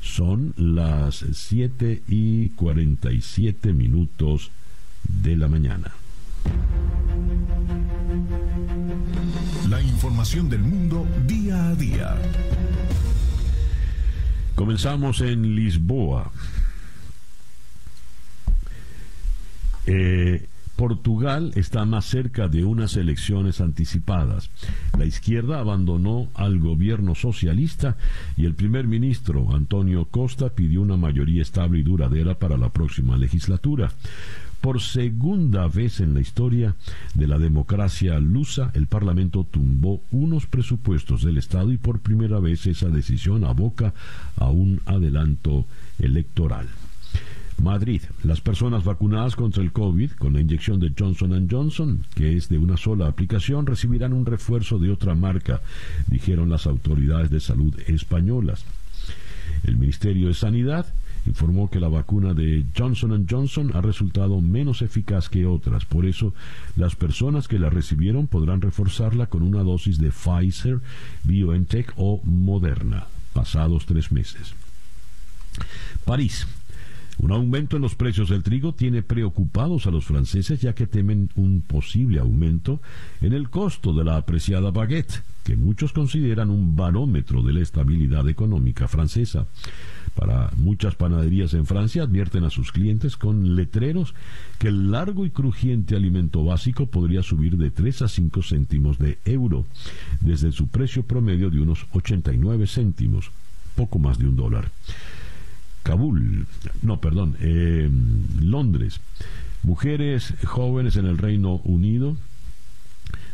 Son 0.00 0.52
las 0.56 1.24
7 1.32 2.02
y 2.08 2.48
47 2.50 3.72
minutos 3.72 4.50
de 5.22 5.36
la 5.36 5.46
mañana. 5.46 5.92
La 9.72 9.80
información 9.80 10.50
del 10.50 10.60
mundo 10.60 11.06
día 11.26 11.68
a 11.68 11.74
día. 11.74 12.14
Comenzamos 14.54 15.22
en 15.22 15.54
Lisboa. 15.56 16.30
Eh, 19.86 20.46
Portugal 20.76 21.52
está 21.54 21.86
más 21.86 22.04
cerca 22.04 22.48
de 22.48 22.66
unas 22.66 22.96
elecciones 22.96 23.62
anticipadas. 23.62 24.50
La 24.98 25.06
izquierda 25.06 25.58
abandonó 25.58 26.28
al 26.34 26.58
gobierno 26.58 27.14
socialista 27.14 27.96
y 28.36 28.44
el 28.44 28.54
primer 28.54 28.86
ministro 28.86 29.54
Antonio 29.54 30.04
Costa 30.04 30.50
pidió 30.50 30.82
una 30.82 30.98
mayoría 30.98 31.40
estable 31.40 31.78
y 31.78 31.82
duradera 31.82 32.38
para 32.38 32.58
la 32.58 32.68
próxima 32.68 33.16
legislatura. 33.16 33.90
Por 34.62 34.80
segunda 34.80 35.66
vez 35.66 35.98
en 35.98 36.14
la 36.14 36.20
historia 36.20 36.76
de 37.14 37.26
la 37.26 37.36
democracia 37.36 38.20
lusa, 38.20 38.70
el 38.74 38.86
Parlamento 38.86 39.44
tumbó 39.44 40.00
unos 40.12 40.46
presupuestos 40.46 41.24
del 41.24 41.36
Estado 41.36 41.72
y 41.72 41.78
por 41.78 41.98
primera 41.98 42.38
vez 42.38 42.68
esa 42.68 42.88
decisión 42.88 43.42
aboca 43.42 43.92
a 44.36 44.50
un 44.50 44.80
adelanto 44.86 45.66
electoral. 45.98 46.68
Madrid. 47.60 48.02
Las 48.22 48.40
personas 48.40 48.84
vacunadas 48.84 49.34
contra 49.34 49.64
el 49.64 49.72
COVID 49.72 50.12
con 50.12 50.32
la 50.32 50.40
inyección 50.40 50.78
de 50.78 50.92
Johnson 50.96 51.48
Johnson, 51.50 52.04
que 52.14 52.36
es 52.36 52.48
de 52.48 52.58
una 52.58 52.76
sola 52.76 53.08
aplicación, 53.08 53.66
recibirán 53.66 54.12
un 54.12 54.26
refuerzo 54.26 54.78
de 54.78 54.92
otra 54.92 55.16
marca, 55.16 55.60
dijeron 56.06 56.48
las 56.48 56.68
autoridades 56.68 57.30
de 57.30 57.40
salud 57.40 57.74
españolas. 57.88 58.64
El 59.64 59.76
Ministerio 59.76 60.28
de 60.28 60.34
Sanidad 60.34 60.86
informó 61.26 61.70
que 61.70 61.80
la 61.80 61.88
vacuna 61.88 62.34
de 62.34 62.64
Johnson 62.76 63.26
Johnson 63.28 63.70
ha 63.74 63.80
resultado 63.80 64.40
menos 64.40 64.82
eficaz 64.82 65.28
que 65.28 65.46
otras. 65.46 65.84
Por 65.84 66.06
eso, 66.06 66.34
las 66.76 66.96
personas 66.96 67.48
que 67.48 67.58
la 67.58 67.70
recibieron 67.70 68.26
podrán 68.26 68.60
reforzarla 68.60 69.26
con 69.26 69.42
una 69.42 69.62
dosis 69.62 69.98
de 69.98 70.10
Pfizer, 70.10 70.80
BioNTech 71.24 71.92
o 71.96 72.20
Moderna, 72.24 73.06
pasados 73.32 73.86
tres 73.86 74.12
meses. 74.12 74.54
París. 76.04 76.46
Un 77.22 77.30
aumento 77.30 77.76
en 77.76 77.82
los 77.82 77.94
precios 77.94 78.30
del 78.30 78.42
trigo 78.42 78.74
tiene 78.74 79.00
preocupados 79.00 79.86
a 79.86 79.92
los 79.92 80.04
franceses 80.04 80.60
ya 80.60 80.74
que 80.74 80.88
temen 80.88 81.30
un 81.36 81.62
posible 81.62 82.18
aumento 82.18 82.82
en 83.20 83.32
el 83.32 83.48
costo 83.48 83.94
de 83.94 84.02
la 84.02 84.16
apreciada 84.16 84.72
baguette, 84.72 85.22
que 85.44 85.54
muchos 85.54 85.92
consideran 85.92 86.50
un 86.50 86.74
barómetro 86.74 87.42
de 87.42 87.52
la 87.52 87.60
estabilidad 87.60 88.28
económica 88.28 88.88
francesa. 88.88 89.46
Para 90.16 90.50
muchas 90.56 90.96
panaderías 90.96 91.54
en 91.54 91.64
Francia 91.64 92.02
advierten 92.02 92.42
a 92.42 92.50
sus 92.50 92.72
clientes 92.72 93.16
con 93.16 93.54
letreros 93.54 94.14
que 94.58 94.66
el 94.66 94.90
largo 94.90 95.24
y 95.24 95.30
crujiente 95.30 95.94
alimento 95.94 96.44
básico 96.44 96.86
podría 96.86 97.22
subir 97.22 97.56
de 97.56 97.70
3 97.70 98.02
a 98.02 98.08
5 98.08 98.42
céntimos 98.42 98.98
de 98.98 99.18
euro, 99.24 99.64
desde 100.20 100.50
su 100.50 100.66
precio 100.66 101.04
promedio 101.04 101.50
de 101.50 101.60
unos 101.60 101.86
89 101.92 102.66
céntimos, 102.66 103.30
poco 103.76 104.00
más 104.00 104.18
de 104.18 104.26
un 104.26 104.34
dólar. 104.34 104.72
Kabul, 105.82 106.46
no, 106.82 107.00
perdón, 107.00 107.36
eh, 107.40 107.90
Londres. 108.40 109.00
Mujeres 109.62 110.34
jóvenes 110.44 110.96
en 110.96 111.06
el 111.06 111.18
Reino 111.18 111.60
Unido 111.64 112.16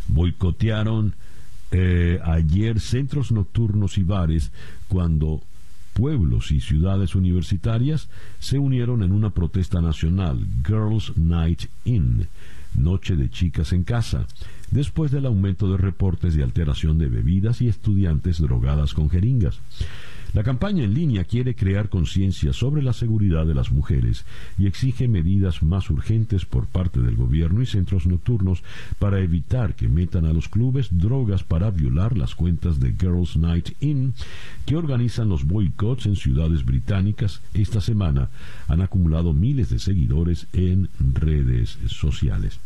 boicotearon 0.09 1.15
eh, 1.71 2.19
ayer 2.25 2.81
centros 2.81 3.31
nocturnos 3.31 3.99
y 3.99 4.03
bares 4.03 4.53
cuando 4.89 5.43
pueblos 5.93 6.53
y 6.53 6.61
ciudades 6.61 7.15
universitarias 7.15 8.09
se 8.39 8.59
unieron 8.59 9.03
en 9.03 9.13
una 9.13 9.31
protesta 9.31 9.81
nacional, 9.81 10.47
Girls 10.67 11.17
Night 11.17 11.65
In, 11.85 12.29
Noche 12.75 13.17
de 13.17 13.29
Chicas 13.31 13.73
en 13.73 13.83
Casa, 13.83 14.27
después 14.71 15.11
del 15.11 15.27
aumento 15.27 15.71
de 15.71 15.77
reportes 15.77 16.35
de 16.35 16.43
alteración 16.43 16.99
de 16.99 17.09
bebidas 17.09 17.61
y 17.61 17.69
estudiantes 17.69 18.39
drogadas 18.39 18.95
con 18.95 19.11
jeringas. 19.11 19.61
La 20.35 20.43
campaña 20.43 20.85
en 20.85 20.95
línea 20.95 21.25
quiere 21.25 21.55
crear 21.55 21.89
conciencia 21.89 22.53
sobre 22.53 22.83
la 22.83 22.93
seguridad 22.93 23.47
de 23.47 23.55
las 23.55 23.71
mujeres 23.71 24.25
y 24.59 24.67
exige 24.67 25.09
medidas 25.09 25.63
más 25.63 25.89
urgentes 25.91 26.45
por 26.45 26.67
parte 26.67 27.01
del 27.01 27.17
gobierno 27.17 27.63
y 27.63 27.67
centros 27.67 28.07
nocturnos 28.07 28.63
para 28.99 29.21
evitar 29.21 29.75
que 29.75 29.89
metan 29.89 30.27
a 30.27 30.33
los 30.33 30.49
clubes 30.49 30.89
drogas 30.91 31.45
para 31.45 31.71
violar 31.71 32.17
las 32.17 32.35
cuentas 32.35 32.79
de 32.79 32.93
Girls 32.93 33.37
Night 33.37 33.71
In 33.81 34.15
que 34.67 34.77
organizan 34.77 35.29
los 35.29 35.45
boicots 35.45 36.07
en 36.07 36.17
ciudades 36.17 36.65
británicas. 36.65 37.41
Esta 37.55 37.81
semana 37.81 38.29
han 38.69 38.83
acumulado 38.83 39.33
miles 39.33 39.71
de 39.71 39.79
seguidores 39.79 40.47
en 40.53 40.89
redes 41.15 41.79
sociales. 41.87 42.61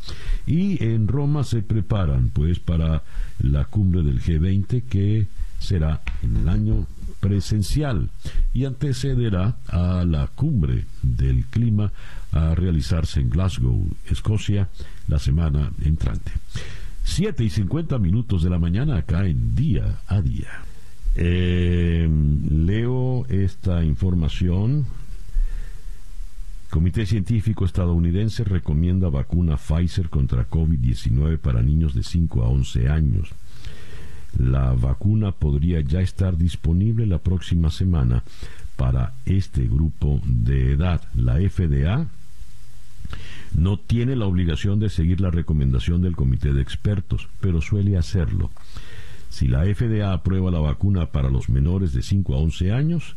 Y 0.46 0.82
en 0.82 1.06
Roma 1.06 1.44
se 1.44 1.62
preparan 1.62 2.30
pues 2.32 2.58
para 2.58 3.04
la 3.38 3.64
cumbre 3.66 4.02
del 4.02 4.20
G20 4.20 4.82
que 4.82 5.26
será 5.62 6.02
en 6.22 6.36
el 6.36 6.48
año 6.48 6.86
presencial 7.20 8.10
y 8.52 8.64
antecederá 8.64 9.56
a 9.68 10.04
la 10.04 10.26
cumbre 10.26 10.86
del 11.02 11.44
clima 11.46 11.92
a 12.32 12.54
realizarse 12.54 13.20
en 13.20 13.30
Glasgow, 13.30 13.86
Escocia, 14.10 14.68
la 15.08 15.18
semana 15.18 15.70
entrante. 15.84 16.32
Siete 17.04 17.44
y 17.44 17.50
cincuenta 17.50 17.98
minutos 17.98 18.42
de 18.42 18.50
la 18.50 18.58
mañana 18.58 18.96
acá 18.96 19.26
en 19.26 19.54
día 19.54 20.00
a 20.06 20.20
día. 20.20 20.64
Eh, 21.14 22.08
leo 22.50 23.26
esta 23.28 23.84
información. 23.84 24.86
Comité 26.70 27.04
Científico 27.04 27.66
Estadounidense 27.66 28.44
recomienda 28.44 29.10
vacuna 29.10 29.58
Pfizer 29.58 30.08
contra 30.08 30.48
COVID-19 30.48 31.38
para 31.38 31.60
niños 31.60 31.94
de 31.94 32.02
5 32.02 32.42
a 32.42 32.48
11 32.48 32.88
años. 32.88 33.28
La 34.38 34.72
vacuna 34.72 35.32
podría 35.32 35.80
ya 35.80 36.00
estar 36.00 36.36
disponible 36.36 37.06
la 37.06 37.18
próxima 37.18 37.70
semana 37.70 38.22
para 38.76 39.14
este 39.26 39.66
grupo 39.66 40.20
de 40.24 40.72
edad. 40.72 41.02
La 41.14 41.36
FDA 41.36 42.06
no 43.56 43.78
tiene 43.78 44.16
la 44.16 44.26
obligación 44.26 44.80
de 44.80 44.88
seguir 44.88 45.20
la 45.20 45.30
recomendación 45.30 46.02
del 46.02 46.16
comité 46.16 46.52
de 46.52 46.62
expertos, 46.62 47.28
pero 47.40 47.60
suele 47.60 47.96
hacerlo. 47.96 48.50
Si 49.28 49.48
la 49.48 49.64
FDA 49.64 50.12
aprueba 50.12 50.50
la 50.50 50.58
vacuna 50.58 51.06
para 51.06 51.30
los 51.30 51.48
menores 51.48 51.92
de 51.92 52.02
5 52.02 52.34
a 52.34 52.38
11 52.38 52.72
años, 52.72 53.16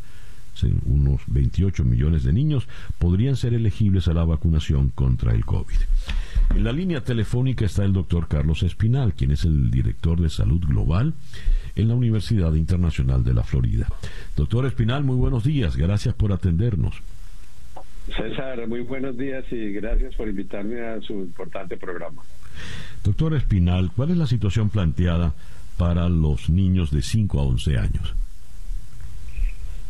unos 0.86 1.22
28 1.28 1.84
millones 1.84 2.24
de 2.24 2.34
niños 2.34 2.68
podrían 2.98 3.36
ser 3.36 3.54
elegibles 3.54 4.08
a 4.08 4.14
la 4.14 4.24
vacunación 4.24 4.90
contra 4.90 5.34
el 5.34 5.46
COVID. 5.46 5.76
En 6.54 6.64
la 6.64 6.72
línea 6.72 7.02
telefónica 7.02 7.66
está 7.66 7.84
el 7.84 7.94
doctor 7.94 8.28
Carlos 8.28 8.64
Espinal, 8.64 9.14
quien 9.14 9.32
es 9.32 9.46
el 9.46 9.72
director 9.72 10.20
de 10.20 10.30
salud 10.30 10.62
global 10.66 11.14
en 11.76 11.88
la 11.88 11.96
Universidad 11.96 12.54
Internacional 12.54 13.24
de 13.24 13.34
la 13.34 13.44
Florida. 13.44 13.88
Doctor 14.36 14.66
Espinal, 14.66 15.04
muy 15.04 15.16
buenos 15.16 15.44
días, 15.44 15.76
gracias 15.76 16.16
por 16.16 16.32
atendernos. 16.32 16.96
César, 18.16 18.68
muy 18.68 18.82
buenos 18.82 19.18
días 19.18 19.44
y 19.52 19.72
gracias 19.74 20.16
por 20.16 20.28
invitarme 20.28 20.80
a 20.82 21.02
su 21.02 21.14
importante 21.14 21.76
programa. 21.76 22.22
Doctor 23.04 23.34
Espinal, 23.34 23.92
¿cuál 23.96 24.12
es 24.12 24.18
la 24.18 24.28
situación 24.28 24.70
planteada 24.70 25.34
para 25.78 26.08
los 26.08 26.50
niños 26.50 26.92
de 26.92 27.02
5 27.02 27.40
a 27.40 27.44
11 27.44 27.78
años? 27.78 28.16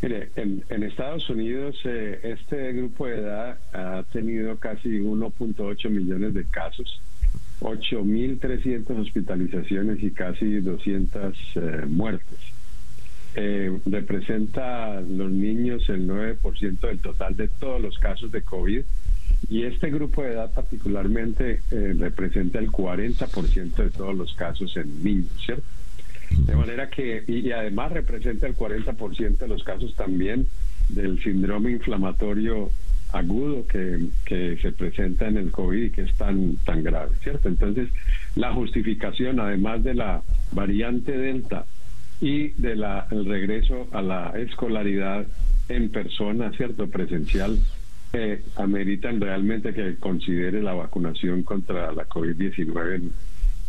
Mire, 0.01 0.29
en, 0.35 0.83
Estados 0.83 1.29
Unidos 1.29 1.77
eh, 1.85 2.19
este 2.23 2.73
grupo 2.73 3.07
de 3.07 3.15
edad 3.15 3.57
ha 3.73 4.03
tenido 4.11 4.57
casi 4.57 4.99
1.8 4.99 5.89
millones 5.89 6.33
de 6.33 6.45
casos, 6.45 7.01
8.300 7.61 8.99
hospitalizaciones 8.99 10.03
y 10.03 10.11
casi 10.11 10.59
200 10.59 11.35
eh, 11.55 11.85
muertes. 11.87 12.39
Eh, 13.37 13.79
representa 13.85 15.01
los 15.01 15.31
niños 15.31 15.89
el 15.89 16.07
9% 16.07 16.79
del 16.79 16.99
total 16.99 17.35
de 17.35 17.47
todos 17.47 17.81
los 17.81 17.97
casos 17.97 18.31
de 18.31 18.41
COVID 18.43 18.81
y 19.49 19.63
este 19.63 19.89
grupo 19.89 20.23
de 20.23 20.33
edad 20.33 20.53
particularmente 20.53 21.61
representa 21.69 22.59
el 22.59 22.71
40% 22.71 23.75
de 23.75 23.89
todos 23.89 24.15
los 24.15 24.33
casos 24.35 24.77
en 24.77 25.03
niños, 25.03 25.31
¿cierto? 25.45 25.65
De 26.45 26.55
manera 26.55 26.89
que, 26.89 27.23
y, 27.27 27.51
además 27.51 27.91
representa 27.91 28.47
el 28.47 28.55
40% 28.55 29.37
de 29.37 29.47
los 29.47 29.63
casos 29.63 29.95
también 29.95 30.47
del 30.89 31.21
síndrome 31.21 31.71
inflamatorio 31.71 32.69
agudo 33.11 33.65
que, 33.67 34.07
que, 34.25 34.57
se 34.61 34.71
presenta 34.71 35.27
en 35.27 35.37
el 35.37 35.51
COVID 35.51 35.83
y 35.83 35.89
que 35.89 36.01
es 36.01 36.13
tan, 36.15 36.55
tan 36.57 36.83
grave, 36.83 37.11
¿cierto? 37.23 37.47
Entonces, 37.47 37.89
la 38.35 38.53
justificación, 38.53 39.39
además 39.39 39.83
de 39.83 39.93
la 39.93 40.21
variante 40.51 41.17
Delta 41.17 41.65
y 42.21 42.49
del 42.49 42.83
el 43.11 43.25
regreso 43.25 43.87
a 43.91 44.01
la 44.01 44.33
escolaridad 44.37 45.25
en 45.69 45.89
persona, 45.89 46.51
¿cierto? 46.51 46.87
Presencial, 46.87 47.57
eh, 48.13 48.41
ameritan 48.55 49.19
realmente 49.19 49.73
que 49.73 49.95
considere 49.95 50.61
la 50.61 50.73
vacunación 50.73 51.43
contra 51.43 51.91
la 51.91 52.07
COVID-19 52.07 53.11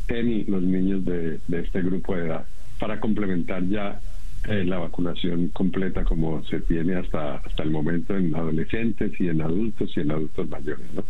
en, 0.09 0.45
los 0.49 0.63
niños 0.63 1.05
de, 1.05 1.41
de 1.49 1.61
este 1.61 1.83
grupo 1.83 2.17
de 2.17 2.27
edad 2.27 2.47
para 2.79 3.01
complementar 3.01 3.67
ya 3.69 4.01
eh, 4.49 4.65
la 4.65 4.79
vacunación 4.79 5.49
completa 5.49 6.05
como 6.05 6.45
se 6.45 6.61
tiene 6.61 6.95
hasta, 6.95 7.37
hasta 7.37 7.63
el 7.65 7.71
momento 7.71 8.17
en 8.17 8.35
adolescentes 8.35 9.13
y 9.19 9.29
en 9.29 9.43
adultos 9.43 9.91
y 9.97 10.01
en 10.01 10.13
adultos 10.13 10.49
mayores. 10.49 10.87
¿no? 10.95 11.03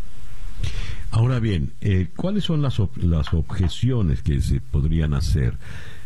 Ahora 1.11 1.39
bien, 1.39 1.73
eh, 1.83 2.09
¿cuáles 2.17 2.45
son 2.45 2.63
las, 2.63 2.81
las 2.97 3.35
objeciones 3.35 4.23
que 4.23 4.41
se 4.41 4.61
podrían 4.61 5.13
hacer? 5.13 5.55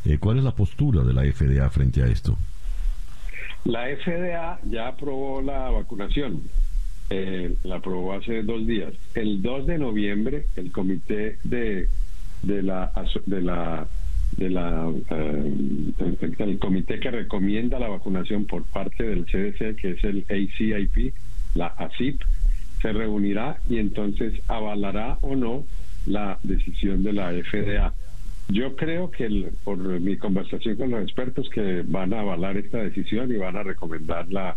Eh, 0.05 0.19
¿Cuál 0.19 0.39
es 0.39 0.45
la 0.45 0.57
postura 0.57 1.05
de 1.05 1.13
la 1.13 1.23
FDA 1.23 1.71
frente 1.71 2.03
a 2.03 2.07
esto? 2.07 2.37
La 3.65 3.85
FDA 3.85 4.59
ya 4.65 4.89
aprobó 4.89 5.41
la 5.41 5.71
vacunación, 5.71 6.43
la 7.63 7.77
aprobó 7.77 8.15
hace 8.15 8.43
dos 8.43 8.67
días. 8.67 8.95
El 9.15 9.43
2 9.43 9.67
de 9.67 9.79
noviembre, 9.79 10.47
el 10.57 10.73
comité 10.73 11.39
de, 11.45 11.89
de, 12.43 12.63
la, 12.63 12.93
de 13.27 13.41
la 13.41 13.87
de 14.37 14.49
la 14.49 14.91
eh, 15.11 15.55
el, 16.39 16.59
comité 16.59 17.01
que 17.01 17.11
recomienda 17.11 17.79
la 17.79 17.89
vacunación 17.89 18.47
por 18.47 18.65
parte 18.65 19.05
del 19.05 19.25
CDC, 19.25 19.77
que 19.77 19.91
es 19.93 20.05
el 20.05 20.25
ACIP, 20.29 21.15
la 21.55 21.67
ACIP, 21.67 22.21
se 22.81 22.93
reunirá 22.93 23.59
y 23.69 23.79
entonces 23.79 24.41
avalará 24.49 25.19
o 25.21 25.37
no 25.37 25.65
la 26.07 26.39
decisión 26.43 27.03
de 27.03 27.13
la 27.13 27.33
FDA. 27.33 27.93
Yo 28.49 28.75
creo 28.75 29.11
que 29.11 29.53
por 29.65 29.79
mi 29.79 30.17
conversación 30.17 30.77
con 30.77 30.91
los 30.91 31.03
expertos 31.03 31.49
que 31.51 31.83
van 31.87 32.13
a 32.15 32.21
avalar 32.21 32.57
esta 32.57 32.79
decisión 32.79 33.31
y 33.31 33.37
van 33.37 33.57
a 33.57 33.63
recomendar 33.63 34.31
la, 34.33 34.57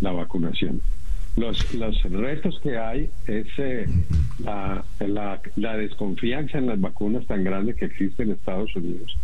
la 0.00 0.12
vacunación. 0.12 0.80
Los, 1.38 1.72
los 1.74 2.02
retos 2.02 2.58
que 2.64 2.76
hay 2.76 3.10
es 3.28 3.46
eh, 3.58 3.86
la, 4.40 4.84
la, 5.56 5.76
desconfianza 5.76 6.58
en 6.58 6.66
las 6.66 6.80
vacunas 6.80 7.26
tan 7.26 7.44
grande 7.44 7.76
que 7.76 7.84
existe 7.84 8.24
en 8.24 8.32
Estados 8.32 8.74
Unidos. 8.74 9.16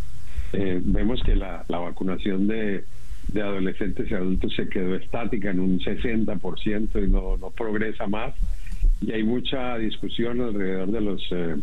Eh, 0.53 0.81
vemos 0.85 1.21
que 1.25 1.35
la, 1.35 1.65
la 1.67 1.79
vacunación 1.79 2.47
de, 2.47 2.85
de, 3.33 3.43
adolescentes 3.43 4.09
y 4.09 4.15
adultos 4.15 4.55
se 4.55 4.69
quedó 4.69 4.95
estática 4.95 5.51
en 5.51 5.59
un 5.59 5.81
60% 5.81 7.05
y 7.05 7.11
no, 7.11 7.37
no 7.37 7.51
progresa 7.51 8.07
más. 8.07 8.33
Y 9.01 9.11
hay 9.11 9.25
mucha 9.25 9.77
discusión 9.79 10.41
alrededor 10.41 10.93
de 10.93 11.01
los 11.01 11.27
eh, 11.33 11.57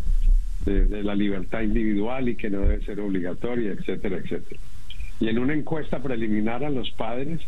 de, 0.66 0.86
de, 0.86 1.04
la 1.04 1.16
libertad 1.16 1.62
individual 1.62 2.28
y 2.28 2.36
que 2.36 2.50
no 2.50 2.60
debe 2.60 2.84
ser 2.84 3.00
obligatoria, 3.00 3.72
etcétera, 3.72 4.18
etcétera. 4.18 4.60
Y 5.22 5.30
en 5.30 5.40
una 5.40 5.54
encuesta 5.54 6.04
preliminar 6.04 6.66
a 6.66 6.70
los 6.70 6.92
padres, 6.92 7.40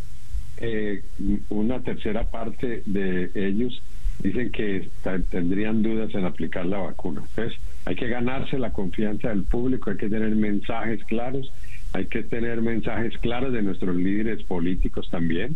eh, 0.57 1.01
una 1.49 1.81
tercera 1.81 2.29
parte 2.29 2.83
de 2.85 3.31
ellos 3.35 3.81
dicen 4.19 4.51
que 4.51 4.89
tendrían 5.29 5.81
dudas 5.81 6.13
en 6.15 6.25
aplicar 6.25 6.65
la 6.65 6.77
vacuna. 6.77 7.21
Entonces, 7.29 7.59
hay 7.85 7.95
que 7.95 8.07
ganarse 8.07 8.57
la 8.57 8.71
confianza 8.71 9.29
del 9.29 9.43
público, 9.43 9.89
hay 9.89 9.97
que 9.97 10.09
tener 10.09 10.35
mensajes 10.35 11.03
claros, 11.05 11.51
hay 11.93 12.05
que 12.05 12.23
tener 12.23 12.61
mensajes 12.61 13.17
claros 13.17 13.53
de 13.53 13.61
nuestros 13.61 13.95
líderes 13.95 14.43
políticos 14.43 15.09
también, 15.09 15.55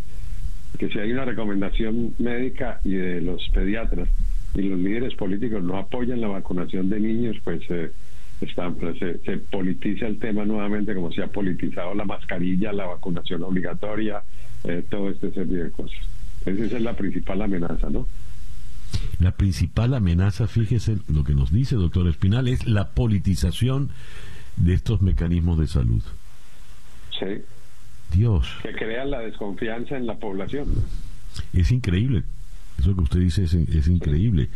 que 0.77 0.89
si 0.89 0.99
hay 0.99 1.11
una 1.11 1.25
recomendación 1.25 2.13
médica 2.19 2.79
y 2.83 2.93
de 2.93 3.21
los 3.21 3.47
pediatras 3.49 4.09
y 4.53 4.61
los 4.63 4.79
líderes 4.79 5.15
políticos 5.15 5.63
no 5.63 5.77
apoyan 5.77 6.21
la 6.21 6.27
vacunación 6.27 6.89
de 6.89 6.99
niños, 6.99 7.37
pues 7.43 7.61
eh, 7.69 7.91
pues, 8.39 8.51
se, 8.99 9.17
se, 9.19 9.37
politiza 9.37 10.07
el 10.07 10.19
tema 10.19 10.45
nuevamente 10.45 10.93
como 10.93 11.11
se 11.11 11.23
ha 11.23 11.27
politizado 11.27 11.95
la 11.95 12.05
mascarilla, 12.05 12.71
la 12.71 12.85
vacunación 12.85 13.43
obligatoria, 13.43 14.21
eh, 14.68 14.84
todo 14.89 15.09
este 15.09 15.32
serie 15.32 15.63
de 15.63 15.72
cosas. 15.72 15.97
Esa 16.45 16.78
es 16.78 16.82
la 16.82 16.95
principal 16.95 17.41
amenaza, 17.41 17.89
¿no? 17.89 18.07
La 19.20 19.32
principal 19.32 19.93
amenaza, 19.93 20.47
fíjese 20.47 20.97
lo 21.07 21.24
que 21.24 21.34
nos 21.34 21.51
dice 21.51 21.76
doctor 21.76 22.07
Espinal, 22.07 22.47
es 22.47 22.68
la 22.68 22.89
politización 22.89 23.89
de 24.57 24.74
estos 24.74 25.01
mecanismos 25.01 25.59
de 25.59 25.68
salud. 25.68 26.03
Sí. 27.18 27.41
Dios. 28.13 28.47
Que 28.61 28.74
crean 28.74 29.11
la 29.11 29.20
desconfianza 29.20 29.97
en 29.97 30.05
la 30.05 30.15
población. 30.15 30.68
Es 31.53 31.72
increíble. 31.72 32.24
Eso 32.80 32.95
que 32.95 33.01
usted 33.01 33.20
dice 33.20 33.43
es, 33.43 33.53
es 33.53 33.88
increíble. 33.88 34.49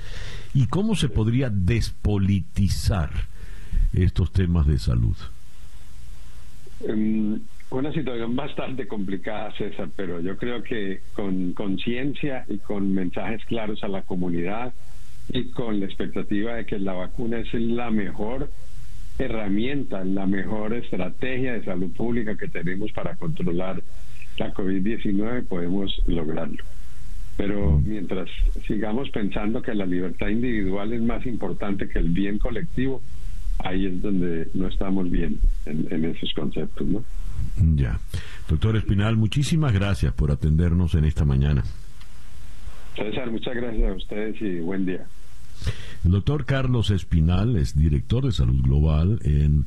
¿Y 0.54 0.68
cómo 0.68 0.96
se 0.96 1.10
podría 1.10 1.50
despolitizar 1.50 3.10
estos 3.94 4.32
temas 4.32 4.68
de 4.68 4.78
salud? 4.78 5.16
Em, 6.88 7.40
una 7.72 7.92
situación 7.94 8.36
bastante 8.36 8.88
complicada, 8.88 9.54
César, 9.58 9.90
pero 9.96 10.20
yo 10.20 10.38
creo 10.38 10.62
que 10.62 11.02
con 11.14 11.54
conciencia 11.54 12.46
y 12.48 12.58
con 12.58 12.94
mensajes 12.94 13.44
claros 13.46 13.84
a 13.84 13.88
la 13.88 14.02
comunidad 14.04 14.74
y 15.30 15.52
con 15.52 15.80
la 15.80 15.86
expectativa 15.86 16.56
de 16.56 16.66
que 16.66 16.78
la 16.78 16.94
vacuna 16.94 17.40
es 17.40 17.54
la 17.54 17.90
mejor 17.90 18.52
herramienta, 19.18 20.04
la 20.04 20.26
mejor 20.26 20.74
estrategia 20.74 21.54
de 21.54 21.64
salud 21.64 21.92
pública 21.92 22.36
que 22.36 22.48
tenemos 22.48 22.92
para 22.92 23.16
controlar 23.16 23.82
la 24.38 24.54
COVID-19, 24.54 25.48
podemos 25.48 26.02
lograrlo. 26.08 26.64
Pero 27.38 27.80
mientras 27.80 28.30
sigamos 28.68 29.10
pensando 29.10 29.62
que 29.62 29.74
la 29.74 29.86
libertad 29.86 30.28
individual 30.28 30.92
es 30.94 31.02
más 31.02 31.26
importante 31.26 31.88
que 31.88 32.00
el 32.00 32.10
bien 32.10 32.38
colectivo, 32.38 33.02
ahí 33.60 33.86
es 33.86 34.02
donde 34.02 34.48
no 34.54 34.68
estamos 34.68 35.10
bien 35.10 35.40
en, 35.66 36.06
esos 36.06 36.34
conceptos, 36.34 36.86
¿no? 36.88 37.04
Ya. 37.76 38.00
Doctor 38.50 38.76
Espinal, 38.76 39.18
muchísimas 39.18 39.74
gracias 39.74 40.14
por 40.14 40.32
atendernos 40.32 40.96
en 40.96 41.06
esta 41.06 41.26
mañana. 41.26 41.64
César, 42.96 43.32
muchas 43.32 43.56
gracias 43.56 43.90
a 43.90 43.96
ustedes 43.96 44.42
y 44.42 44.60
buen 44.60 44.86
día. 44.86 45.06
El 46.04 46.12
doctor 46.12 46.46
Carlos 46.46 46.90
Espinal 46.90 47.56
es 47.56 47.78
director 47.78 48.26
de 48.26 48.32
salud 48.32 48.62
global 48.62 49.20
en 49.24 49.66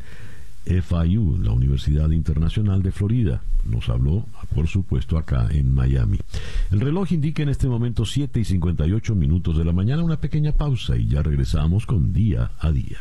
FIU, 0.64 1.38
la 1.38 1.52
Universidad 1.52 2.10
Internacional 2.10 2.82
de 2.82 2.90
Florida. 2.90 3.42
Nos 3.64 3.88
habló, 3.88 4.26
por 4.54 4.66
supuesto, 4.66 5.18
acá 5.18 5.48
en 5.50 5.74
Miami. 5.74 6.18
El 6.70 6.80
reloj 6.80 7.12
indica 7.12 7.42
en 7.42 7.50
este 7.50 7.68
momento 7.68 8.04
7 8.04 8.40
y 8.40 8.44
58 8.44 9.14
minutos 9.14 9.56
de 9.56 9.64
la 9.64 9.72
mañana, 9.72 10.02
una 10.02 10.20
pequeña 10.20 10.52
pausa 10.52 10.96
y 10.96 11.08
ya 11.08 11.22
regresamos 11.22 11.86
con 11.86 12.12
día 12.12 12.52
a 12.58 12.72
día. 12.72 12.98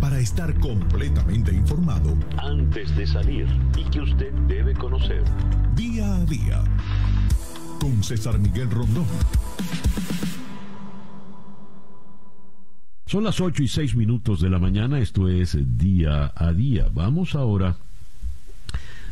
Para 0.00 0.18
estar 0.18 0.58
completamente 0.60 1.54
informado, 1.54 2.16
antes 2.38 2.94
de 2.96 3.06
salir 3.06 3.46
y 3.76 3.84
que 3.90 4.00
usted 4.00 4.32
debe 4.48 4.74
conocer. 4.74 5.22
Día 5.74 6.16
a 6.16 6.24
día. 6.24 6.64
Con 7.80 8.02
César 8.02 8.38
Miguel 8.38 8.70
Rondón. 8.70 9.06
Son 13.06 13.24
las 13.24 13.40
8 13.40 13.62
y 13.62 13.68
6 13.68 13.94
minutos 13.96 14.40
de 14.40 14.48
la 14.48 14.58
mañana, 14.58 14.98
esto 14.98 15.28
es 15.28 15.58
día 15.76 16.32
a 16.34 16.52
día. 16.52 16.86
Vamos 16.92 17.34
ahora 17.34 17.76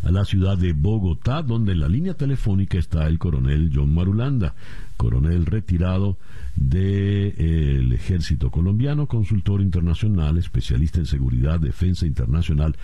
a 0.03 0.11
la 0.11 0.25
ciudad 0.25 0.57
de 0.57 0.73
Bogotá, 0.73 1.43
donde 1.43 1.73
en 1.73 1.81
la 1.81 1.89
línea 1.89 2.15
telefónica 2.15 2.79
está 2.79 3.07
el 3.07 3.19
coronel 3.19 3.71
John 3.75 3.95
Marulanda, 3.95 4.55
coronel 4.97 5.47
retirado 5.47 6.17
del 6.57 7.93
ejército 7.93 8.51
colombiano, 8.51 9.07
consultor 9.07 9.61
internacional, 9.61 10.39
especialista 10.39 10.99
en 10.99 11.07
seguridad, 11.07 11.61
defensa 11.61 12.07
internacional 12.07 12.77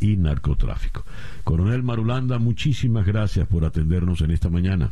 y 0.00 0.16
narcotráfico. 0.16 1.04
Coronel 1.44 1.82
Marulanda, 1.82 2.38
muchísimas 2.38 3.06
gracias 3.06 3.46
por 3.46 3.64
atendernos 3.64 4.20
en 4.20 4.30
esta 4.30 4.50
mañana. 4.50 4.90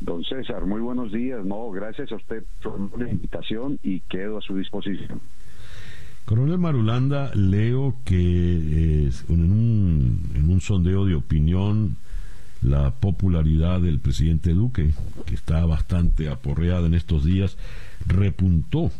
Don 0.00 0.22
César, 0.24 0.66
muy 0.66 0.80
buenos 0.80 1.12
días. 1.12 1.44
No, 1.44 1.70
gracias 1.70 2.12
a 2.12 2.16
usted 2.16 2.44
por 2.62 2.98
la 2.98 3.10
invitación 3.10 3.78
y 3.82 4.00
quedo 4.00 4.38
a 4.38 4.42
su 4.42 4.56
disposición. 4.56 5.20
Coronel 6.24 6.58
Marulanda, 6.58 7.30
leo 7.34 7.96
que 8.04 9.10
en, 9.28 9.52
un, 9.52 10.30
en 10.34 10.50
un 10.50 10.60
sondeo 10.60 11.04
de 11.04 11.14
opinión 11.14 11.96
la 12.62 12.92
popularidad 12.92 13.80
del 13.82 13.98
presidente 13.98 14.54
Duque, 14.54 14.90
que 15.26 15.34
está 15.34 15.66
bastante 15.66 16.30
aporreada 16.30 16.86
en 16.86 16.94
estos 16.94 17.24
días, 17.24 17.58
repuntó 18.06 18.90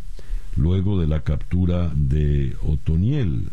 luego 0.56 1.00
de 1.00 1.06
la 1.06 1.20
captura 1.20 1.90
de 1.94 2.56
Otoniel. 2.62 3.48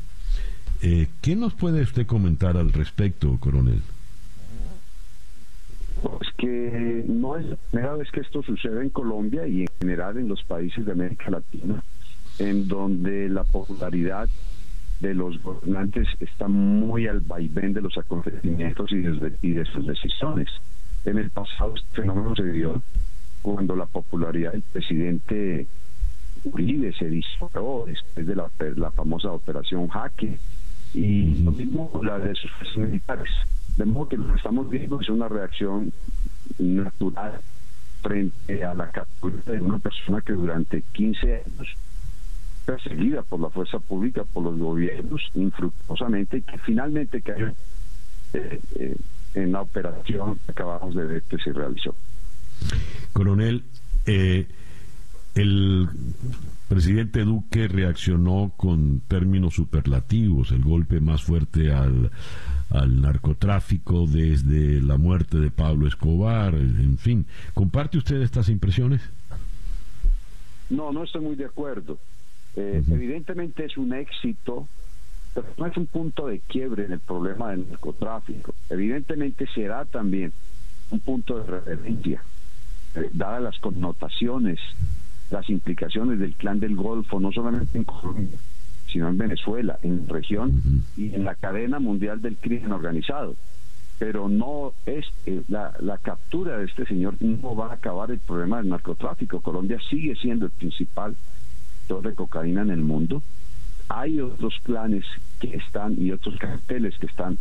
Eh, 0.81 1.07
¿Qué 1.21 1.37
nos 1.37 1.53
puede 1.53 1.81
usted 1.81 2.05
comentar 2.05 2.57
al 2.57 2.73
respecto, 2.73 3.37
coronel? 3.39 3.81
Pues 6.01 6.29
que 6.37 7.05
no 7.07 7.37
es 7.37 7.45
la 7.45 7.55
primera 7.55 7.93
vez 7.93 8.11
que 8.11 8.19
esto 8.19 8.43
sucede 8.43 8.81
en 8.81 8.89
Colombia 8.89 9.47
y 9.47 9.61
en 9.61 9.67
general 9.79 10.17
en 10.17 10.27
los 10.27 10.43
países 10.43 10.85
de 10.85 10.91
América 10.91 11.29
Latina, 11.29 11.81
en 12.39 12.67
donde 12.67 13.29
la 13.29 13.43
popularidad 13.43 14.29
de 14.99 15.13
los 15.15 15.41
gobernantes 15.41 16.07
está 16.19 16.47
muy 16.47 17.07
al 17.07 17.21
vaivén 17.21 17.73
de 17.73 17.81
los 17.81 17.97
acontecimientos 17.97 18.91
y 18.91 18.97
de, 18.97 19.33
y 19.41 19.51
de 19.51 19.65
sus 19.65 19.85
decisiones. 19.85 20.47
En 21.05 21.17
el 21.17 21.31
pasado 21.31 21.75
este 21.75 22.01
fenómeno 22.01 22.35
se 22.35 22.51
dio 22.51 22.81
cuando 23.41 23.75
la 23.75 23.87
popularidad 23.87 24.51
del 24.51 24.61
presidente 24.61 25.67
Uribe 26.43 26.93
se 26.93 27.09
disparó 27.09 27.85
después 27.87 28.25
de 28.25 28.35
la, 28.35 28.49
la 28.75 28.91
famosa 28.91 29.31
operación 29.31 29.87
Jaque 29.87 30.37
y 30.93 31.43
lo 31.43 31.51
mismo 31.51 31.91
la 32.03 32.19
de 32.19 32.35
sus 32.35 32.77
militares. 32.77 33.29
De 33.77 33.85
modo 33.85 34.09
que 34.09 34.17
lo 34.17 34.27
que 34.27 34.37
estamos 34.37 34.69
viendo 34.69 34.99
es 35.01 35.09
una 35.09 35.27
reacción 35.27 35.91
natural 36.59 37.39
frente 38.01 38.63
a 38.63 38.73
la 38.73 38.89
captura 38.91 39.37
de 39.45 39.61
una 39.61 39.79
persona 39.79 40.21
que 40.21 40.33
durante 40.33 40.83
15 40.93 41.43
años 41.45 41.75
perseguida 42.65 43.21
por 43.23 43.39
la 43.39 43.49
fuerza 43.49 43.79
pública, 43.79 44.23
por 44.23 44.43
los 44.43 44.57
gobiernos, 44.57 45.21
infructuosamente, 45.35 46.37
y 46.37 46.41
que 46.41 46.57
finalmente 46.59 47.21
cayó 47.21 47.47
eh, 48.33 48.59
eh, 48.75 48.95
en 49.33 49.51
la 49.51 49.61
operación 49.61 50.39
que 50.45 50.51
acabamos 50.51 50.95
de 50.95 51.05
ver 51.05 51.23
que 51.23 51.37
se 51.37 51.53
realizó. 51.53 51.95
Coronel, 53.13 53.63
eh, 54.05 54.47
el 55.35 55.89
presidente 56.67 57.21
Duque 57.21 57.67
reaccionó 57.67 58.53
con 58.55 59.01
términos 59.07 59.55
superlativos, 59.55 60.51
el 60.51 60.63
golpe 60.63 60.99
más 60.99 61.23
fuerte 61.23 61.73
al, 61.73 62.11
al 62.69 63.01
narcotráfico 63.01 64.05
desde 64.07 64.81
la 64.81 64.97
muerte 64.97 65.37
de 65.37 65.51
Pablo 65.51 65.87
Escobar, 65.87 66.53
en 66.55 66.97
fin. 66.97 67.25
¿Comparte 67.53 67.97
usted 67.97 68.21
estas 68.21 68.49
impresiones? 68.49 69.01
No, 70.69 70.91
no 70.91 71.03
estoy 71.03 71.21
muy 71.21 71.35
de 71.35 71.45
acuerdo. 71.45 71.97
Eh, 72.55 72.83
evidentemente 72.89 73.65
es 73.65 73.77
un 73.77 73.93
éxito, 73.93 74.67
pero 75.33 75.47
no 75.57 75.65
es 75.65 75.77
un 75.77 75.87
punto 75.87 76.27
de 76.27 76.39
quiebre 76.39 76.85
en 76.85 76.93
el 76.93 76.99
problema 76.99 77.51
del 77.51 77.69
narcotráfico. 77.69 78.53
Evidentemente 78.69 79.47
será 79.53 79.85
también 79.85 80.33
un 80.89 80.99
punto 80.99 81.39
de 81.39 81.59
referencia, 81.59 82.21
eh, 82.95 83.09
dadas 83.13 83.41
las 83.41 83.59
connotaciones, 83.59 84.59
las 85.29 85.49
implicaciones 85.49 86.19
del 86.19 86.35
clan 86.35 86.59
del 86.59 86.75
Golfo, 86.75 87.19
no 87.19 87.31
solamente 87.31 87.77
en 87.77 87.85
Colombia, 87.85 88.37
sino 88.91 89.07
en 89.07 89.17
Venezuela, 89.17 89.79
en 89.81 90.05
la 90.05 90.13
región 90.13 90.83
y 90.97 91.15
en 91.15 91.23
la 91.23 91.35
cadena 91.35 91.79
mundial 91.79 92.21
del 92.21 92.35
crimen 92.35 92.73
organizado. 92.73 93.35
Pero 93.97 94.27
no 94.27 94.73
es 94.85 95.05
eh, 95.25 95.43
la, 95.47 95.73
la 95.79 95.97
captura 95.99 96.57
de 96.57 96.65
este 96.65 96.85
señor 96.85 97.15
no 97.21 97.55
va 97.55 97.67
a 97.67 97.75
acabar 97.75 98.11
el 98.11 98.19
problema 98.19 98.57
del 98.57 98.67
narcotráfico. 98.67 99.39
Colombia 99.39 99.77
sigue 99.89 100.15
siendo 100.15 100.47
el 100.47 100.51
principal 100.51 101.15
de 101.87 102.15
cocaína 102.15 102.61
en 102.61 102.71
el 102.71 102.81
mundo. 102.81 103.21
Hay 103.89 104.21
otros 104.21 104.55
planes 104.63 105.03
que 105.39 105.55
están 105.55 105.95
y 105.97 106.11
otros 106.11 106.37
carteles 106.37 106.97
que 106.97 107.07
están 107.07 107.37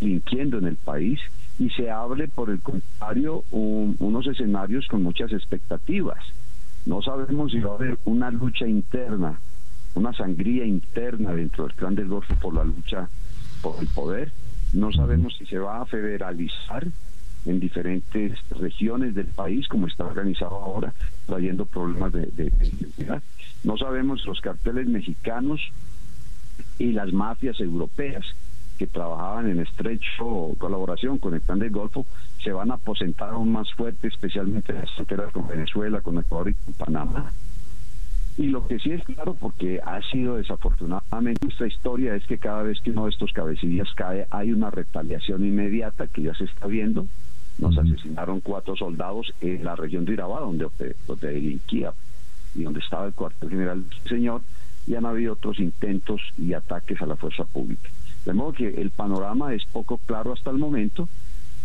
linkiendo 0.00 0.58
en 0.58 0.66
el 0.66 0.76
país 0.76 1.20
y 1.58 1.68
se 1.70 1.90
abre 1.90 2.28
por 2.28 2.48
el 2.48 2.60
contrario 2.60 3.44
unos 3.50 4.26
escenarios 4.26 4.86
con 4.88 5.02
muchas 5.02 5.32
expectativas. 5.32 6.24
No 6.86 7.02
sabemos 7.02 7.52
si 7.52 7.58
va 7.58 7.72
a 7.72 7.74
haber 7.74 7.98
una 8.06 8.30
lucha 8.30 8.66
interna 8.66 9.38
una 9.94 10.12
sangría 10.12 10.64
interna 10.64 11.32
dentro 11.32 11.64
del 11.64 11.74
clan 11.74 11.94
del 11.94 12.08
Golfo 12.08 12.34
por 12.36 12.54
la 12.54 12.64
lucha 12.64 13.08
por 13.62 13.80
el 13.80 13.88
poder. 13.88 14.32
No 14.72 14.92
sabemos 14.92 15.36
si 15.36 15.46
se 15.46 15.58
va 15.58 15.80
a 15.80 15.86
federalizar 15.86 16.86
en 17.46 17.60
diferentes 17.60 18.38
regiones 18.50 19.14
del 19.14 19.26
país, 19.26 19.66
como 19.68 19.86
está 19.86 20.04
organizado 20.04 20.56
ahora, 20.56 20.92
trayendo 21.26 21.64
problemas 21.64 22.12
de, 22.12 22.26
de, 22.26 22.50
seguridad. 22.50 23.22
No 23.64 23.76
sabemos 23.76 24.24
los 24.26 24.40
carteles 24.40 24.86
mexicanos 24.86 25.60
y 26.78 26.92
las 26.92 27.12
mafias 27.12 27.60
europeas 27.60 28.24
que 28.78 28.86
trabajaban 28.86 29.50
en 29.50 29.60
estrecho 29.60 30.54
colaboración 30.58 31.18
con 31.18 31.34
el 31.34 31.42
clan 31.42 31.58
del 31.58 31.70
Golfo 31.70 32.06
se 32.42 32.50
van 32.50 32.70
a 32.70 32.74
aposentar 32.74 33.28
aún 33.28 33.52
más 33.52 33.70
fuerte, 33.74 34.08
especialmente 34.08 34.72
en 34.72 34.78
las 34.78 34.90
fronteras 34.94 35.32
con 35.32 35.46
Venezuela, 35.46 36.00
con 36.00 36.18
Ecuador 36.18 36.48
y 36.48 36.54
con 36.54 36.74
Panamá. 36.74 37.30
Y 38.38 38.46
lo 38.46 38.66
que 38.66 38.78
sí 38.78 38.92
es 38.92 39.04
claro, 39.04 39.34
porque 39.34 39.80
ha 39.84 40.00
sido 40.10 40.36
desafortunadamente 40.36 41.44
nuestra 41.44 41.66
historia, 41.66 42.14
es 42.14 42.24
que 42.26 42.38
cada 42.38 42.62
vez 42.62 42.80
que 42.80 42.90
uno 42.90 43.04
de 43.04 43.10
estos 43.10 43.32
cabecillas 43.32 43.92
cae, 43.94 44.26
hay 44.30 44.52
una 44.52 44.70
retaliación 44.70 45.44
inmediata 45.44 46.06
que 46.06 46.22
ya 46.22 46.34
se 46.34 46.44
está 46.44 46.66
viendo. 46.66 47.06
Nos 47.60 47.76
asesinaron 47.76 48.40
cuatro 48.40 48.74
soldados 48.76 49.32
en 49.40 49.64
la 49.64 49.76
región 49.76 50.04
de 50.04 50.14
Irabá, 50.14 50.40
donde, 50.40 50.66
donde 51.06 51.28
delinquía 51.28 51.92
y 52.54 52.62
donde 52.62 52.80
estaba 52.80 53.06
el 53.06 53.14
cuartel 53.14 53.50
general 53.50 53.88
del 53.88 54.08
señor, 54.08 54.42
y 54.86 54.94
han 54.94 55.06
habido 55.06 55.34
otros 55.34 55.60
intentos 55.60 56.20
y 56.36 56.54
ataques 56.54 57.00
a 57.00 57.06
la 57.06 57.16
fuerza 57.16 57.44
pública. 57.44 57.90
De 58.24 58.32
modo 58.32 58.52
que 58.52 58.68
el 58.68 58.90
panorama 58.90 59.54
es 59.54 59.64
poco 59.66 59.98
claro 60.06 60.32
hasta 60.32 60.50
el 60.50 60.58
momento. 60.58 61.08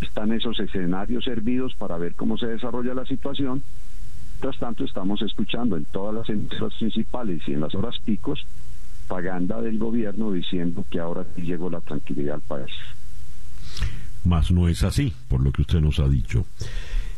Están 0.02 0.34
esos 0.34 0.60
escenarios 0.60 1.24
servidos 1.24 1.74
para 1.76 1.98
ver 1.98 2.16
cómo 2.16 2.38
se 2.38 2.48
desarrolla 2.48 2.94
la 2.94 3.06
situación 3.06 3.64
Mientras 4.36 4.60
tanto, 4.60 4.84
estamos 4.84 5.22
escuchando 5.22 5.78
en 5.78 5.86
todas 5.86 6.14
las 6.14 6.30
emisoras 6.30 6.74
principales 6.78 7.42
y 7.48 7.54
en 7.54 7.62
las 7.62 7.74
horas 7.74 7.98
picos 8.04 8.46
propaganda 9.08 9.62
del 9.62 9.80
gobierno 9.80 10.32
diciendo 10.32 10.86
que 10.90 11.00
ahora 11.00 11.26
llegó 11.36 11.70
la 11.70 11.80
tranquilidad 11.80 12.36
al 12.36 12.42
país. 12.42 12.72
Mas 14.26 14.52
no 14.52 14.68
es 14.68 14.84
así, 14.84 15.14
por 15.28 15.42
lo 15.42 15.52
que 15.52 15.62
usted 15.62 15.80
nos 15.80 16.00
ha 16.00 16.08
dicho. 16.08 16.46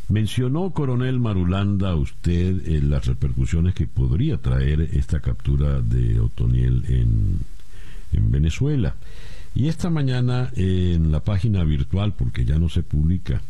Mencionó, 0.08 0.70
coronel 0.70 1.18
Marulanda, 1.18 1.94
usted 1.94 2.66
eh, 2.66 2.80
las 2.80 3.06
repercusiones 3.06 3.74
que 3.74 3.86
podría 3.86 4.38
traer 4.38 4.80
esta 4.92 5.20
captura 5.20 5.80
de 5.80 6.20
Otoniel 6.20 6.84
en, 6.88 7.40
en 8.12 8.30
Venezuela. 8.30 8.94
Y 9.54 9.68
esta 9.68 9.90
mañana 9.90 10.50
en 10.54 11.10
la 11.10 11.20
página 11.20 11.64
virtual, 11.64 12.14
porque 12.16 12.44
ya 12.44 12.58
no 12.58 12.68
se 12.68 12.82
publica, 12.82 13.42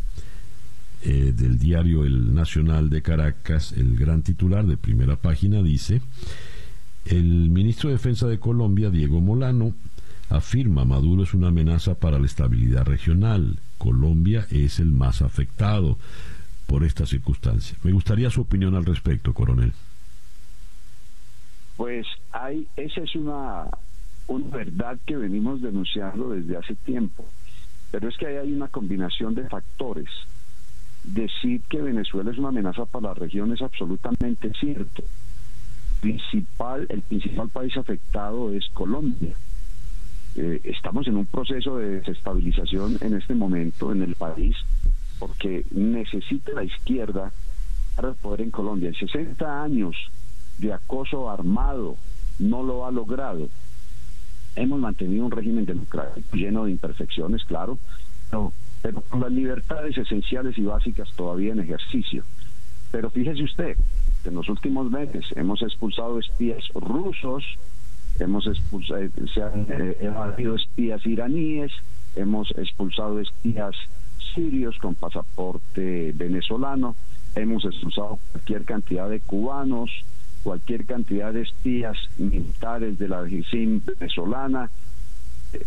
eh, 1.02 1.32
del 1.36 1.60
diario 1.60 2.04
El 2.04 2.34
Nacional 2.34 2.90
de 2.90 3.02
Caracas, 3.02 3.72
el 3.72 3.96
gran 3.96 4.22
titular 4.22 4.66
de 4.66 4.76
primera 4.76 5.14
página 5.14 5.62
dice, 5.62 6.00
el 7.04 7.50
ministro 7.50 7.88
de 7.88 7.94
Defensa 7.96 8.26
de 8.26 8.40
Colombia, 8.40 8.90
Diego 8.90 9.20
Molano, 9.20 9.74
afirma 10.30 10.84
Maduro 10.84 11.22
es 11.22 11.34
una 11.34 11.48
amenaza 11.48 11.94
para 11.94 12.18
la 12.18 12.26
estabilidad 12.26 12.84
regional. 12.84 13.58
Colombia 13.78 14.46
es 14.50 14.78
el 14.80 14.92
más 14.92 15.22
afectado 15.22 15.98
por 16.66 16.84
esta 16.84 17.06
circunstancia. 17.06 17.76
Me 17.82 17.92
gustaría 17.92 18.30
su 18.30 18.42
opinión 18.42 18.74
al 18.74 18.84
respecto, 18.84 19.32
coronel. 19.32 19.72
Pues 21.76 22.06
hay, 22.32 22.66
esa 22.76 23.00
es 23.02 23.14
una, 23.14 23.66
una 24.26 24.56
verdad 24.56 24.98
que 25.06 25.16
venimos 25.16 25.62
denunciando 25.62 26.30
desde 26.30 26.56
hace 26.56 26.74
tiempo, 26.74 27.24
pero 27.90 28.08
es 28.08 28.16
que 28.18 28.26
ahí 28.26 28.36
hay 28.36 28.52
una 28.52 28.68
combinación 28.68 29.34
de 29.34 29.48
factores. 29.48 30.10
Decir 31.04 31.62
que 31.70 31.80
Venezuela 31.80 32.32
es 32.32 32.38
una 32.38 32.48
amenaza 32.48 32.84
para 32.84 33.08
la 33.08 33.14
región 33.14 33.52
es 33.52 33.62
absolutamente 33.62 34.52
cierto. 34.60 35.04
Principal, 36.00 36.86
el 36.90 37.00
principal 37.02 37.48
país 37.48 37.76
afectado 37.76 38.52
es 38.52 38.68
Colombia. 38.74 39.34
Eh, 40.40 40.60
estamos 40.62 41.08
en 41.08 41.16
un 41.16 41.26
proceso 41.26 41.78
de 41.78 41.98
desestabilización 41.98 42.96
en 43.00 43.14
este 43.14 43.34
momento 43.34 43.90
en 43.90 44.02
el 44.02 44.14
país 44.14 44.54
porque 45.18 45.64
necesita 45.72 46.52
la 46.52 46.62
izquierda 46.62 47.32
para 47.96 48.12
poder 48.12 48.42
en 48.42 48.52
Colombia. 48.52 48.90
En 48.90 48.94
60 48.94 49.62
años 49.64 49.96
de 50.58 50.72
acoso 50.72 51.28
armado 51.28 51.96
no 52.38 52.62
lo 52.62 52.86
ha 52.86 52.92
logrado. 52.92 53.48
Hemos 54.54 54.78
mantenido 54.78 55.24
un 55.24 55.32
régimen 55.32 55.64
democrático 55.64 56.36
lleno 56.36 56.66
de 56.66 56.70
imperfecciones, 56.70 57.44
claro, 57.44 57.76
pero, 58.80 59.00
con 59.08 59.18
las 59.18 59.32
libertades 59.32 59.98
esenciales 59.98 60.56
y 60.56 60.62
básicas 60.62 61.10
todavía 61.16 61.52
en 61.52 61.58
ejercicio. 61.58 62.22
Pero 62.92 63.10
fíjese 63.10 63.42
usted, 63.42 63.76
en 64.24 64.34
los 64.36 64.48
últimos 64.48 64.88
meses 64.88 65.24
hemos 65.34 65.62
expulsado 65.62 66.20
espías 66.20 66.62
rusos, 66.74 67.44
hemos 68.18 68.46
expulsado, 68.46 69.00
eh, 69.00 69.10
se 69.32 69.42
han 69.42 69.66
eh, 69.68 70.54
espías 70.56 71.04
iraníes, 71.06 71.72
hemos 72.16 72.50
expulsado 72.52 73.20
espías 73.20 73.74
sirios 74.34 74.76
con 74.78 74.94
pasaporte 74.94 76.12
venezolano, 76.14 76.96
hemos 77.34 77.64
expulsado 77.64 78.18
cualquier 78.32 78.64
cantidad 78.64 79.08
de 79.08 79.20
cubanos, 79.20 79.90
cualquier 80.42 80.84
cantidad 80.84 81.32
de 81.32 81.42
espías 81.42 81.96
militares 82.16 82.98
de 82.98 83.08
la 83.08 83.26
GICIM 83.26 83.82
venezolana 83.98 84.70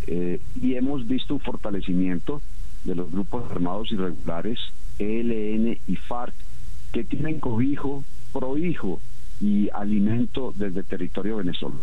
eh, 0.07 0.39
y 0.61 0.75
hemos 0.75 1.07
visto 1.07 1.33
un 1.33 1.39
fortalecimiento 1.39 2.41
de 2.83 2.95
los 2.95 3.11
grupos 3.11 3.49
armados 3.51 3.91
irregulares 3.91 4.59
ELN 4.99 5.77
y 5.87 5.95
FARC 5.95 6.33
que 6.91 7.03
tienen 7.03 7.39
cobijo, 7.39 8.03
prohijo 8.33 8.99
y 9.39 9.69
alimento 9.73 10.53
desde 10.55 10.83
territorio 10.83 11.37
venezolano. 11.37 11.81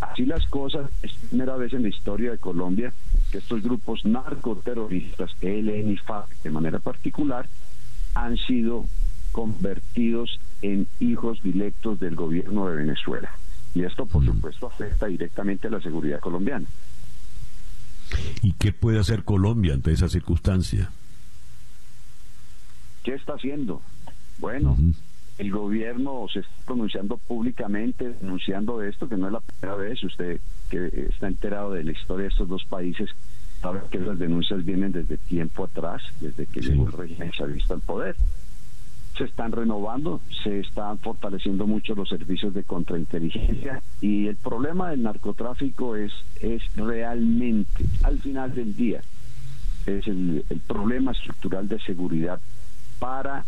Así 0.00 0.24
las 0.24 0.46
cosas, 0.46 0.90
es 1.02 1.12
primera 1.28 1.56
vez 1.56 1.72
en 1.72 1.82
la 1.82 1.88
historia 1.88 2.30
de 2.30 2.38
Colombia 2.38 2.92
que 3.30 3.38
estos 3.38 3.62
grupos 3.62 4.04
narcoterroristas, 4.04 5.30
ELN 5.40 5.90
y 5.90 5.96
FARC 5.96 6.42
de 6.42 6.50
manera 6.50 6.78
particular, 6.78 7.46
han 8.14 8.36
sido 8.38 8.86
convertidos 9.32 10.40
en 10.62 10.88
hijos 10.98 11.42
directos 11.42 12.00
del 12.00 12.16
gobierno 12.16 12.68
de 12.68 12.76
Venezuela. 12.76 13.30
Y 13.74 13.84
esto, 13.84 14.06
por 14.06 14.24
supuesto, 14.24 14.66
afecta 14.66 15.06
directamente 15.06 15.68
a 15.68 15.70
la 15.70 15.80
seguridad 15.80 16.18
colombiana. 16.18 16.66
¿Y 18.42 18.52
qué 18.54 18.72
puede 18.72 18.98
hacer 18.98 19.22
Colombia 19.22 19.74
ante 19.74 19.92
esa 19.92 20.08
circunstancia? 20.08 20.90
¿Qué 23.04 23.14
está 23.14 23.34
haciendo? 23.34 23.80
Bueno, 24.38 24.76
el 25.40 25.50
gobierno 25.50 26.26
se 26.32 26.40
está 26.40 26.52
pronunciando 26.66 27.16
públicamente, 27.16 28.10
denunciando 28.20 28.82
esto, 28.82 29.08
que 29.08 29.16
no 29.16 29.26
es 29.26 29.32
la 29.32 29.40
primera 29.40 29.76
vez. 29.76 30.02
Usted 30.04 30.40
que 30.68 31.08
está 31.08 31.28
enterado 31.28 31.72
de 31.72 31.84
la 31.84 31.92
historia 31.92 32.24
de 32.24 32.28
estos 32.28 32.48
dos 32.48 32.64
países 32.66 33.10
sabe 33.60 33.80
que 33.90 33.98
las 33.98 34.18
denuncias 34.18 34.64
vienen 34.64 34.92
desde 34.92 35.16
tiempo 35.16 35.64
atrás, 35.64 36.02
desde 36.20 36.46
que 36.46 36.60
llegó 36.60 36.86
el 36.86 36.92
régimen 36.92 37.30
chavista 37.32 37.74
al 37.74 37.80
poder 37.80 38.16
se 39.20 39.24
están 39.24 39.52
renovando, 39.52 40.22
se 40.42 40.60
están 40.60 40.98
fortaleciendo 40.98 41.66
mucho 41.66 41.94
los 41.94 42.08
servicios 42.08 42.54
de 42.54 42.62
contrainteligencia 42.64 43.82
y 44.00 44.28
el 44.28 44.36
problema 44.36 44.90
del 44.90 45.02
narcotráfico 45.02 45.94
es, 45.94 46.12
es 46.40 46.62
realmente, 46.74 47.84
al 48.02 48.18
final 48.18 48.54
del 48.54 48.74
día, 48.74 49.02
es 49.84 50.06
el, 50.06 50.44
problema 50.66 51.12
estructural 51.12 51.68
de 51.68 51.78
seguridad 51.80 52.40
para 52.98 53.44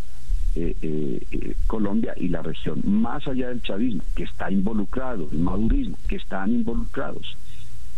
eh, 0.54 0.76
eh, 0.82 1.26
eh, 1.30 1.54
Colombia 1.66 2.14
y 2.16 2.28
la 2.28 2.42
región, 2.42 2.80
más 2.84 3.26
allá 3.26 3.48
del 3.48 3.62
chavismo, 3.62 4.02
que 4.14 4.24
está 4.24 4.50
involucrado, 4.50 5.28
el 5.32 5.38
madurismo, 5.38 5.96
que 6.06 6.16
están 6.16 6.52
involucrados 6.52 7.36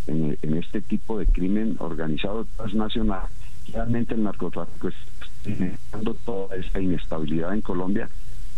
en, 0.07 0.37
en 0.41 0.57
este 0.57 0.81
tipo 0.81 1.19
de 1.19 1.25
crimen 1.25 1.75
organizado 1.79 2.45
transnacional, 2.55 3.27
realmente 3.73 4.13
el 4.13 4.23
narcotráfico 4.23 4.87
es 4.87 4.95
generando 5.43 6.13
toda 6.25 6.55
esta 6.55 6.79
inestabilidad 6.79 7.53
en 7.53 7.61
Colombia 7.61 8.09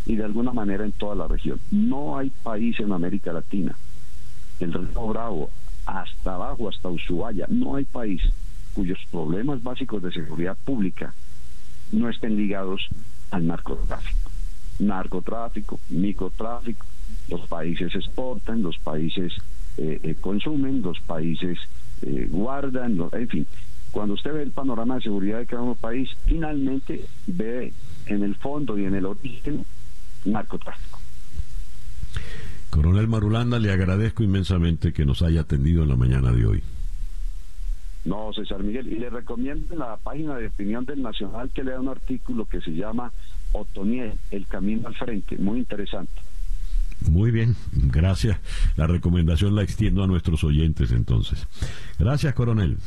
y 0.06 0.16
de 0.16 0.24
alguna 0.24 0.54
manera 0.54 0.86
en 0.86 0.92
toda 0.92 1.16
la 1.16 1.28
región. 1.28 1.60
No 1.72 2.18
hay 2.18 2.30
país 2.44 2.80
en 2.80 2.92
América 2.92 3.34
Latina, 3.34 3.76
el 4.60 4.74
Río 4.74 5.08
Bravo, 5.08 5.50
hasta 5.86 6.36
abajo, 6.36 6.70
hasta 6.70 6.90
Ushuaia, 6.90 7.46
no 7.50 7.76
hay 7.76 7.86
país 7.86 8.22
cuyos 8.74 9.00
problemas 9.10 9.64
básicos 9.64 10.04
de 10.04 10.12
seguridad 10.12 10.56
pública 10.66 11.14
no 11.92 12.10
estén 12.10 12.36
ligados 12.36 12.88
al 13.32 13.48
narcotráfico. 13.48 14.30
Narcotráfico, 14.80 15.80
microtráfico, 15.90 16.86
los 17.30 17.48
países 17.48 17.94
exportan, 17.96 18.62
los 18.62 18.78
países 18.80 19.34
eh, 19.78 20.00
eh, 20.04 20.16
consumen, 20.20 20.82
los 20.82 21.00
países 21.02 21.58
eh, 22.02 22.28
guardan, 22.30 22.98
en 23.12 23.28
fin, 23.28 23.48
cuando 23.92 24.14
usted 24.14 24.34
ve 24.34 24.44
el 24.44 24.52
panorama 24.52 24.96
de 24.96 25.02
seguridad 25.02 25.40
de 25.40 25.46
cada 25.46 25.74
país, 25.74 26.10
finalmente 26.26 27.06
ve 27.26 27.74
en 28.06 28.24
el 28.24 28.36
fondo 28.36 28.78
y 28.78 28.86
en 28.86 28.96
el 28.96 29.06
origen 29.06 29.66
narcotráfico. 30.26 31.00
Coronel 32.70 33.08
Marulanda, 33.08 33.60
le 33.60 33.72
agradezco 33.72 34.24
inmensamente 34.24 34.94
que 34.94 35.06
nos 35.06 35.22
haya 35.22 35.42
atendido 35.42 35.84
en 35.84 35.90
la 35.90 35.96
mañana 35.96 36.32
de 36.32 36.46
hoy. 36.46 36.64
No, 38.08 38.32
César 38.34 38.64
Miguel, 38.64 38.88
y 38.88 38.96
le 38.96 39.10
recomiendo 39.10 39.74
en 39.74 39.80
la 39.80 39.98
página 39.98 40.38
de 40.38 40.48
opinión 40.48 40.86
del 40.86 41.02
Nacional 41.02 41.50
que 41.54 41.62
lea 41.62 41.78
un 41.78 41.90
artículo 41.90 42.46
que 42.46 42.62
se 42.62 42.72
llama 42.72 43.12
Otoniel, 43.52 44.14
El 44.32 44.48
Camino 44.48 44.88
al 44.88 44.96
Frente, 44.96 45.38
muy 45.38 45.60
interesante. 45.60 46.14
Muy 47.10 47.32
bien, 47.32 47.58
gracias. 47.74 48.40
La 48.78 48.88
recomendación 48.88 49.56
la 49.56 49.64
extiendo 49.64 50.04
a 50.04 50.08
nuestros 50.08 50.46
oyentes 50.46 50.92
entonces. 50.92 51.46
Gracias, 52.00 52.34
coronel. 52.34 52.78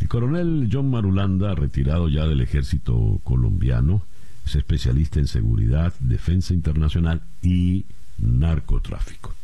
El 0.00 0.08
coronel 0.08 0.68
John 0.72 0.90
Marulanda, 0.90 1.54
retirado 1.54 2.08
ya 2.08 2.26
del 2.26 2.40
ejército 2.40 3.20
colombiano, 3.22 4.02
es 4.46 4.56
especialista 4.56 5.20
en 5.20 5.26
seguridad, 5.26 5.92
defensa 6.00 6.54
internacional 6.54 7.22
y 7.42 7.84
narcotráfico. 8.18 9.34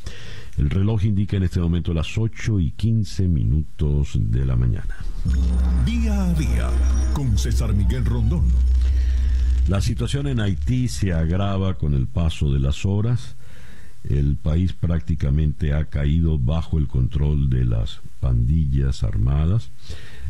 El 0.59 0.71
reloj 0.71 1.05
indica 1.05 1.37
en 1.37 1.45
este 1.45 1.61
momento 1.61 1.95
las 1.95 2.19
8 2.19 2.61
y 2.61 2.73
15 2.73 3.29
minutos 3.29 4.13
de 4.15 4.45
la 4.45 4.57
mañana. 4.57 4.97
Día 5.85 6.25
a 6.25 6.35
día 6.35 6.71
con 7.13 7.39
César 7.39 7.73
Miguel 7.75 8.05
Rondón. 8.05 8.49
La 9.69 9.81
situación 9.81 10.27
en 10.27 10.41
Haití 10.41 10.89
se 10.89 11.13
agrava 11.13 11.75
con 11.75 11.95
el 11.95 12.07
paso 12.07 12.53
de 12.53 12.59
las 12.59 12.85
horas 12.85 13.37
el 14.05 14.37
país 14.37 14.73
prácticamente 14.73 15.75
ha 15.75 15.85
caído 15.85 16.39
bajo 16.39 16.79
el 16.79 16.89
control 16.89 17.51
de 17.51 17.65
las 17.67 18.01
pandillas 18.19 19.03
armadas. 19.05 19.71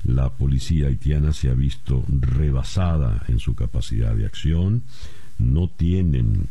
La 0.04 0.30
policía 0.30 0.88
haitiana 0.88 1.32
se 1.32 1.50
ha 1.50 1.54
visto 1.54 2.04
rebasada 2.08 3.22
en 3.28 3.38
su 3.38 3.54
capacidad 3.54 4.14
de 4.14 4.26
acción. 4.26 4.82
No 5.38 5.68
tienen 5.68 6.48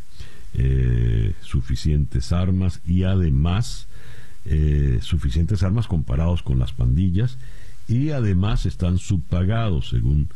eh, 0.54 1.34
suficientes 1.41 2.32
armas 2.32 2.82
y 2.86 3.04
además 3.04 3.88
eh, 4.45 5.00
suficientes 5.02 5.64
armas 5.64 5.88
comparados 5.88 6.43
con 6.43 6.60
las 6.60 6.74
pandillas 6.74 7.38
y 7.88 8.12
además 8.12 8.66
están 8.66 8.97
subpagados 8.97 9.89
según 9.89 10.30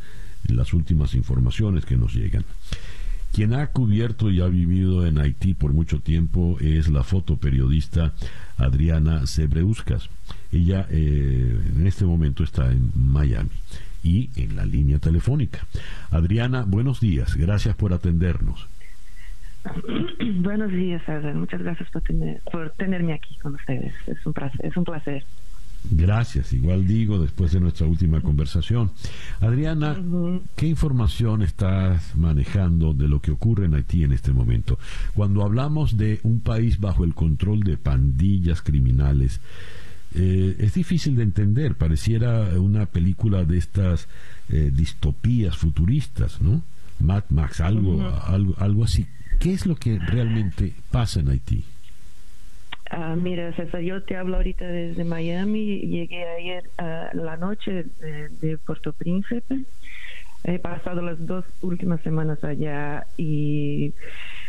las 0.46 0.72
últimas 0.74 1.14
informaciones 1.14 1.84
que 1.84 1.96
nos 1.96 2.14
llegan. 2.14 2.44
Quien 3.32 3.54
ha 3.54 3.66
cubierto 3.68 4.30
y 4.30 4.40
ha 4.40 4.46
vivido 4.46 5.04
en 5.06 5.18
Haití 5.18 5.54
por 5.54 5.72
mucho 5.72 5.98
tiempo 5.98 6.56
es 6.60 6.88
la 6.88 7.02
fotoperiodista 7.02 8.12
Adriana 8.56 9.26
Sebreuskas. 9.26 10.08
Ella 10.52 10.86
eh, 10.90 11.58
en 11.76 11.86
este 11.86 12.04
momento 12.04 12.44
está 12.44 12.70
en 12.70 12.92
Miami 12.94 13.50
y 14.04 14.30
en 14.36 14.54
la 14.54 14.64
línea 14.64 15.00
telefónica. 15.00 15.66
Adriana, 16.12 16.62
buenos 16.62 17.00
días. 17.00 17.34
Gracias 17.34 17.74
por 17.74 17.92
atendernos. 17.92 18.68
Buenos 20.42 20.70
días. 20.72 21.02
Muchas 21.34 21.62
gracias 21.62 21.88
por, 21.90 22.02
por 22.50 22.70
tenerme 22.72 23.14
aquí 23.14 23.36
con 23.42 23.54
ustedes. 23.54 23.94
Es 24.06 24.24
un 24.26 24.32
placer. 24.32 24.64
Es 24.64 24.76
un 24.76 24.84
placer. 24.84 25.24
Gracias, 25.90 26.54
igual 26.54 26.86
digo 26.86 27.18
después 27.18 27.52
de 27.52 27.60
nuestra 27.60 27.86
última 27.86 28.22
conversación. 28.22 28.90
Adriana, 29.40 29.94
¿qué 30.56 30.66
información 30.66 31.42
estás 31.42 32.16
manejando 32.16 32.94
de 32.94 33.06
lo 33.06 33.20
que 33.20 33.30
ocurre 33.30 33.66
en 33.66 33.74
Haití 33.74 34.02
en 34.02 34.12
este 34.12 34.32
momento? 34.32 34.78
Cuando 35.14 35.44
hablamos 35.44 35.98
de 35.98 36.20
un 36.22 36.40
país 36.40 36.80
bajo 36.80 37.04
el 37.04 37.14
control 37.14 37.60
de 37.64 37.76
pandillas 37.76 38.62
criminales, 38.62 39.40
eh, 40.14 40.56
es 40.58 40.72
difícil 40.72 41.16
de 41.16 41.24
entender, 41.24 41.74
pareciera 41.74 42.58
una 42.58 42.86
película 42.86 43.44
de 43.44 43.58
estas 43.58 44.08
eh, 44.48 44.70
distopías 44.72 45.56
futuristas, 45.56 46.40
¿no? 46.40 46.62
Mad 46.98 47.24
Max, 47.28 47.60
algo, 47.60 48.00
algo, 48.26 48.54
algo 48.58 48.84
así. 48.84 49.06
¿Qué 49.38 49.52
es 49.52 49.66
lo 49.66 49.76
que 49.76 49.98
realmente 49.98 50.72
pasa 50.90 51.20
en 51.20 51.28
Haití? 51.28 51.64
Ah, 52.90 53.16
mira, 53.16 53.52
César, 53.54 53.80
yo 53.80 54.02
te 54.02 54.16
hablo 54.16 54.36
ahorita 54.36 54.64
desde 54.66 55.04
Miami. 55.04 55.80
Llegué 55.80 56.24
ayer 56.24 56.64
la 56.78 57.36
noche 57.36 57.86
de, 58.40 58.58
Puerto 58.58 58.92
Príncipe. 58.92 59.64
He 60.44 60.58
pasado 60.58 61.00
las 61.00 61.24
dos 61.26 61.44
últimas 61.62 62.02
semanas 62.02 62.44
allá 62.44 63.06
y 63.16 63.94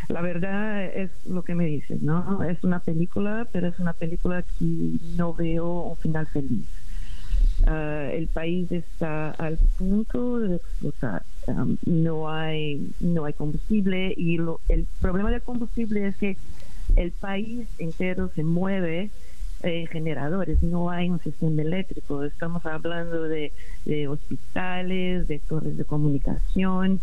la 0.10 0.22
verdad 0.22 0.86
es 0.86 1.10
lo 1.26 1.44
que 1.44 1.56
me 1.56 1.66
dices, 1.66 2.02
¿no? 2.02 2.44
Es 2.44 2.64
una 2.64 2.80
película, 2.80 3.48
pero 3.52 3.68
es 3.68 3.80
una 3.80 3.94
película 3.94 4.44
que 4.60 4.66
no 5.16 5.34
veo 5.34 5.82
un 5.84 5.98
final 5.98 6.28
feliz. 6.28 6.68
Ah, 7.66 8.10
el 8.12 8.28
país 8.28 8.72
está 8.72 9.32
al 9.32 9.58
punto 9.78 10.40
de 10.40 10.58
explotar. 10.58 11.24
no 11.86 12.30
hay 12.30 12.92
no 13.00 13.26
hay 13.26 13.34
combustible 13.34 14.14
y 14.16 14.38
lo, 14.38 14.60
el 14.70 14.88
problema 15.00 15.32
del 15.32 15.42
combustible 15.42 16.08
es 16.08 16.16
que 16.18 16.38
el 16.96 17.12
país 17.12 17.68
entero 17.80 18.30
se 18.36 18.44
mueve 18.44 19.10
en 19.64 19.88
generadores, 19.88 20.62
no 20.62 20.92
hay 20.92 21.10
un 21.10 21.20
sistema 21.20 21.62
eléctrico. 21.62 22.24
Estamos 22.24 22.66
hablando 22.66 23.24
de, 23.24 23.52
hospitales, 24.08 25.28
de 25.28 25.40
torres 25.40 25.78
de 25.78 25.86
comunicación, 25.86 27.00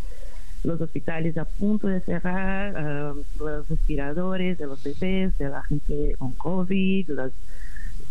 los 0.62 0.80
hospitales 0.80 1.36
a 1.38 1.44
punto 1.44 1.88
de 1.88 2.00
cerrar, 2.00 2.76
ah, 2.76 3.14
los 3.38 3.68
respiradores 3.68 4.58
de 4.58 4.66
los 4.66 4.82
bebés, 4.84 5.36
de 5.38 5.48
la 5.48 5.62
gente 5.64 6.14
con 6.18 6.32
COVID, 6.34 7.10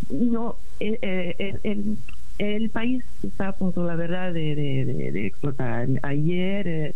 no, 0.09 0.57
el, 0.79 1.97
el, 2.37 2.69
país 2.69 3.03
está 3.23 3.49
a 3.49 3.51
punto, 3.53 3.85
la 3.85 3.95
verdad, 3.95 4.33
de, 4.33 5.25
explotar. 5.27 5.87
Ayer, 6.03 6.67
eh, 6.67 6.95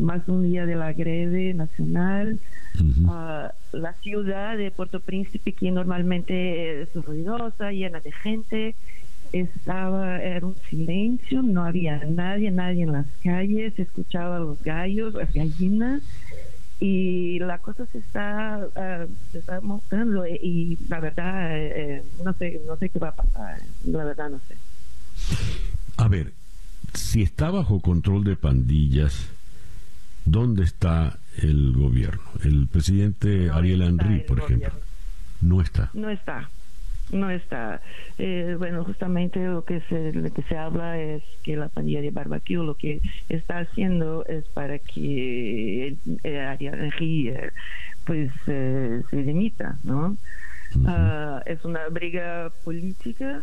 más 0.00 0.26
de 0.26 0.32
un 0.32 0.42
día 0.50 0.66
de 0.66 0.76
la 0.76 0.92
greve 0.92 1.54
nacional, 1.54 2.38
Ah, 3.08 3.52
la 3.72 3.92
ciudad 3.94 4.56
de 4.56 4.70
Puerto 4.70 5.00
Príncipe, 5.00 5.52
que 5.52 5.70
normalmente 5.70 6.82
es 6.82 6.94
ruidosa, 6.94 7.72
llena 7.72 8.00
de 8.00 8.12
gente, 8.12 8.74
estaba, 9.32 10.22
era 10.22 10.46
un 10.46 10.56
silencio, 10.70 11.42
no 11.42 11.64
había 11.64 12.02
nadie, 12.04 12.50
nadie 12.50 12.84
en 12.84 12.92
las 12.92 13.06
calles, 13.22 13.74
se 13.74 13.82
escuchaba 13.82 14.38
los 14.38 14.62
gallos, 14.62 15.14
las 15.14 15.32
gallinas, 15.32 16.02
y 16.80 17.38
la 17.40 17.58
cosa 17.58 17.86
se 17.86 17.98
está, 17.98 18.60
uh, 18.64 19.12
se 19.32 19.38
está 19.38 19.60
mostrando, 19.60 20.26
y 20.26 20.78
la 20.88 21.00
verdad, 21.00 21.50
eh, 21.52 22.02
no 22.24 22.32
sé, 22.34 22.60
no 22.66 22.76
sé 22.76 22.88
qué 22.88 22.98
va 22.98 23.08
a 23.08 23.16
pasar, 23.16 23.60
la 23.84 24.04
verdad 24.04 24.30
no 24.30 24.40
sé. 24.46 24.56
A 25.96 26.08
ver, 26.08 26.32
si 26.94 27.22
está 27.22 27.50
bajo 27.50 27.80
control 27.80 28.24
de 28.24 28.36
pandillas, 28.36 29.28
¿dónde 30.24 30.64
está 30.64 31.18
el 31.36 31.72
gobierno? 31.72 32.22
El 32.44 32.68
presidente 32.68 33.50
Ariel 33.50 33.82
Henry, 33.82 34.20
por 34.20 34.38
ejemplo, 34.38 34.70
no 35.40 35.60
está. 35.60 35.90
No 35.94 36.10
está. 36.10 36.48
No 37.10 37.30
está. 37.30 37.80
Eh, 38.18 38.54
bueno, 38.58 38.84
justamente 38.84 39.42
lo 39.44 39.64
que 39.64 39.80
se 39.88 40.12
lo 40.12 40.30
que 40.32 40.42
se 40.42 40.58
habla 40.58 41.00
es 41.00 41.22
que 41.42 41.56
la 41.56 41.68
pandilla 41.68 42.02
de 42.02 42.10
barbecue 42.10 42.56
lo 42.56 42.74
que 42.74 43.00
está 43.28 43.60
haciendo 43.60 44.26
es 44.26 44.44
para 44.48 44.78
que 44.78 45.96
Ariel 46.24 46.74
Henry 46.74 47.28
eh, 47.28 47.50
pues 48.04 48.30
eh, 48.46 49.02
se 49.10 49.16
limita, 49.16 49.78
¿no? 49.84 50.16
Ah, 50.86 51.42
es 51.46 51.64
una 51.64 51.88
briga 51.88 52.52
política 52.62 53.42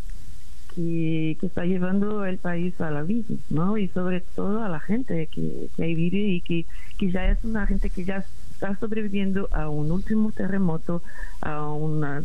que, 0.76 1.38
que, 1.40 1.48
está 1.48 1.66
llevando 1.66 2.24
el 2.26 2.38
país 2.38 2.80
a 2.80 2.92
la 2.92 3.02
vida, 3.02 3.34
¿no? 3.50 3.78
Y 3.78 3.88
sobre 3.88 4.22
todo 4.22 4.64
a 4.64 4.70
la 4.70 4.80
gente 4.80 5.28
que, 5.28 5.70
que 5.76 5.84
ahí 5.84 5.96
vive 5.96 6.20
y 6.20 6.42
que, 6.42 6.66
que 7.00 7.12
ya 7.12 7.30
es 7.30 7.44
una 7.44 7.66
gente 7.66 7.90
que 7.90 8.06
ya 8.06 8.24
está 8.56 8.76
sobreviviendo 8.80 9.50
a 9.52 9.70
un 9.70 9.92
último 9.92 10.32
terremoto, 10.32 11.04
a 11.42 11.70
una 11.70 12.24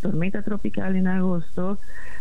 tormenta 0.00 0.42
tropical 0.42 0.94
en 0.94 1.08
agosto. 1.08 1.78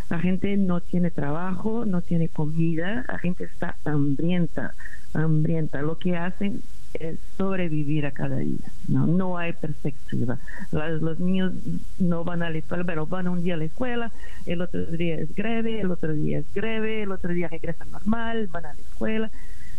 La 0.09 0.19
gente 0.19 0.57
no 0.57 0.81
tiene 0.81 1.11
trabajo, 1.11 1.85
no 1.85 2.01
tiene 2.01 2.29
comida, 2.29 3.05
la 3.07 3.19
gente 3.19 3.43
está 3.43 3.77
hambrienta, 3.85 4.73
hambrienta. 5.13 5.81
Lo 5.83 5.99
que 5.99 6.17
hacen 6.17 6.61
es 6.95 7.19
sobrevivir 7.37 8.07
a 8.07 8.11
cada 8.11 8.37
día. 8.37 8.71
No, 8.87 9.05
no 9.05 9.37
hay 9.37 9.53
perspectiva. 9.53 10.39
los 10.71 11.19
niños 11.19 11.53
no 11.99 12.23
van 12.23 12.41
a 12.41 12.49
la 12.49 12.57
escuela, 12.57 12.83
pero 12.83 13.05
van 13.05 13.27
un 13.27 13.43
día 13.43 13.53
a 13.53 13.57
la 13.57 13.65
escuela, 13.65 14.11
el 14.47 14.61
otro 14.61 14.83
día 14.85 15.15
es 15.15 15.33
greve, 15.35 15.81
el 15.81 15.91
otro 15.91 16.13
día 16.13 16.39
es 16.39 16.53
greve, 16.55 17.03
el 17.03 17.11
otro 17.11 17.31
día 17.33 17.49
regresan 17.49 17.91
normal, 17.91 18.47
van 18.51 18.65
a 18.65 18.73
la 18.73 18.81
escuela. 18.81 19.31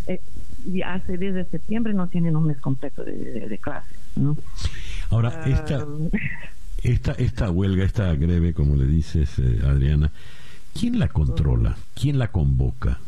Eh, 0.07 0.21
y 0.67 0.83
hace 0.83 1.17
desde 1.17 1.45
septiembre 1.45 1.95
no 1.95 2.09
tienen 2.09 2.37
un 2.37 2.47
mes 2.47 2.59
completo 2.59 3.05
de, 3.05 3.59
clases. 3.63 3.97
Ahora, 5.11 5.33
ah, 5.35 5.49
esta, 5.49 5.87
esta, 6.83 7.13
esta 7.13 7.51
huelga, 7.51 7.85
esta 7.85 8.15
greve, 8.15 8.53
como 8.53 8.77
le 8.77 8.87
dices, 8.87 9.39
eh, 9.39 9.61
Adriana, 9.65 10.11
¿quién 10.79 10.99
la 10.99 11.09
controla? 11.09 11.77
¿Quién 11.95 12.19
la 12.19 12.29
convoca? 12.29 12.99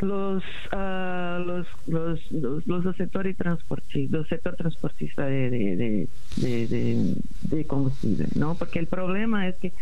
los, 0.00 0.42
uh, 0.72 1.38
los, 1.44 1.66
los, 1.86 2.32
los, 2.32 2.66
los, 2.66 2.96
sectores 2.96 3.36
transportistas, 3.36 4.18
los 4.18 4.28
sector 4.28 4.56
transportista 4.56 5.24
de, 5.26 5.50
de, 5.50 6.08
de, 6.36 7.14
de, 7.42 7.66
combustible, 7.66 8.26
¿no? 8.34 8.54
Porque 8.56 8.78
el 8.78 8.86
problema 8.86 9.48
es 9.48 9.56
que 9.56 9.72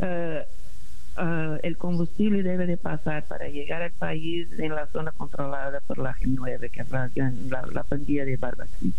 uh, 0.00 0.44
uh, 1.18 1.58
el 1.62 1.76
combustible 1.76 2.42
debe 2.42 2.66
de 2.66 2.76
pasar 2.76 3.24
para 3.24 3.48
llegar 3.48 3.82
al 3.82 3.92
país 3.92 4.48
en 4.58 4.74
la 4.74 4.86
zona 4.88 5.12
controlada 5.12 5.80
por 5.80 5.98
la 5.98 6.14
G9, 6.14 6.70
que 6.70 6.80
es 6.82 6.90
la, 6.90 7.10
la, 7.72 7.82
pandilla 7.84 8.24
de 8.24 8.36
Barbacín. 8.36 8.94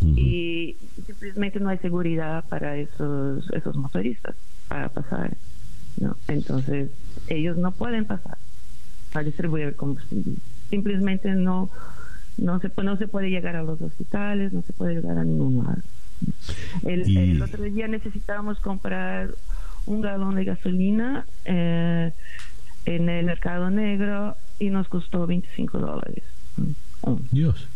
Y 0.00 0.76
simplemente 1.06 1.60
no 1.60 1.70
hay 1.70 1.78
seguridad 1.78 2.44
para 2.48 2.76
esos, 2.76 3.50
esos 3.52 3.76
motoristas 3.76 4.36
para 4.68 4.88
pasar. 4.88 5.36
¿no? 5.98 6.16
Entonces, 6.28 6.90
ellos 7.28 7.56
no 7.56 7.72
pueden 7.72 8.04
pasar 8.04 8.36
a 9.14 9.22
distribuir 9.22 9.74
combustible. 9.76 10.36
Simplemente 10.68 11.30
no, 11.34 11.70
no, 12.36 12.60
se, 12.60 12.70
no 12.82 12.96
se 12.96 13.08
puede 13.08 13.30
llegar 13.30 13.56
a 13.56 13.62
los 13.62 13.80
hospitales, 13.80 14.52
no 14.52 14.62
se 14.62 14.72
puede 14.72 14.96
llegar 14.96 15.18
a 15.18 15.24
ningún 15.24 15.64
lado. 15.64 15.82
El, 16.82 17.42
otro 17.42 17.62
día 17.64 17.88
necesitábamos 17.88 18.60
comprar 18.60 19.30
un 19.86 20.00
galón 20.00 20.34
de 20.34 20.44
gasolina 20.44 21.26
eh, 21.44 22.12
en 22.86 23.08
el 23.08 23.26
mercado 23.26 23.70
negro 23.70 24.36
y 24.58 24.70
nos 24.70 24.88
costó 24.88 25.26
25 25.26 25.78
dólares. 25.78 26.24
Dios. 27.30 27.68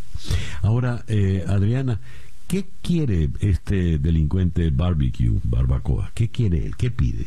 Ahora, 0.62 1.04
eh, 1.08 1.44
Adriana, 1.46 2.00
¿qué 2.46 2.66
quiere 2.82 3.28
este 3.40 3.98
delincuente 3.98 4.70
barbecue, 4.70 5.38
barbacoa? 5.44 6.10
¿Qué 6.14 6.28
quiere 6.28 6.64
él? 6.64 6.76
¿Qué 6.76 6.90
pide? 6.90 7.26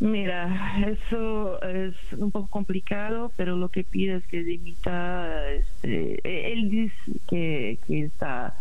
Mira, 0.00 0.80
eso 0.84 1.62
es 1.62 1.94
un 2.18 2.32
poco 2.32 2.48
complicado, 2.48 3.30
pero 3.36 3.56
lo 3.56 3.68
que 3.68 3.84
pide 3.84 4.16
es 4.16 4.26
que 4.26 4.42
dimita, 4.42 5.48
este, 5.52 6.52
él 6.52 6.70
dice 6.70 7.20
que, 7.28 7.78
que 7.86 8.06
está 8.06 8.52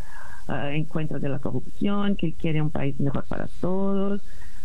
uh, 0.47 0.67
en 0.71 0.85
contra 0.85 1.19
de 1.19 1.29
la 1.29 1.39
corrupción, 1.39 2.15
que 2.15 2.33
quiere 2.33 2.61
un 2.61 2.71
país 2.71 2.99
mejor 2.99 3.25
para 3.27 3.47
todos 3.59 4.21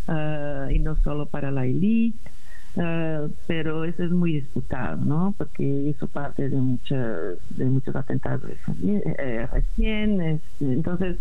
uh, 0.07 0.69
y 0.69 0.79
no 0.79 0.95
solo 1.03 1.25
para 1.27 1.51
la 1.51 1.65
élite. 1.65 2.31
Uh, 2.75 3.33
pero 3.47 3.85
eso 3.85 4.03
es 4.03 4.11
muy 4.11 4.33
disputado, 4.33 4.97
¿no? 4.97 5.33
Porque 5.35 5.63
hizo 5.63 6.07
parte 6.07 6.47
de 6.47 6.57
muchos 6.57 7.39
de 7.49 7.65
muchos 7.65 7.95
atentados 7.95 8.43
eh, 8.85 9.47
recién, 9.51 10.21
este, 10.21 10.65
entonces 10.73 11.17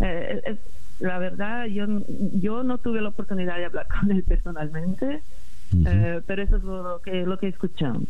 eh, 0.00 0.40
es, 0.44 0.58
la 0.98 1.18
verdad, 1.20 1.66
yo, 1.66 1.86
yo 2.34 2.64
no 2.64 2.78
tuve 2.78 3.00
la 3.00 3.10
oportunidad 3.10 3.58
de 3.58 3.66
hablar 3.66 3.86
con 4.00 4.10
él 4.10 4.24
personalmente, 4.24 5.22
Eh, 5.70 6.22
pero 6.26 6.42
eso 6.42 6.56
es 6.56 6.62
lo, 6.64 7.00
que 7.02 7.26
lo 7.26 7.38
que 7.38 7.48
escuchamos. 7.48 8.02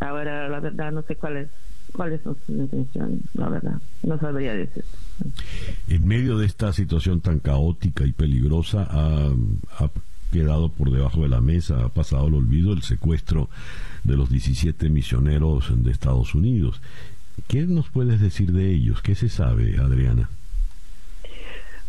Ahora, 0.00 0.48
la 0.48 0.60
verdad, 0.60 0.92
no 0.92 1.02
sé 1.02 1.16
cuáles 1.16 1.50
cuáles 1.92 2.20
son 2.22 2.36
sus 2.46 2.56
intenciones, 2.56 3.20
la 3.34 3.48
verdad. 3.48 3.80
No 4.02 4.18
sabría 4.18 4.54
decir. 4.54 4.84
En 5.88 6.06
medio 6.06 6.38
de 6.38 6.46
esta 6.46 6.72
situación 6.72 7.20
tan 7.20 7.38
caótica 7.38 8.04
y 8.04 8.12
peligrosa, 8.12 8.86
ha, 8.90 9.30
ha 9.78 9.90
quedado 10.32 10.70
por 10.70 10.90
debajo 10.90 11.22
de 11.22 11.28
la 11.28 11.40
mesa, 11.40 11.84
ha 11.84 11.88
pasado 11.88 12.26
al 12.26 12.34
olvido 12.34 12.72
el 12.72 12.82
secuestro 12.82 13.48
de 14.04 14.16
los 14.16 14.30
17 14.30 14.88
misioneros 14.88 15.70
de 15.84 15.90
Estados 15.90 16.34
Unidos. 16.34 16.80
¿Qué 17.48 17.66
nos 17.66 17.88
puedes 17.88 18.20
decir 18.20 18.52
de 18.52 18.70
ellos? 18.70 19.02
¿Qué 19.02 19.14
se 19.14 19.28
sabe, 19.28 19.78
Adriana? 19.78 20.28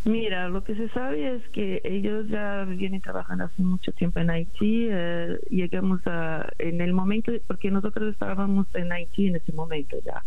Mira, 0.04 0.48
lo 0.50 0.62
que 0.62 0.74
se 0.74 0.88
sabe 0.90 1.34
es 1.34 1.48
que 1.48 1.80
ellos 1.82 2.28
ya 2.28 2.64
vienen 2.64 3.00
trabajando 3.00 3.44
hace 3.44 3.62
mucho 3.62 3.90
tiempo 3.92 4.20
en 4.20 4.28
Haití. 4.28 4.86
Eh, 4.90 5.38
llegamos 5.48 6.06
a, 6.06 6.46
en 6.58 6.82
el 6.82 6.92
momento, 6.92 7.32
porque 7.46 7.70
nosotros 7.70 8.12
estábamos 8.12 8.66
en 8.74 8.92
Haití 8.92 9.28
en 9.28 9.36
ese 9.36 9.52
momento 9.52 9.96
ya. 10.04 10.22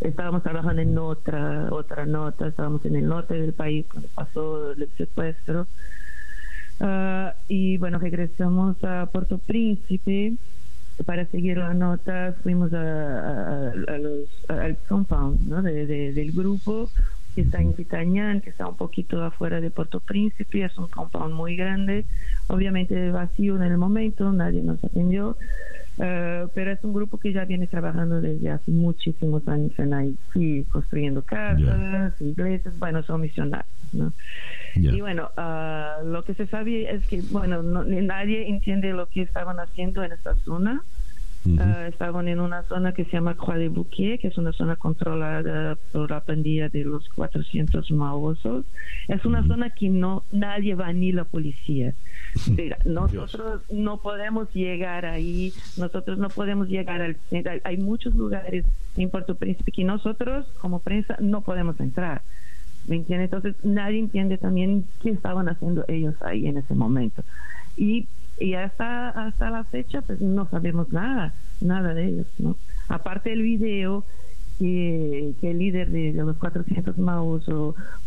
Estábamos 0.00 0.42
trabajando 0.42 0.80
en 0.80 0.96
otra, 0.96 1.68
otra 1.70 2.06
nota, 2.06 2.48
estábamos 2.48 2.86
en 2.86 2.96
el 2.96 3.06
norte 3.06 3.34
del 3.34 3.52
país 3.52 3.84
cuando 3.90 4.08
pasó 4.14 4.72
el 4.72 4.88
secuestro. 4.96 5.66
Ah, 6.80 7.34
y 7.48 7.76
bueno, 7.76 7.98
regresamos 7.98 8.82
a 8.82 9.04
Puerto 9.12 9.36
Príncipe 9.36 10.32
para 11.04 11.26
seguir 11.26 11.58
la 11.58 11.74
nota. 11.74 12.34
Fuimos 12.42 12.72
a, 12.72 13.72
los, 13.74 14.28
al 14.48 14.78
compound 14.88 15.48
¿no? 15.48 15.60
de, 15.60 16.14
del 16.14 16.32
grupo 16.32 16.88
que 17.34 17.42
está 17.42 17.60
en 17.60 17.72
Pitañán, 17.72 18.40
que 18.40 18.50
está 18.50 18.66
un 18.66 18.76
poquito 18.76 19.22
afuera 19.22 19.60
de 19.60 19.70
Puerto 19.70 20.00
Príncipe, 20.00 20.64
es 20.64 20.76
un 20.76 20.88
compound 20.88 21.34
muy 21.34 21.56
grande, 21.56 22.04
obviamente 22.48 23.10
vacío 23.10 23.56
en 23.56 23.62
el 23.62 23.78
momento, 23.78 24.32
nadie 24.32 24.62
nos 24.62 24.82
atendió, 24.84 25.36
eh, 25.98 26.46
pero 26.54 26.72
es 26.72 26.82
un 26.84 26.92
grupo 26.92 27.18
que 27.18 27.32
ya 27.32 27.44
viene 27.44 27.66
trabajando 27.66 28.20
desde 28.20 28.50
hace 28.50 28.70
muchísimos 28.70 29.46
años 29.48 29.72
en 29.78 29.94
Haití, 29.94 30.64
construyendo 30.70 31.22
casas, 31.22 32.20
iglesias, 32.20 32.78
bueno, 32.78 33.02
son 33.02 33.22
misionarios, 33.22 33.66
¿no? 33.92 34.12
Y 34.74 35.00
bueno, 35.00 35.30
ah, 35.36 35.98
lo 36.04 36.24
que 36.24 36.34
se 36.34 36.46
sabe 36.46 36.90
es 36.90 37.06
que, 37.06 37.20
bueno, 37.30 37.62
nadie 37.62 38.48
entiende 38.48 38.92
lo 38.92 39.06
que 39.06 39.22
estaban 39.22 39.60
haciendo 39.60 40.02
en 40.02 40.12
esta 40.12 40.34
zona, 40.36 40.82
Ah, 41.58 41.88
estaban 41.88 42.28
en 42.28 42.38
una 42.38 42.62
zona 42.64 42.92
que 42.92 43.04
se 43.04 43.12
llama 43.12 43.36
Bouquet, 43.70 44.20
que 44.20 44.28
es 44.28 44.38
una 44.38 44.52
zona 44.52 44.76
controlada 44.76 45.76
por 45.90 46.08
la 46.08 46.20
pandilla 46.20 46.68
de 46.68 46.84
los 46.84 47.08
400 47.08 47.90
maosos. 47.90 48.64
Es 49.08 49.24
una 49.24 49.44
zona 49.48 49.70
que 49.70 49.88
no 49.88 50.22
nadie 50.30 50.76
va 50.76 50.92
ni 50.92 51.10
la 51.10 51.24
policía. 51.24 51.94
nosotros 52.84 53.62
no 53.72 53.96
podemos 53.98 54.54
llegar 54.54 55.04
ahí, 55.04 55.52
nosotros 55.76 56.16
no 56.18 56.28
podemos 56.28 56.68
llegar 56.68 57.02
al 57.02 57.16
centro. 57.28 57.52
Hay 57.64 57.76
muchos 57.76 58.14
lugares 58.14 58.64
en 58.96 59.10
Puerto 59.10 59.34
Príncipe 59.34 59.72
que 59.72 59.84
nosotros 59.84 60.46
como 60.60 60.78
prensa 60.78 61.16
no 61.20 61.40
podemos 61.40 61.78
entrar. 61.80 62.22
¿Me 62.86 62.96
entiende? 62.96 63.24
Entonces 63.24 63.56
nadie 63.64 63.98
entiende 63.98 64.38
también 64.38 64.84
qué 65.02 65.10
estaban 65.10 65.48
haciendo 65.48 65.84
ellos 65.88 66.14
ahí 66.22 66.46
en 66.46 66.56
ese 66.56 66.74
momento. 66.74 67.24
Y 67.76 68.06
y 68.42 68.54
hasta 68.54 69.10
hasta 69.10 69.50
la 69.50 69.64
fecha 69.64 70.02
pues 70.02 70.20
no 70.20 70.48
sabemos 70.48 70.92
nada 70.92 71.32
nada 71.60 71.94
de 71.94 72.08
ellos 72.08 72.26
no 72.38 72.56
aparte 72.88 73.30
del 73.30 73.42
video 73.42 74.04
que, 74.58 75.34
el 75.42 75.58
líder 75.58 75.90
de, 75.90 76.12
los 76.12 76.36
400 76.36 76.96
Maus 76.98 77.44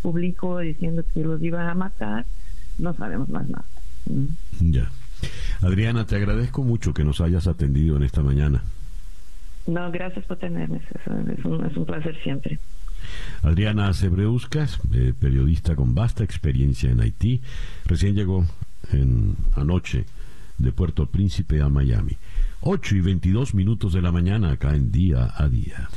publicó 0.01 0.59
diciendo 0.59 1.03
que 1.13 1.21
los 1.21 1.41
iban 1.41 1.67
a 1.67 1.73
matar 1.73 2.25
no 2.77 2.93
sabemos 2.93 3.29
más 3.29 3.47
nada 3.49 3.65
ya. 4.59 4.89
Adriana 5.61 6.05
te 6.05 6.15
agradezco 6.15 6.63
mucho 6.63 6.93
que 6.93 7.03
nos 7.03 7.21
hayas 7.21 7.47
atendido 7.47 7.97
en 7.97 8.03
esta 8.03 8.21
mañana. 8.21 8.63
No 9.65 9.91
gracias 9.91 10.25
por 10.25 10.37
tenerme 10.37 10.77
es 10.77 11.45
un, 11.45 11.65
es 11.65 11.75
un 11.75 11.85
placer 11.85 12.15
siempre. 12.21 12.59
Adriana 13.41 13.93
Sebreuscas, 13.93 14.79
eh, 14.93 15.13
periodista 15.19 15.75
con 15.75 15.95
vasta 15.95 16.23
experiencia 16.23 16.91
en 16.91 17.01
Haití, 17.01 17.41
recién 17.85 18.15
llegó 18.15 18.45
en 18.91 19.35
anoche 19.55 20.05
de 20.57 20.71
Puerto 20.71 21.05
Príncipe 21.07 21.61
a 21.61 21.69
Miami. 21.69 22.17
8 22.61 22.95
y 22.95 23.01
22 23.01 23.53
minutos 23.53 23.93
de 23.93 24.01
la 24.01 24.11
mañana 24.11 24.51
acá 24.51 24.75
en 24.75 24.91
día 24.91 25.33
a 25.35 25.47
día. 25.47 25.89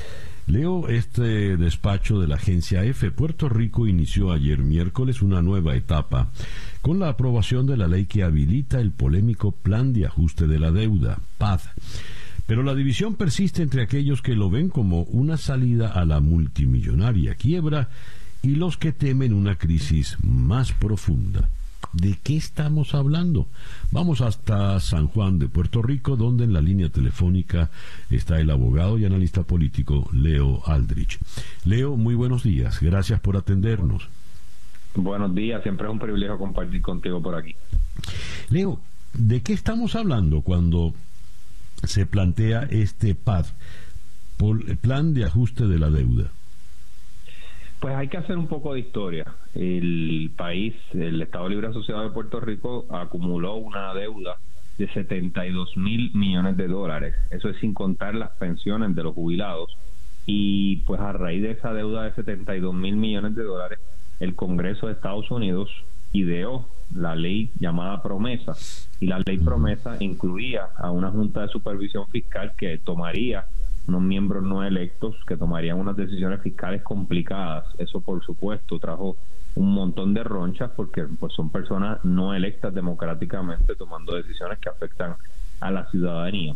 Leo 0.46 0.88
este 0.88 1.58
despacho 1.58 2.20
de 2.20 2.26
la 2.26 2.36
agencia 2.36 2.82
F. 2.82 3.10
Puerto 3.10 3.50
Rico 3.50 3.86
inició 3.86 4.32
ayer 4.32 4.60
miércoles 4.60 5.20
una 5.20 5.42
nueva 5.42 5.76
etapa 5.76 6.30
con 6.80 6.98
la 6.98 7.10
aprobación 7.10 7.66
de 7.66 7.76
la 7.76 7.86
ley 7.86 8.06
que 8.06 8.22
habilita 8.22 8.80
el 8.80 8.90
polémico 8.90 9.52
Plan 9.52 9.92
de 9.92 10.06
Ajuste 10.06 10.46
de 10.46 10.58
la 10.58 10.70
Deuda, 10.70 11.20
PAD. 11.36 11.60
Pero 12.46 12.62
la 12.62 12.74
división 12.74 13.14
persiste 13.14 13.62
entre 13.62 13.82
aquellos 13.82 14.22
que 14.22 14.34
lo 14.34 14.48
ven 14.48 14.70
como 14.70 15.02
una 15.02 15.36
salida 15.36 15.88
a 15.88 16.06
la 16.06 16.20
multimillonaria 16.20 17.34
quiebra 17.34 17.90
y 18.40 18.54
los 18.54 18.78
que 18.78 18.92
temen 18.92 19.34
una 19.34 19.56
crisis 19.56 20.16
más 20.22 20.72
profunda. 20.72 21.50
¿De 21.92 22.18
qué 22.22 22.36
estamos 22.36 22.94
hablando? 22.94 23.46
Vamos 23.92 24.20
hasta 24.20 24.78
San 24.80 25.08
Juan 25.08 25.38
de 25.38 25.48
Puerto 25.48 25.80
Rico, 25.80 26.16
donde 26.16 26.44
en 26.44 26.52
la 26.52 26.60
línea 26.60 26.90
telefónica 26.90 27.70
está 28.10 28.40
el 28.40 28.50
abogado 28.50 28.98
y 28.98 29.06
analista 29.06 29.42
político 29.42 30.08
Leo 30.12 30.62
Aldrich. 30.66 31.18
Leo, 31.64 31.96
muy 31.96 32.14
buenos 32.14 32.42
días. 32.42 32.80
Gracias 32.80 33.20
por 33.20 33.36
atendernos. 33.36 34.08
Buenos 34.94 35.34
días, 35.34 35.62
siempre 35.62 35.86
es 35.86 35.92
un 35.92 35.98
privilegio 35.98 36.38
compartir 36.38 36.82
contigo 36.82 37.22
por 37.22 37.34
aquí. 37.34 37.54
Leo, 38.50 38.80
¿de 39.14 39.42
qué 39.42 39.52
estamos 39.52 39.94
hablando 39.94 40.42
cuando 40.42 40.94
se 41.84 42.06
plantea 42.06 42.62
este 42.70 43.14
PAD, 43.14 43.46
plan 44.80 45.14
de 45.14 45.24
ajuste 45.24 45.66
de 45.66 45.78
la 45.78 45.90
deuda? 45.90 46.30
Pues 47.80 47.94
hay 47.94 48.08
que 48.08 48.16
hacer 48.16 48.36
un 48.36 48.48
poco 48.48 48.74
de 48.74 48.80
historia. 48.80 49.24
El 49.54 50.32
país, 50.36 50.74
el 50.92 51.22
Estado 51.22 51.48
Libre 51.48 51.68
Asociado 51.68 52.02
de 52.02 52.10
Puerto 52.10 52.40
Rico, 52.40 52.86
acumuló 52.90 53.54
una 53.54 53.94
deuda 53.94 54.36
de 54.78 54.88
72 54.88 55.76
mil 55.76 56.12
millones 56.14 56.56
de 56.56 56.66
dólares. 56.66 57.14
Eso 57.30 57.48
es 57.48 57.56
sin 57.58 57.74
contar 57.74 58.14
las 58.14 58.30
pensiones 58.30 58.94
de 58.96 59.02
los 59.04 59.14
jubilados. 59.14 59.76
Y 60.26 60.76
pues 60.86 61.00
a 61.00 61.12
raíz 61.12 61.42
de 61.42 61.52
esa 61.52 61.72
deuda 61.72 62.04
de 62.04 62.14
72 62.14 62.74
mil 62.74 62.96
millones 62.96 63.36
de 63.36 63.44
dólares, 63.44 63.78
el 64.18 64.34
Congreso 64.34 64.86
de 64.86 64.94
Estados 64.94 65.30
Unidos 65.30 65.70
ideó 66.12 66.66
la 66.94 67.14
ley 67.14 67.52
llamada 67.60 68.02
promesa. 68.02 68.54
Y 68.98 69.06
la 69.06 69.20
ley 69.24 69.38
promesa 69.38 69.96
incluía 70.00 70.68
a 70.76 70.90
una 70.90 71.10
junta 71.10 71.42
de 71.42 71.48
supervisión 71.48 72.06
fiscal 72.08 72.52
que 72.56 72.78
tomaría 72.78 73.46
unos 73.88 74.02
miembros 74.02 74.42
no 74.44 74.62
electos 74.62 75.16
que 75.26 75.36
tomarían 75.36 75.78
unas 75.78 75.96
decisiones 75.96 76.42
fiscales 76.42 76.82
complicadas. 76.82 77.64
Eso, 77.78 78.00
por 78.00 78.22
supuesto, 78.24 78.78
trajo 78.78 79.16
un 79.54 79.72
montón 79.72 80.14
de 80.14 80.22
ronchas 80.22 80.70
porque 80.76 81.04
pues, 81.18 81.32
son 81.32 81.50
personas 81.50 82.04
no 82.04 82.34
electas 82.34 82.74
democráticamente 82.74 83.74
tomando 83.74 84.14
decisiones 84.14 84.58
que 84.58 84.68
afectan 84.68 85.16
a 85.60 85.70
la 85.70 85.90
ciudadanía. 85.90 86.54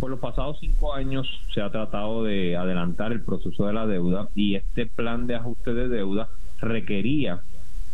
Por 0.00 0.10
los 0.10 0.20
pasados 0.20 0.56
cinco 0.60 0.94
años 0.94 1.28
se 1.52 1.60
ha 1.60 1.70
tratado 1.70 2.24
de 2.24 2.56
adelantar 2.56 3.12
el 3.12 3.20
proceso 3.20 3.66
de 3.66 3.72
la 3.74 3.86
deuda 3.86 4.28
y 4.34 4.54
este 4.54 4.86
plan 4.86 5.26
de 5.26 5.34
ajuste 5.34 5.74
de 5.74 5.88
deuda 5.88 6.28
requería 6.60 7.40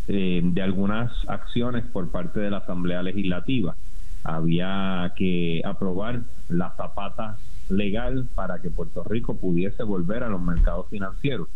eh, 0.07 0.41
de 0.45 0.63
algunas 0.63 1.11
acciones 1.29 1.85
por 1.87 2.11
parte 2.11 2.39
de 2.41 2.51
la 2.51 2.59
Asamblea 2.59 3.03
Legislativa. 3.03 3.75
Había 4.23 5.13
que 5.17 5.63
aprobar 5.65 6.21
la 6.49 6.75
zapata 6.77 7.39
legal 7.69 8.29
para 8.35 8.61
que 8.61 8.71
Puerto 8.71 9.03
Rico 9.05 9.37
pudiese 9.37 9.83
volver 9.83 10.23
a 10.23 10.29
los 10.29 10.41
mercados 10.41 10.89
financieros. 10.89 11.49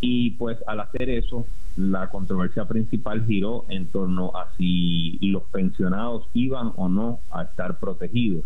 Y 0.00 0.30
pues 0.32 0.58
al 0.66 0.80
hacer 0.80 1.08
eso, 1.08 1.46
la 1.76 2.08
controversia 2.08 2.66
principal 2.66 3.24
giró 3.26 3.64
en 3.68 3.86
torno 3.86 4.32
a 4.36 4.48
si 4.56 5.18
los 5.20 5.44
pensionados 5.44 6.26
iban 6.34 6.72
o 6.76 6.88
no 6.88 7.20
a 7.30 7.42
estar 7.42 7.78
protegidos. 7.78 8.44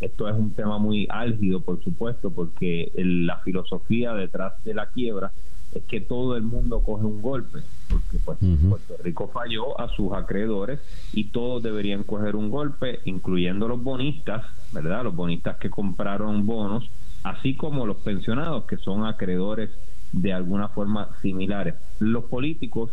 Esto 0.00 0.28
es 0.28 0.34
un 0.34 0.52
tema 0.52 0.78
muy 0.78 1.06
álgido, 1.10 1.60
por 1.60 1.82
supuesto, 1.82 2.30
porque 2.30 2.92
la 2.94 3.38
filosofía 3.38 4.12
detrás 4.12 4.62
de 4.64 4.74
la 4.74 4.90
quiebra 4.90 5.32
es 5.76 5.84
que 5.84 6.00
todo 6.00 6.36
el 6.36 6.42
mundo 6.42 6.80
coge 6.80 7.04
un 7.04 7.20
golpe, 7.20 7.60
porque 7.88 8.18
pues, 8.24 8.38
Puerto 8.68 8.96
Rico 9.02 9.30
falló 9.32 9.78
a 9.80 9.88
sus 9.94 10.12
acreedores 10.12 10.80
y 11.12 11.24
todos 11.24 11.62
deberían 11.62 12.02
coger 12.02 12.36
un 12.36 12.50
golpe, 12.50 13.00
incluyendo 13.04 13.68
los 13.68 13.82
bonistas, 13.82 14.44
¿verdad? 14.72 15.04
Los 15.04 15.14
bonistas 15.14 15.56
que 15.58 15.70
compraron 15.70 16.46
bonos, 16.46 16.88
así 17.22 17.54
como 17.54 17.86
los 17.86 17.98
pensionados 17.98 18.64
que 18.64 18.76
son 18.78 19.04
acreedores 19.04 19.70
de 20.12 20.32
alguna 20.32 20.68
forma 20.68 21.10
similares. 21.20 21.74
Los 21.98 22.24
políticos, 22.24 22.90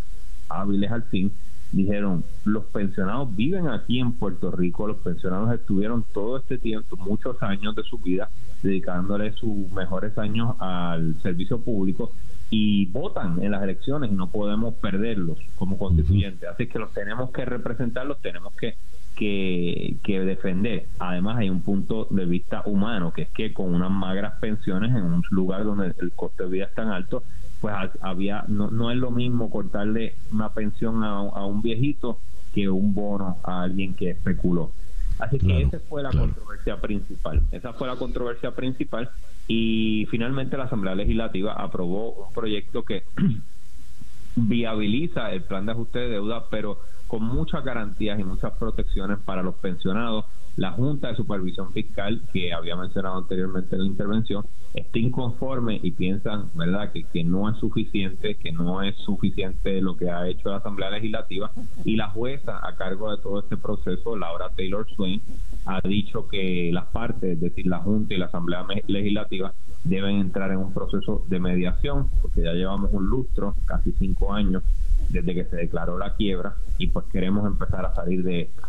hábiles 0.49 0.91
al 0.91 1.03
fin, 1.03 1.31
dijeron, 1.71 2.23
los 2.43 2.65
pensionados 2.65 3.35
viven 3.35 3.67
aquí 3.67 3.99
en 3.99 4.13
Puerto 4.13 4.51
Rico, 4.51 4.87
los 4.87 4.97
pensionados 4.97 5.53
estuvieron 5.53 6.03
todo 6.13 6.37
este 6.37 6.57
tiempo, 6.57 6.97
muchos 6.97 7.41
años 7.41 7.75
de 7.75 7.83
su 7.83 7.97
vida, 7.97 8.29
dedicándole 8.61 9.31
sus 9.33 9.71
mejores 9.71 10.17
años 10.17 10.55
al 10.59 11.19
servicio 11.21 11.59
público 11.59 12.11
y 12.55 12.85
votan 12.85 13.41
en 13.41 13.49
las 13.49 13.63
elecciones 13.63 14.11
y 14.11 14.13
no 14.13 14.27
podemos 14.27 14.75
perderlos 14.75 15.39
como 15.55 15.79
constituyentes. 15.79 16.47
Así 16.47 16.67
que 16.67 16.77
los 16.77 16.93
tenemos 16.93 17.31
que 17.31 17.45
representar, 17.45 18.05
los 18.05 18.21
tenemos 18.21 18.53
que 18.55 18.75
que, 19.15 19.97
que, 20.03 20.19
defender. 20.19 20.85
Además, 20.99 21.37
hay 21.37 21.49
un 21.49 21.61
punto 21.61 22.07
de 22.11 22.25
vista 22.25 22.61
humano, 22.65 23.11
que 23.11 23.23
es 23.23 23.29
que 23.29 23.53
con 23.53 23.73
unas 23.73 23.89
magras 23.89 24.39
pensiones 24.39 24.91
en 24.91 25.03
un 25.03 25.23
lugar 25.31 25.63
donde 25.63 25.95
el 25.99 26.11
coste 26.11 26.43
de 26.43 26.49
vida 26.49 26.65
es 26.65 26.75
tan 26.75 26.89
alto, 26.89 27.23
pues 27.59 27.73
había 28.01 28.45
no, 28.47 28.69
no 28.69 28.91
es 28.91 28.97
lo 28.97 29.09
mismo 29.09 29.49
cortarle 29.49 30.13
una 30.31 30.49
pensión 30.49 31.03
a, 31.03 31.45
un 31.45 31.63
viejito 31.63 32.19
que 32.53 32.69
un 32.69 32.93
bono 32.93 33.37
a 33.43 33.63
alguien 33.63 33.95
que 33.95 34.11
especuló. 34.11 34.71
Así 35.23 35.39
que 35.39 35.61
esa 35.61 35.79
fue 35.79 36.03
la 36.03 36.11
controversia 36.11 36.81
principal. 36.81 37.41
Esa 37.51 37.73
fue 37.73 37.87
la 37.87 37.95
controversia 37.95 38.51
principal 38.51 39.09
y 39.47 40.05
finalmente 40.11 40.57
la 40.57 40.65
Asamblea 40.65 40.95
Legislativa 40.95 41.53
aprobó 41.53 42.11
un 42.11 42.33
proyecto 42.33 42.83
que 42.83 43.03
viabiliza 44.35 45.31
el 45.31 45.43
plan 45.43 45.65
de 45.65 45.71
ajuste 45.71 45.99
de 45.99 46.09
deuda, 46.09 46.49
pero 46.49 46.79
con 47.07 47.23
muchas 47.23 47.63
garantías 47.63 48.19
y 48.19 48.23
muchas 48.23 48.51
protecciones 48.53 49.17
para 49.19 49.43
los 49.43 49.55
pensionados. 49.55 50.25
La 50.55 50.71
Junta 50.71 51.07
de 51.07 51.15
Supervisión 51.15 51.73
Fiscal, 51.73 52.21
que 52.31 52.53
había 52.53 52.75
mencionado 52.75 53.17
anteriormente 53.17 53.75
en 53.75 53.81
la 53.81 53.87
intervención, 53.87 54.45
está 54.75 54.99
inconforme 54.99 55.79
y 55.81 55.91
piensan, 55.91 56.49
¿verdad?, 56.53 56.91
que, 56.91 57.03
que 57.05 57.23
no 57.23 57.49
es 57.49 57.57
suficiente, 57.57 58.35
que 58.35 58.51
no 58.51 58.83
es 58.83 58.95
suficiente 58.97 59.81
lo 59.81 59.97
que 59.97 60.11
ha 60.11 60.27
hecho 60.27 60.49
la 60.49 60.57
Asamblea 60.57 60.91
Legislativa. 60.91 61.51
Y 61.83 61.95
la 61.95 62.09
jueza 62.09 62.59
a 62.61 62.75
cargo 62.75 63.09
de 63.09 63.17
todo 63.17 63.39
este 63.39 63.57
proceso, 63.57 64.15
Laura 64.15 64.49
Taylor 64.55 64.87
Swain, 64.95 65.21
ha 65.65 65.81
dicho 65.81 66.27
que 66.27 66.69
las 66.71 66.85
partes, 66.85 67.31
es 67.31 67.41
decir, 67.41 67.65
la 67.65 67.79
Junta 67.79 68.13
y 68.13 68.17
la 68.17 68.25
Asamblea 68.25 68.63
Legislativa, 68.85 69.53
deben 69.83 70.17
entrar 70.17 70.51
en 70.51 70.57
un 70.57 70.73
proceso 70.73 71.25
de 71.29 71.39
mediación, 71.39 72.09
porque 72.21 72.43
ya 72.43 72.53
llevamos 72.53 72.91
un 72.93 73.07
lustro, 73.07 73.55
casi 73.65 73.91
cinco 73.93 74.33
años, 74.33 74.61
desde 75.09 75.33
que 75.33 75.45
se 75.45 75.55
declaró 75.55 75.97
la 75.97 76.13
quiebra, 76.13 76.55
y 76.77 76.87
pues 76.87 77.07
queremos 77.11 77.47
empezar 77.47 77.85
a 77.85 77.95
salir 77.95 78.23
de 78.23 78.41
esta. 78.41 78.67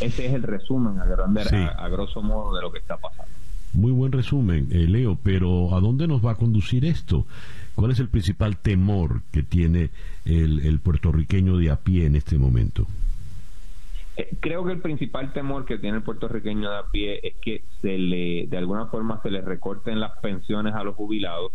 Ese 0.00 0.26
es 0.26 0.34
el 0.34 0.42
resumen, 0.42 0.98
a, 0.98 1.04
a, 1.04 1.88
grosso 1.88 2.22
modo, 2.22 2.54
de 2.54 2.62
lo 2.62 2.72
que 2.72 2.78
está 2.78 2.96
pasando. 2.96 3.32
Muy 3.72 3.92
buen 3.92 4.12
resumen, 4.12 4.68
eh, 4.70 4.86
Leo, 4.86 5.18
pero 5.22 5.74
¿a 5.74 5.80
dónde 5.80 6.06
nos 6.06 6.24
va 6.24 6.32
a 6.32 6.34
conducir 6.34 6.84
esto? 6.84 7.26
¿Cuál 7.74 7.90
es 7.90 8.00
el 8.00 8.08
principal 8.08 8.56
temor 8.56 9.22
que 9.30 9.42
tiene 9.42 9.90
el 10.24 10.80
puertorriqueño 10.80 11.58
de 11.58 11.70
a 11.70 11.76
pie 11.76 12.06
en 12.06 12.16
este 12.16 12.38
momento? 12.38 12.86
Eh, 14.16 14.30
creo 14.40 14.64
que 14.64 14.72
el 14.72 14.80
principal 14.80 15.32
temor 15.32 15.66
que 15.66 15.78
tiene 15.78 15.98
el 15.98 16.02
puertorriqueño 16.02 16.70
de 16.70 16.76
a 16.76 16.84
pie 16.90 17.20
es 17.22 17.34
que 17.36 17.62
se 17.82 17.98
le, 17.98 18.46
de 18.46 18.56
alguna 18.56 18.86
forma, 18.86 19.20
se 19.22 19.30
le 19.30 19.42
recorten 19.42 20.00
las 20.00 20.12
pensiones 20.22 20.74
a 20.74 20.82
los 20.82 20.94
jubilados, 20.94 21.52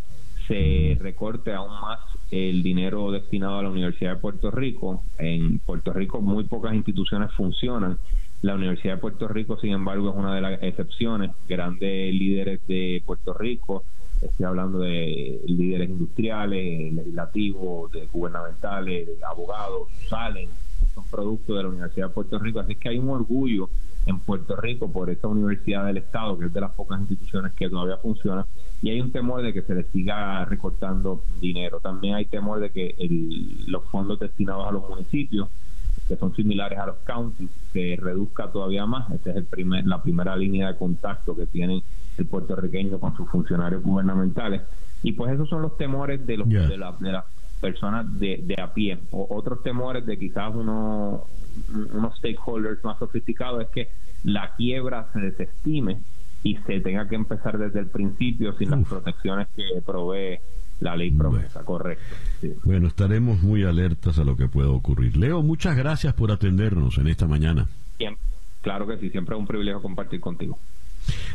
se 0.48 0.96
recorte 1.00 1.54
aún 1.54 1.72
más 1.82 2.00
el 2.30 2.62
dinero 2.62 3.12
destinado 3.12 3.58
a 3.58 3.64
la 3.64 3.70
Universidad 3.70 4.16
de 4.16 4.22
Puerto 4.22 4.52
Rico. 4.52 5.04
En 5.18 5.60
Puerto 5.60 5.92
Rico 5.92 6.22
muy 6.22 6.44
pocas 6.44 6.74
instituciones 6.76 7.32
funcionan. 7.34 7.98
La 8.42 8.56
Universidad 8.56 8.96
de 8.96 9.02
Puerto 9.02 9.28
Rico, 9.28 9.58
sin 9.60 9.72
embargo, 9.72 10.10
es 10.10 10.16
una 10.16 10.36
de 10.36 10.42
las 10.42 10.64
excepciones. 10.64 11.32
Grandes 11.48 12.14
líderes 12.14 12.60
de 12.68 13.04
Puerto 13.06 13.34
Rico, 13.34 13.84
estoy 14.22 14.46
hablando 14.46 14.80
de 14.80 15.42
líderes 15.46 15.90
industriales, 15.90 16.94
legislativos, 16.94 17.92
de 17.92 18.08
gubernamentales, 18.08 19.10
abogados, 19.24 19.90
salen 20.10 20.50
son 20.94 21.06
producto 21.06 21.56
de 21.56 21.64
la 21.64 21.70
Universidad 21.70 22.08
de 22.08 22.14
Puerto 22.14 22.40
Rico. 22.40 22.60
Así 22.60 22.76
que 22.76 22.90
hay 22.90 22.98
un 22.98 23.10
orgullo 23.10 23.70
en 24.06 24.20
Puerto 24.20 24.56
Rico 24.56 24.92
por 24.92 25.10
esta 25.10 25.28
universidad 25.28 25.86
del 25.86 25.98
Estado, 25.98 26.38
que 26.38 26.46
es 26.46 26.54
de 26.54 26.62
las 26.62 26.72
pocas 26.72 27.00
instituciones 27.00 27.54
que 27.54 27.70
todavía 27.70 27.98
funciona, 27.98 28.46
y 28.82 28.90
hay 28.90 29.00
un 29.00 29.12
temor 29.12 29.44
de 29.44 29.54
que 29.54 29.62
se 29.62 29.76
le 29.76 29.84
siga 29.84 30.44
recortando 30.46 31.24
dinero. 31.40 31.80
También 31.80 32.16
hay 32.16 32.26
temor 32.26 32.60
de 32.60 32.72
que 32.72 32.96
los 33.68 33.84
fondos 33.90 34.20
destinados 34.20 34.68
a 34.68 34.72
los 34.72 34.90
municipios, 34.90 35.50
que 36.12 36.18
son 36.18 36.36
similares 36.36 36.78
a 36.78 36.88
los 36.88 36.98
counties, 37.06 37.50
se 37.72 37.98
reduzca 37.98 38.52
todavía 38.52 38.86
más. 38.86 39.10
Esta 39.12 39.30
es 39.30 39.38
el 39.38 39.46
primer, 39.46 39.88
la 39.88 40.04
primera 40.04 40.36
línea 40.36 40.68
de 40.68 40.78
contacto 40.78 41.34
que 41.38 41.46
tiene 41.46 41.84
el 42.18 42.26
puertorriqueño 42.26 43.00
con 43.00 43.16
sus 43.16 43.30
funcionarios 43.30 43.82
gubernamentales. 43.82 44.62
Y 45.04 45.14
pues 45.14 45.32
esos 45.32 45.48
son 45.48 45.62
los 45.62 45.78
temores 45.78 46.28
de, 46.28 46.36
los, 46.36 46.50
de, 46.50 46.78
la, 46.78 46.92
de 47.00 47.14
las 47.14 47.24
personas 47.62 48.20
de, 48.20 48.42
de 48.44 48.62
a 48.62 48.74
pie. 48.74 49.00
O 49.12 49.26
otros 49.30 49.64
temores 49.64 50.06
de 50.06 50.20
quizás 50.20 50.54
uno, 50.54 51.24
unos 51.94 52.18
stakeholders 52.18 52.84
más 52.84 53.00
sofisticados 53.00 53.62
es 53.62 53.70
que 53.70 53.88
la 54.26 54.54
quiebra 54.58 55.08
se 55.14 55.22
desestime 55.22 56.02
y 56.44 56.58
se 56.58 56.82
tenga 56.82 57.08
que 57.08 57.16
empezar 57.16 57.58
desde 57.58 57.80
el 57.80 57.88
principio 57.88 58.52
sin 58.58 58.72
las 58.72 58.86
protecciones 58.86 59.48
que 59.56 59.82
provee 59.86 60.40
la 60.82 60.96
ley 60.96 61.12
promesa, 61.12 61.64
correcto. 61.64 62.04
Bueno, 62.64 62.88
estaremos 62.88 63.42
muy 63.42 63.64
alertas 63.64 64.18
a 64.20 64.24
lo 64.24 64.36
que 64.36 64.48
pueda 64.48 64.70
ocurrir. 64.70 65.16
Leo, 65.16 65.42
muchas 65.42 65.78
gracias 65.78 66.14
por 66.14 66.32
atendernos 66.32 66.98
en 66.98 67.08
esta 67.08 67.28
mañana. 67.28 67.68
Claro 68.62 68.86
que 68.86 68.98
sí, 68.98 69.10
siempre 69.10 69.36
es 69.36 69.40
un 69.40 69.48
privilegio 69.48 69.82
compartir 69.82 70.20
contigo. 70.20 70.60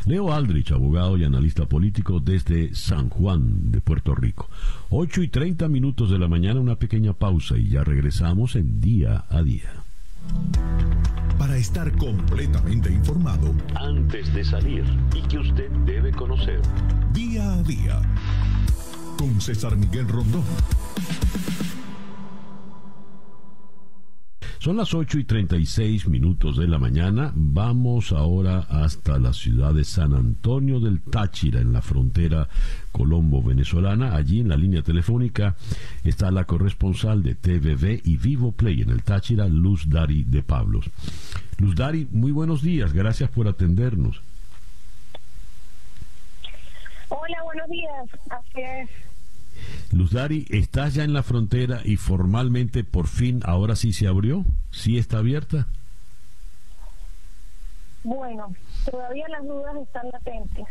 Leo 0.05 0.31
Aldrich, 0.31 0.71
abogado 0.71 1.17
y 1.17 1.25
analista 1.25 1.65
político 1.65 2.21
desde 2.21 2.73
San 2.73 3.09
Juan 3.09 3.69
de 3.71 3.81
Puerto 3.81 4.15
Rico. 4.15 4.49
8 4.89 5.23
y 5.23 5.27
30 5.27 5.67
minutos 5.67 6.09
de 6.09 6.19
la 6.19 6.29
mañana, 6.29 6.61
una 6.61 6.77
pequeña 6.77 7.11
pausa 7.11 7.57
y 7.57 7.69
ya 7.69 7.83
regresamos 7.83 8.55
en 8.55 8.79
día 8.79 9.25
a 9.29 9.43
día. 9.43 9.83
Para 11.37 11.57
estar 11.57 11.91
completamente 11.97 12.91
informado 12.91 13.53
antes 13.75 14.33
de 14.33 14.45
salir 14.45 14.85
y 15.13 15.21
que 15.27 15.39
usted 15.39 15.69
debe 15.85 16.11
conocer. 16.11 16.61
Día 17.13 17.53
a 17.53 17.63
día 17.63 18.01
con 19.17 19.41
César 19.41 19.75
Miguel 19.75 20.07
Rondón. 20.07 20.43
Son 24.59 24.75
las 24.75 24.93
8 24.93 25.19
y 25.19 25.23
36 25.23 26.07
minutos 26.07 26.57
de 26.57 26.67
la 26.67 26.77
mañana. 26.77 27.31
Vamos 27.35 28.11
ahora 28.11 28.59
hasta 28.69 29.17
la 29.17 29.31
ciudad 29.31 29.73
de 29.73 29.83
San 29.83 30.13
Antonio 30.13 30.79
del 30.79 31.01
Táchira, 31.01 31.61
en 31.61 31.73
la 31.73 31.81
frontera 31.81 32.49
colombo-venezolana. 32.91 34.15
Allí 34.15 34.41
en 34.41 34.49
la 34.49 34.57
línea 34.57 34.81
telefónica 34.81 35.55
está 36.03 36.31
la 36.31 36.45
corresponsal 36.45 37.23
de 37.23 37.35
TVV 37.35 38.01
y 38.03 38.17
Vivo 38.17 38.51
Play 38.51 38.81
en 38.81 38.89
el 38.89 39.03
Táchira, 39.03 39.47
Luz 39.47 39.89
Dari 39.89 40.23
de 40.23 40.43
Pablos. 40.43 40.89
Luz 41.59 41.75
Dari, 41.75 42.07
muy 42.11 42.31
buenos 42.31 42.61
días. 42.61 42.93
Gracias 42.93 43.29
por 43.29 43.47
atendernos. 43.47 44.21
Hola, 47.09 47.43
buenos 47.43 47.69
días. 47.69 48.05
Así 48.29 48.61
es. 48.61 48.89
Luz 49.91 50.11
Dari, 50.11 50.45
¿estás 50.49 50.93
ya 50.93 51.03
en 51.03 51.13
la 51.13 51.23
frontera 51.23 51.81
y 51.83 51.97
formalmente 51.97 52.83
por 52.83 53.07
fin 53.07 53.41
ahora 53.45 53.75
sí 53.75 53.93
se 53.93 54.07
abrió? 54.07 54.43
¿Sí 54.71 54.97
está 54.97 55.19
abierta? 55.19 55.67
Bueno, 58.03 58.53
todavía 58.89 59.27
las 59.29 59.45
dudas 59.45 59.75
están 59.77 60.09
latentes. 60.11 60.65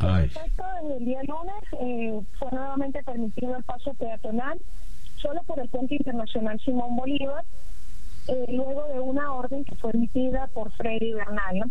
En 0.00 0.16
efecto, 0.24 0.64
desde 0.82 0.96
el 0.96 1.04
día 1.04 1.20
lunes 1.22 1.62
eh, 1.80 2.20
fue 2.38 2.48
nuevamente 2.50 3.02
permitido 3.04 3.56
el 3.56 3.62
paso 3.62 3.94
peatonal 3.94 4.58
solo 5.16 5.42
por 5.44 5.60
el 5.60 5.68
puente 5.68 5.94
internacional 5.94 6.58
Simón 6.60 6.96
Bolívar, 6.96 7.44
eh, 8.26 8.46
luego 8.48 8.88
de 8.92 8.98
una 8.98 9.32
orden 9.32 9.64
que 9.64 9.76
fue 9.76 9.92
emitida 9.92 10.48
por 10.48 10.72
Freddy 10.72 11.12
Bernal. 11.12 11.70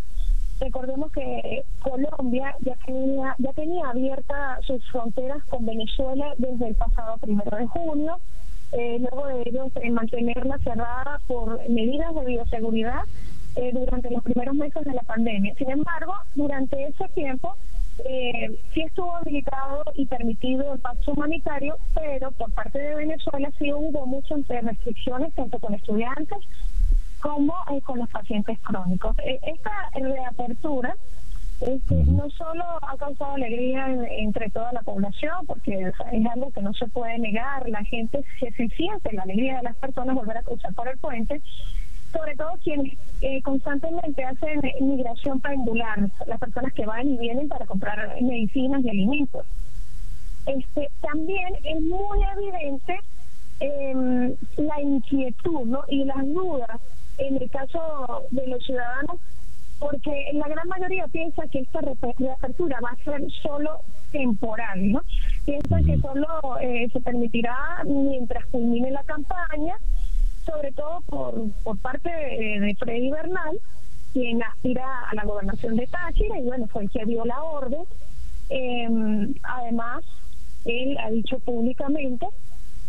Recordemos 0.62 1.12
que 1.12 1.64
Colombia 1.82 2.56
ya 2.62 2.76
tenía, 2.86 3.36
ya 3.40 3.52
tenía 3.54 3.90
abiertas 3.90 4.64
sus 4.64 4.88
fronteras 4.92 5.44
con 5.46 5.66
Venezuela 5.66 6.36
desde 6.38 6.68
el 6.68 6.76
pasado 6.76 7.18
primero 7.18 7.58
de 7.58 7.66
junio. 7.66 8.18
Eh, 8.72 9.00
luego 9.00 9.26
de 9.28 9.42
ellos 9.48 9.72
eh, 9.82 9.90
mantenerla 9.90 10.60
cerrada 10.60 11.20
por 11.28 11.68
medidas 11.68 12.14
de 12.14 12.26
bioseguridad 12.26 13.02
eh, 13.56 13.72
durante 13.74 14.12
los 14.12 14.24
primeros 14.24 14.54
meses 14.54 14.86
de 14.86 14.94
la 14.94 15.02
pandemia. 15.02 15.56
Sin 15.56 15.72
embargo, 15.72 16.14
durante 16.36 16.84
ese 16.84 17.08
tiempo 17.16 17.56
eh, 18.06 18.56
sí 18.74 18.82
estuvo 18.82 19.16
habilitado 19.16 19.84
y 19.96 20.06
permitido 20.06 20.74
el 20.74 20.80
paso 20.80 21.12
humanitario, 21.12 21.76
pero 21.96 22.32
por 22.32 22.52
parte 22.54 22.80
de 22.80 22.96
Venezuela 22.96 23.50
sí 23.58 23.74
hubo 23.74 24.06
muchas 24.06 24.48
restricciones, 24.48 25.34
tanto 25.34 25.58
con 25.60 25.74
estudiantes 25.74 26.38
como 27.22 27.56
eh, 27.72 27.82
con 27.82 28.00
los 28.00 28.10
pacientes 28.10 28.60
crónicos. 28.60 29.16
Eh, 29.20 29.40
esta 29.44 29.72
reapertura 29.94 30.96
este, 31.62 31.96
no 32.06 32.28
solo 32.32 32.64
ha 32.82 32.98
causado 32.98 33.34
alegría 33.34 33.88
entre 34.18 34.50
toda 34.50 34.74
la 34.74 34.82
población, 34.82 35.46
porque 35.46 35.80
es 35.80 36.26
algo 36.34 36.52
que 36.52 36.62
no 36.62 36.74
se 36.74 36.88
puede 36.88 37.20
negar, 37.20 37.70
la 37.70 37.84
gente 37.84 38.24
se, 38.40 38.52
se 38.52 38.68
siente 38.70 39.14
la 39.14 39.24
alegría 39.24 39.58
de 39.58 39.64
las 39.64 39.76
personas 39.78 40.16
volver 40.16 40.38
a 40.38 40.44
cruzar 40.44 40.74
por 40.74 40.88
el 40.88 40.98
puente, 40.98 41.40
sobre 42.12 42.36
todo 42.36 42.52
quienes 42.64 42.98
eh, 43.22 43.42
constantemente 43.44 44.24
hacen 44.24 44.60
migración 44.82 45.40
pendular, 45.40 46.00
las 46.26 46.40
personas 46.40 46.74
que 46.74 46.86
van 46.86 47.08
y 47.08 47.18
vienen 47.18 47.48
para 47.48 47.66
comprar 47.68 48.16
medicinas 48.22 48.84
y 48.84 48.90
alimentos. 48.90 49.46
Este, 50.48 50.90
también 51.02 51.54
es 51.64 51.82
muy 51.82 52.20
evidente 52.36 53.00
eh, 53.60 54.36
la 54.58 54.82
inquietud 54.82 55.66
¿no? 55.66 55.84
y 55.88 56.04
las 56.06 56.26
dudas 56.26 56.82
en 57.22 57.38
el 57.38 57.50
caso 57.50 58.26
de 58.32 58.48
los 58.48 58.64
ciudadanos, 58.66 59.20
porque 59.80 60.30
la 60.34 60.48
gran 60.48 60.68
mayoría 60.68 61.08
piensa 61.08 61.48
que 61.48 61.60
esta 61.60 61.82
reapertura 61.82 62.80
va 62.84 62.90
a 62.90 63.04
ser 63.04 63.22
solo 63.42 63.80
temporal, 64.12 64.92
¿no? 64.92 65.02
Piensan 65.46 65.86
que 65.86 65.98
solo 66.00 66.28
eh, 66.62 66.88
se 66.92 67.00
permitirá 67.00 67.84
mientras 67.86 68.46
culmine 68.48 68.92
la 68.92 69.04
campaña, 69.04 69.76
sobre 70.46 70.72
todo 70.74 71.02
por, 71.08 71.52
por 71.64 71.78
parte 71.80 72.10
de, 72.10 72.76
Freddy 72.80 73.10
Bernal, 73.12 73.60
quien 74.14 74.44
aspira 74.44 75.10
a 75.10 75.16
la 75.16 75.24
gobernación 75.24 75.76
de 75.76 75.88
Táchira 75.88 76.40
y 76.40 76.44
bueno, 76.44 76.68
fue 76.68 76.84
el 76.84 76.90
que 76.90 77.06
dio 77.06 77.26
la 77.26 77.42
orden. 77.44 77.84
Em, 78.50 79.34
además, 79.44 80.04
él 80.66 80.98
ha 81.00 81.10
dicho 81.10 81.40
públicamente 81.40 82.28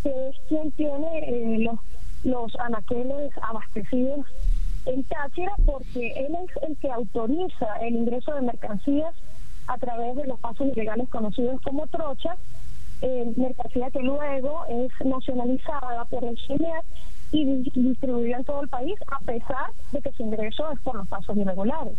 que 0.02 0.28
es 0.28 0.36
quien 0.48 0.70
tiene 0.72 1.18
eh, 1.20 1.58
los, 1.60 1.78
los 2.24 2.54
anaqueles 2.56 3.32
abastecidos 3.42 4.26
en 4.86 5.04
Táchira 5.04 5.52
porque 5.64 6.12
él 6.16 6.36
es 6.44 6.62
el 6.68 6.76
que 6.78 6.90
autoriza 6.90 7.76
el 7.80 7.96
ingreso 7.96 8.34
de 8.34 8.42
mercancías 8.42 9.14
a 9.68 9.78
través 9.78 10.16
de 10.16 10.26
los 10.26 10.38
pasos 10.40 10.66
ilegales 10.68 11.08
conocidos 11.08 11.60
como 11.62 11.86
trochas, 11.86 12.36
eh, 13.00 13.32
mercancía 13.36 13.90
que 13.90 14.00
luego 14.00 14.64
es 14.68 14.90
nacionalizada 15.04 16.04
por 16.06 16.24
el 16.24 16.36
CINET 16.46 16.84
y 17.32 17.44
distribuida 17.74 18.36
en 18.36 18.44
todo 18.44 18.62
el 18.62 18.68
país, 18.68 18.94
a 19.10 19.18
pesar 19.20 19.70
de 19.92 20.00
que 20.00 20.12
su 20.12 20.22
ingreso 20.22 20.70
es 20.72 20.80
por 20.80 20.96
los 20.96 21.08
pasos 21.08 21.36
irregulares. 21.36 21.98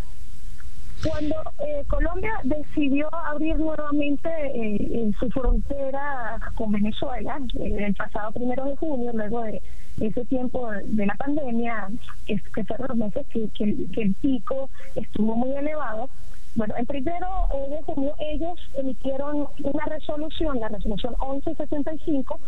Cuando 1.03 1.35
eh, 1.59 1.83
Colombia 1.87 2.33
decidió 2.43 3.13
abrir 3.13 3.57
nuevamente 3.57 4.29
eh, 4.29 5.11
su 5.19 5.29
frontera 5.29 6.39
con 6.55 6.71
Venezuela, 6.71 7.39
el 7.59 7.93
pasado 7.95 8.31
primero 8.31 8.65
de 8.65 8.77
junio, 8.77 9.11
luego 9.13 9.43
de 9.43 9.61
ese 9.99 10.23
tiempo 10.25 10.71
de 10.71 11.05
la 11.05 11.15
pandemia, 11.15 11.89
que, 12.25 12.39
que 12.55 12.63
fueron 12.63 12.87
los 12.87 12.97
meses 12.97 13.25
que, 13.27 13.49
que, 13.53 14.01
el 14.01 14.13
pico 14.15 14.69
estuvo 14.95 15.35
muy 15.35 15.51
elevado, 15.55 16.09
bueno, 16.55 16.75
el 16.77 16.85
primero 16.85 17.27
de 17.69 17.81
junio 17.83 18.15
ellos 18.19 18.59
emitieron 18.75 19.47
una 19.63 19.85
resolución, 19.85 20.59
la 20.59 20.69
resolución 20.69 21.15
1165, 21.19 22.39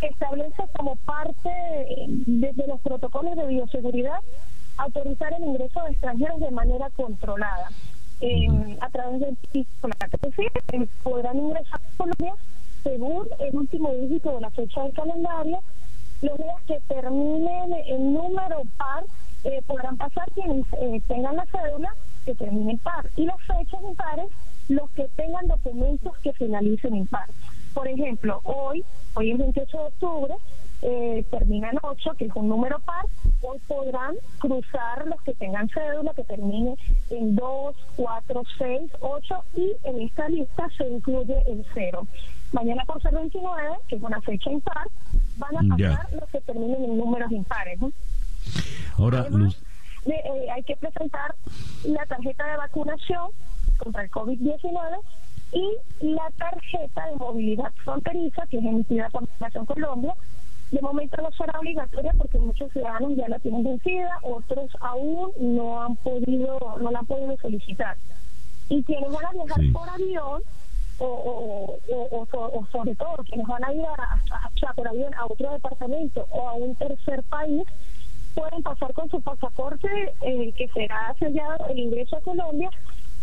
que 0.00 0.06
establece 0.08 0.64
como 0.76 0.96
parte 0.96 1.48
de, 1.48 2.52
de 2.52 2.66
los 2.66 2.80
protocolos 2.80 3.36
de 3.36 3.46
bioseguridad 3.46 4.20
autorizar 4.78 5.32
el 5.34 5.44
ingreso 5.44 5.82
de 5.82 5.90
extranjeros 5.90 6.40
de 6.40 6.50
manera 6.50 6.90
controlada. 6.90 7.68
a 8.80 8.90
través 8.90 9.20
del 9.20 9.36
pico, 9.52 9.88
eh, 9.88 10.88
podrán 11.02 11.36
ingresar 11.36 11.80
a 11.80 11.96
Colombia 11.96 12.34
según 12.82 13.28
el 13.40 13.56
último 13.56 13.92
dígito 13.94 14.34
de 14.34 14.40
la 14.40 14.50
fecha 14.50 14.82
del 14.82 14.92
calendario. 14.92 15.60
Los 16.22 16.38
días 16.38 16.62
que 16.66 16.80
terminen 16.88 17.74
en 17.86 18.14
número 18.14 18.62
par 18.78 19.04
eh, 19.44 19.60
podrán 19.66 19.96
pasar 19.96 20.24
quienes 20.32 20.64
eh, 20.80 21.00
tengan 21.08 21.36
la 21.36 21.46
cédula 21.46 21.90
que 22.24 22.34
termine 22.34 22.78
par 22.82 23.06
y 23.16 23.24
las 23.24 23.36
fechas 23.42 23.80
impares 23.82 24.26
los 24.68 24.90
que 24.90 25.06
tengan 25.16 25.46
documentos 25.46 26.16
que 26.18 26.32
finalicen 26.32 26.94
en 26.94 27.06
par. 27.06 27.28
Por 27.74 27.86
ejemplo, 27.86 28.40
hoy, 28.44 28.84
hoy 29.14 29.32
es 29.32 29.38
28 29.38 29.76
de 29.76 29.84
octubre, 29.84 30.34
eh, 30.82 31.24
termina 31.30 31.70
en 31.70 31.78
8, 31.82 32.14
que 32.18 32.26
es 32.26 32.32
un 32.34 32.48
número 32.48 32.78
par, 32.80 33.06
hoy 33.42 33.58
podrán 33.66 34.14
cruzar 34.38 35.06
los 35.06 35.20
que 35.22 35.34
tengan 35.34 35.68
cédula 35.68 36.12
que 36.14 36.24
termine 36.24 36.76
en 37.10 37.34
2, 37.34 37.76
4, 37.96 38.42
6, 38.58 38.92
8 39.00 39.44
y 39.54 39.72
en 39.84 40.00
esta 40.02 40.28
lista 40.28 40.68
se 40.76 40.88
incluye 40.88 41.36
el 41.46 41.64
0. 41.74 42.06
Mañana 42.52 42.84
por 42.84 43.00
ser 43.02 43.14
29, 43.14 43.76
que 43.88 43.96
es 43.96 44.02
una 44.02 44.20
fecha 44.20 44.50
impar, 44.50 44.86
van 45.36 45.56
a 45.56 45.76
pasar 45.76 46.12
los 46.12 46.30
que 46.30 46.40
terminen 46.42 46.84
en 46.84 46.98
números 46.98 47.30
impares. 47.32 47.78
Ahora, 48.98 49.26
eh, 50.06 50.50
hay 50.54 50.62
que 50.62 50.76
presentar 50.76 51.34
la 51.84 52.06
tarjeta 52.06 52.46
de 52.46 52.56
vacunación 52.56 53.30
contra 53.78 54.02
el 54.02 54.10
COVID-19 54.10 54.98
y 55.52 55.76
la 56.00 56.30
tarjeta 56.38 57.06
de 57.06 57.16
movilidad 57.16 57.72
fronteriza 57.84 58.46
que 58.46 58.58
es 58.58 58.64
emitida 58.64 59.08
por 59.10 59.24
Nación 59.40 59.66
Colombia. 59.66 60.14
De 60.70 60.80
momento 60.80 61.22
no 61.22 61.30
será 61.32 61.58
obligatoria 61.60 62.12
porque 62.18 62.38
muchos 62.38 62.72
ciudadanos 62.72 63.16
ya 63.16 63.28
la 63.28 63.38
tienen 63.38 63.62
vencida, 63.62 64.18
otros 64.22 64.70
aún 64.80 65.30
no 65.38 65.82
han 65.82 65.96
podido, 65.96 66.58
no 66.80 66.90
la 66.90 66.98
han 66.98 67.06
podido 67.06 67.36
solicitar. 67.40 67.96
Y 68.68 68.82
quienes 68.82 69.12
van 69.12 69.26
a 69.26 69.32
viajar 69.32 69.60
por 69.72 69.88
avión 69.88 70.42
o, 70.98 71.78
o, 71.88 72.66
sobre 72.72 72.94
todo 72.96 73.16
quienes 73.28 73.46
van 73.46 73.64
a 73.64 73.72
ir 73.72 73.84
a, 73.86 74.72
por 74.74 74.88
avión 74.88 75.14
a 75.14 75.26
otro 75.26 75.52
departamento 75.52 76.26
o 76.30 76.48
a 76.48 76.54
un 76.54 76.74
tercer 76.74 77.22
país, 77.24 77.62
pueden 78.34 78.62
pasar 78.62 78.92
con 78.92 79.08
su 79.08 79.20
pasaporte 79.20 79.88
eh, 80.22 80.52
que 80.52 80.68
será 80.68 81.14
sellado 81.18 81.66
el 81.68 81.78
ingreso 81.78 82.16
a 82.16 82.20
Colombia, 82.20 82.70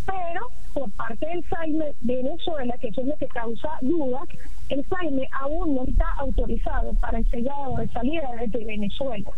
pero 0.06 0.48
por 0.74 0.92
parte 0.92 1.26
del 1.26 1.44
SAIME 1.50 1.94
de 2.02 2.16
Venezuela, 2.16 2.76
que 2.80 2.88
eso 2.88 3.02
es 3.02 3.08
lo 3.08 3.18
que 3.18 3.28
causa 3.28 3.70
dudas, 3.82 4.24
el 4.70 4.86
SAIME 4.88 5.28
aún 5.42 5.76
no 5.76 5.84
está 5.84 6.06
autorizado 6.18 6.94
para 6.96 7.20
el 7.20 7.30
sellado 7.30 7.78
de 7.78 7.88
salida 7.90 8.30
desde 8.40 8.66
Venezuela. 8.66 9.30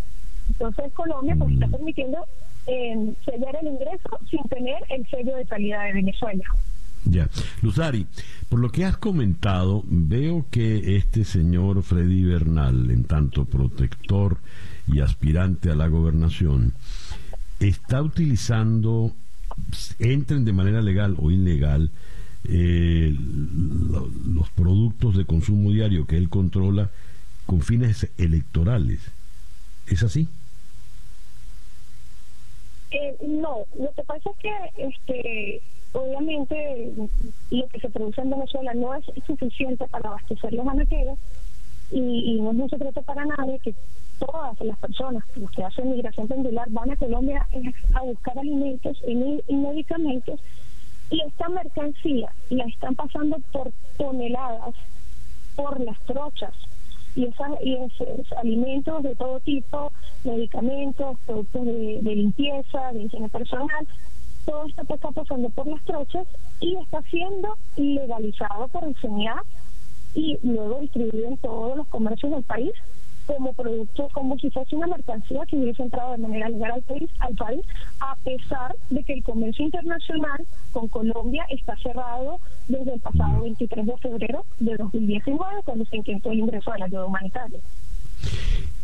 Entonces 0.50 0.94
Colombia 0.94 1.36
pues 1.38 1.54
está 1.54 1.68
permitiendo 1.68 2.26
eh, 2.68 3.14
sellar 3.26 3.56
el 3.62 3.68
ingreso 3.68 4.20
sin 4.30 4.44
tener 4.44 4.78
el 4.90 5.06
sello 5.08 5.36
de 5.36 5.46
salida 5.46 5.84
de 5.84 5.94
Venezuela. 5.94 6.44
Ya. 7.06 7.30
Luzari, 7.62 8.08
por 8.50 8.60
lo 8.60 8.72
que 8.72 8.86
has 8.86 8.98
comentado, 8.98 9.84
veo 9.86 10.48
que 10.50 10.98
este 10.98 11.24
señor 11.24 11.84
Freddy 11.84 12.24
Bernal, 12.24 12.90
en 12.90 13.04
tanto 13.04 13.46
protector 13.46 14.38
y 14.88 15.02
aspirante 15.02 15.70
a 15.70 15.76
la 15.76 15.88
gobernación, 15.88 16.74
está 17.60 18.02
utilizando, 18.02 19.12
entren 20.00 20.46
de 20.46 20.54
manera 20.54 20.82
legal 20.82 21.16
o 21.20 21.30
ilegal, 21.30 21.92
eh, 22.50 23.16
los 24.28 24.50
productos 24.52 25.16
de 25.18 25.26
consumo 25.26 25.72
diario 25.72 26.06
que 26.06 26.18
él 26.18 26.30
controla 26.30 26.90
con 27.46 27.62
fines 27.62 28.10
electorales. 28.18 29.00
¿Es 29.88 30.04
así? 30.04 30.28
Eh, 32.92 33.18
no, 33.28 33.66
lo 33.78 33.92
que 33.96 34.04
pasa 34.04 34.30
es 34.30 34.38
que 34.38 34.84
este 34.88 35.62
obviamente 35.92 36.92
lo 37.52 37.68
que 37.68 37.80
se 37.80 37.90
produce 37.90 38.22
en 38.22 38.30
Venezuela 38.30 38.74
no 38.74 38.94
es 38.96 39.06
suficiente 39.26 39.88
para 39.88 40.10
abastecer 40.10 40.54
los 40.54 40.68
anaqueros 40.68 41.18
y, 41.92 42.40
no 42.42 42.52
es 42.52 42.58
un 42.58 42.70
secreto 42.70 43.02
para 43.04 43.26
nadie 43.26 43.60
que 43.60 43.74
todas 44.20 44.60
las 44.62 44.78
personas 44.80 45.24
que 45.56 45.64
hacen 45.64 45.92
migración 45.92 46.28
pendular 46.28 46.68
van 46.70 46.92
a 46.92 46.96
Colombia 46.96 47.48
a 47.94 48.02
buscar 48.02 48.38
alimentos 48.38 48.98
y, 49.08 49.54
medicamentos 49.56 50.40
y 51.16 51.22
esta 51.22 51.48
mercancía 51.48 52.30
la 52.50 52.66
están 52.66 52.94
pasando 52.96 53.38
por 53.54 53.72
toneladas 53.98 54.76
por 55.56 55.80
las 55.80 55.98
trochas. 56.02 56.54
Y, 57.16 57.24
esas, 57.24 57.52
y 57.64 57.76
esos 57.76 58.34
alimentos 58.34 59.02
de 59.04 59.16
todo 59.16 59.40
tipo, 59.40 59.94
medicamentos, 60.26 61.18
productos 61.26 61.66
de, 61.66 62.02
limpieza, 62.04 62.92
de 62.92 63.04
higiene 63.04 63.30
personal, 63.30 63.88
todo 64.46 64.66
esto 64.66 64.82
está 64.82 65.12
pasando 65.12 65.50
por 65.52 65.68
las 65.68 65.82
trochas 65.86 66.28
y 66.60 66.76
está 66.76 67.02
siendo 67.04 67.56
legalizado 67.78 68.68
por 68.68 68.84
el 68.84 68.96
y 70.16 70.38
luego 70.44 70.82
distribuido 70.82 71.28
en 71.30 71.38
todos 71.38 71.78
los 71.78 71.88
comercios 71.88 72.34
del 72.34 72.44
país 72.44 72.72
como 73.26 73.54
producto, 73.54 74.08
como 74.14 74.38
si 74.38 74.50
fuese 74.50 74.76
una 74.76 74.88
mercancía 74.88 75.42
que 75.48 75.58
hubiese 75.58 75.84
entrado 75.84 76.12
de 76.12 76.18
manera 76.20 76.50
legal 76.50 76.72
al 76.72 76.82
país, 76.84 77.10
al 77.20 77.36
país, 77.36 77.62
a 78.00 78.16
pesar 78.24 78.76
de 78.90 79.04
que 79.04 79.14
el 79.14 79.24
comercio 79.24 79.66
internacional 79.66 80.46
con 80.72 80.88
Colombia 80.88 81.46
está 81.50 81.76
cerrado 81.78 82.40
desde 82.68 82.94
el 82.94 83.00
pasado 83.02 83.42
23 83.42 83.86
de 83.86 83.98
febrero 83.98 84.46
de 84.60 84.76
2019, 84.78 85.64
cuando 85.64 85.86
se 85.86 85.98
intentó 85.98 86.32
el 86.32 86.40
ingreso 86.40 86.72
de 86.72 86.80
la 86.80 86.86
ayuda 86.86 87.06
humanitaria. 87.06 87.60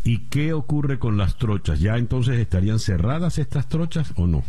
¿Y 0.04 0.20
qué 0.30 0.54
ocurre 0.54 0.98
con 0.98 1.18
las 1.18 1.38
trochas? 1.38 1.80
¿Ya 1.80 1.98
entonces 1.98 2.40
estarían 2.40 2.80
cerradas 2.80 3.38
estas 3.38 3.68
trochas 3.68 4.14
o 4.18 4.26
no? 4.26 4.44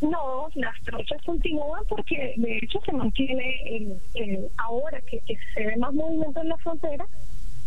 No, 0.00 0.48
las 0.54 0.80
trochas 0.84 1.20
continúan 1.24 1.82
porque 1.88 2.34
de 2.36 2.58
hecho 2.58 2.80
se 2.84 2.92
mantiene 2.92 4.00
el, 4.14 4.48
ahora 4.58 5.00
que, 5.02 5.20
se 5.54 5.66
ve 5.66 5.76
más 5.76 5.92
movimiento 5.92 6.40
en 6.40 6.48
la 6.48 6.56
frontera, 6.58 7.04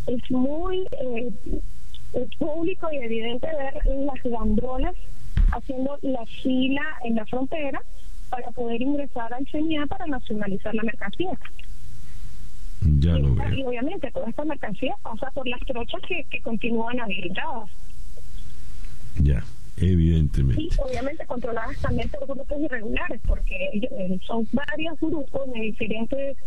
es 0.08 0.32
muy 0.32 0.88
eh, 0.92 1.30
público 2.40 2.88
y 2.92 2.98
evidente 2.98 3.48
ver 3.48 3.86
las 3.86 4.24
gandolas 4.24 4.96
haciendo 5.52 5.98
la 6.02 6.26
fila 6.42 6.82
en 7.04 7.16
la 7.16 7.26
frontera 7.26 7.82
para 8.30 8.50
poder 8.52 8.82
ingresar 8.82 9.34
al 9.34 9.46
CENIA 9.48 9.86
para 9.88 10.08
nacionalizar 10.08 10.74
la 10.74 10.84
mercancía. 10.84 11.38
Ya 13.00 13.14
lo 13.18 13.36
veo. 13.36 13.54
Y 13.54 13.64
obviamente 13.64 14.10
toda 14.12 14.30
esta 14.30 14.46
mercancía 14.46 14.96
pasa 15.04 15.30
por 15.32 15.48
las 15.48 15.60
trochas 15.62 16.02
que, 16.08 16.24
que 16.30 16.42
continúan 16.42 17.00
habilitadas. 17.00 17.70
Ya. 19.22 19.44
Evidentemente. 19.78 20.62
Y 20.62 20.70
obviamente 20.78 21.26
controladas 21.26 21.78
también 21.80 22.10
por 22.10 22.28
grupos 22.28 22.60
irregulares, 22.60 23.22
porque 23.26 23.70
eh, 23.74 24.20
son 24.26 24.48
varios 24.52 25.00
grupos 25.00 25.52
de 25.54 25.62
diferentes, 25.62 26.38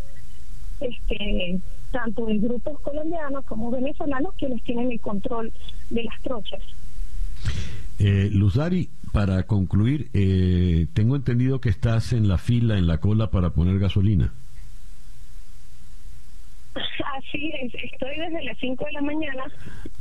este, 0.81 1.61
tanto 1.91 2.27
de 2.27 2.39
grupos 2.39 2.81
colombianos 2.81 3.45
como 3.47 3.71
venezolanos, 3.71 4.35
quienes 4.39 4.63
tienen 4.63 4.93
el 4.93 5.01
control 5.01 5.53
de 5.91 6.05
las 6.05 6.23
trochas. 6.23 6.63
Eh, 7.99 8.29
Luzari, 8.31 8.91
para 9.13 9.45
concluir, 9.45 10.11
eh, 10.13 10.87
tengo 10.93 11.17
entendido 11.17 11.61
que 11.61 11.69
estás 11.69 12.13
en 12.13 12.29
la 12.29 12.39
fila, 12.39 12.77
en 12.77 12.87
la 12.87 12.99
cola 12.99 13.31
para 13.31 13.51
poner 13.51 13.79
gasolina. 13.79 14.33
Sí, 17.31 17.53
estoy 17.93 18.19
desde 18.19 18.45
las 18.45 18.59
5 18.59 18.85
de 18.85 18.93
la 18.93 19.01
mañana. 19.01 19.45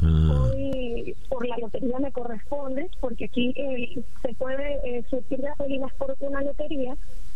Ah. 0.02 0.50
Hoy 0.52 1.16
por 1.30 1.48
la 1.48 1.58
lotería 1.58 2.00
me 2.00 2.12
corresponde, 2.12 2.90
porque 3.00 3.26
aquí 3.26 3.54
eh, 3.56 4.04
se 4.22 4.34
puede 4.36 4.80
eh, 4.84 5.04
surtir 5.10 5.42
gasolinas 5.42 5.94
por 5.94 6.16
una 6.20 6.42
lotería. 6.42 6.96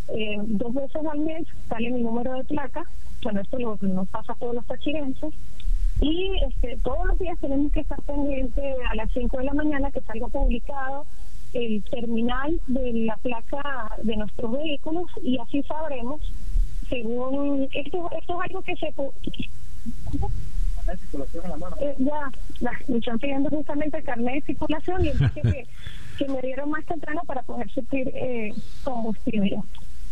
Eh, 0.09 0.37
dos 0.39 0.73
veces 0.73 1.05
al 1.05 1.19
mes 1.19 1.47
sale 1.67 1.91
mi 1.91 2.01
número 2.01 2.33
de 2.33 2.43
placa. 2.45 2.83
Bueno, 3.23 3.41
esto 3.41 3.59
lo, 3.59 3.77
nos 3.81 4.07
pasa 4.09 4.33
a 4.33 4.35
todos 4.35 4.55
los 4.55 4.65
tachirenses. 4.65 5.33
Y 5.99 6.31
este, 6.47 6.77
todos 6.83 7.07
los 7.07 7.19
días 7.19 7.39
tenemos 7.39 7.71
que 7.71 7.79
estar 7.79 8.01
pendientes 8.03 8.75
a 8.91 8.95
las 8.95 9.11
5 9.13 9.37
de 9.37 9.43
la 9.45 9.53
mañana 9.53 9.91
que 9.91 10.01
salga 10.01 10.27
publicado 10.27 11.05
el 11.53 11.83
terminal 11.85 12.59
de 12.67 12.93
la 13.05 13.17
placa 13.17 13.91
de 14.03 14.17
nuestros 14.17 14.51
vehículos 14.51 15.09
y 15.23 15.39
así 15.39 15.63
sabremos 15.63 16.21
según 16.89 17.67
esto, 17.73 18.09
esto 18.17 18.43
es 18.43 18.49
algo 18.49 18.61
que 18.61 18.75
se 18.75 18.93
eh, 21.81 21.95
ya, 21.97 22.31
me 22.87 22.97
están 22.97 23.19
pidiendo 23.19 23.49
justamente 23.49 23.97
el 23.97 24.03
carnet 24.03 24.35
de 24.35 24.41
circulación 24.41 25.05
y 25.05 25.09
el 25.09 25.17
que, 25.17 25.67
que 26.17 26.27
me 26.29 26.41
dieron 26.41 26.69
más 26.69 26.85
temprano 26.85 27.21
para 27.25 27.41
poder 27.43 27.69
suplir 27.71 28.09
eh, 28.13 28.53
combustible. 28.83 29.59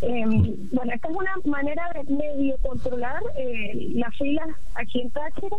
Em, 0.01 0.55
bueno, 0.71 0.91
esta 0.93 1.07
es 1.07 1.15
una 1.15 1.31
manera 1.45 1.89
de 1.93 2.03
medio 2.13 2.57
controlar 2.57 3.21
eh, 3.37 3.91
las 3.95 4.13
filas 4.17 4.49
aquí 4.75 5.01
en 5.01 5.09
Táchira, 5.11 5.57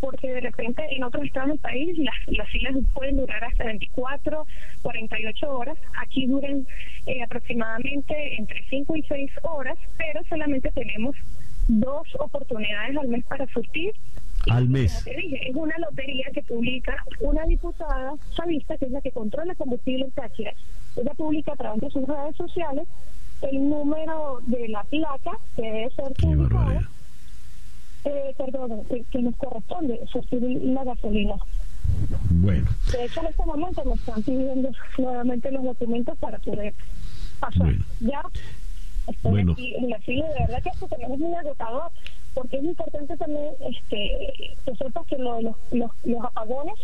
porque 0.00 0.32
de 0.32 0.40
repente 0.40 0.82
en 0.90 1.04
otros 1.04 1.24
estados 1.24 1.50
del 1.50 1.58
país 1.58 1.98
las, 1.98 2.14
las 2.26 2.48
filas 2.50 2.74
pueden 2.94 3.16
durar 3.16 3.42
hasta 3.44 3.64
24, 3.64 4.46
48 4.82 5.50
horas. 5.50 5.78
Aquí 6.00 6.26
duran 6.26 6.66
eh, 7.06 7.22
aproximadamente 7.22 8.36
entre 8.38 8.62
5 8.68 8.96
y 8.96 9.02
6 9.02 9.30
horas, 9.42 9.78
pero 9.98 10.20
solamente 10.28 10.70
tenemos 10.72 11.16
dos 11.68 12.06
oportunidades 12.18 12.96
al 12.96 13.08
mes 13.08 13.24
para 13.26 13.46
surtir. 13.48 13.92
Al 14.50 14.68
mes. 14.68 15.04
es 15.06 15.54
una 15.54 15.76
lotería 15.78 16.26
que 16.34 16.42
publica 16.42 16.96
una 17.20 17.44
diputada 17.44 18.14
chavista, 18.34 18.76
que 18.76 18.86
es 18.86 18.90
la 18.90 19.00
que 19.00 19.12
controla 19.12 19.52
el 19.52 19.58
combustible 19.58 20.04
en 20.04 20.10
Táchira. 20.10 20.52
Ella 20.96 21.14
publica 21.14 21.52
a 21.52 21.56
través 21.56 21.80
de 21.80 21.90
sus 21.90 22.08
redes 22.08 22.36
sociales 22.36 22.88
el 23.42 23.68
número 23.68 24.40
de 24.46 24.68
la 24.68 24.82
placa 24.84 25.32
que 25.54 25.62
debe 25.62 25.90
ser 25.90 26.12
publicada. 26.14 26.88
Eh, 28.04 28.34
perdón, 28.36 28.84
que 29.10 29.18
nos 29.22 29.36
corresponde 29.36 30.00
surtir 30.10 30.42
la 30.42 30.82
gasolina. 30.84 31.34
Bueno. 32.30 32.68
De 32.90 33.04
hecho, 33.04 33.20
en 33.20 33.26
este 33.26 33.46
momento 33.46 33.84
me 33.84 33.94
están 33.94 34.22
pidiendo 34.22 34.70
nuevamente 34.98 35.50
los 35.52 35.62
documentos 35.62 36.18
para 36.18 36.38
poder 36.38 36.74
pasar. 37.38 37.74
Ya 38.00 38.22
estoy 39.06 39.40
aquí 39.40 39.74
en 39.76 39.90
la 39.90 39.98
fila, 40.00 40.26
de 40.26 40.40
verdad 40.40 40.62
que 40.62 40.68
esto 40.70 40.88
también 40.88 41.12
es 41.12 41.18
muy 41.18 41.34
agotador, 41.34 41.90
porque 42.34 42.56
es 42.56 42.64
importante 42.64 43.16
también 43.16 43.54
este, 43.60 44.56
que 44.64 44.76
sepas 44.76 45.06
que 45.06 45.18
lo, 45.18 45.40
los, 45.40 45.56
los, 45.70 45.90
los 46.04 46.24
apagones 46.24 46.78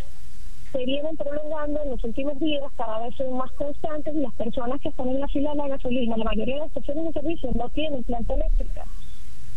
se 0.71 0.85
vienen 0.85 1.17
prolongando 1.17 1.81
en 1.81 1.89
los 1.89 2.03
últimos 2.03 2.39
días, 2.39 2.63
cada 2.77 2.99
vez 2.99 3.15
son 3.15 3.37
más 3.37 3.51
constantes 3.53 4.15
y 4.15 4.19
las 4.19 4.33
personas 4.35 4.79
que 4.81 4.89
están 4.89 5.09
en 5.09 5.19
la 5.19 5.27
fila 5.27 5.51
de 5.51 5.57
la 5.57 5.67
gasolina, 5.69 6.15
la 6.15 6.25
mayoría 6.25 6.55
de 6.55 6.61
las 6.61 6.67
estaciones 6.69 7.05
de 7.05 7.21
servicio 7.21 7.49
no 7.55 7.67
tienen 7.69 8.03
planta 8.03 8.33
eléctrica 8.35 8.85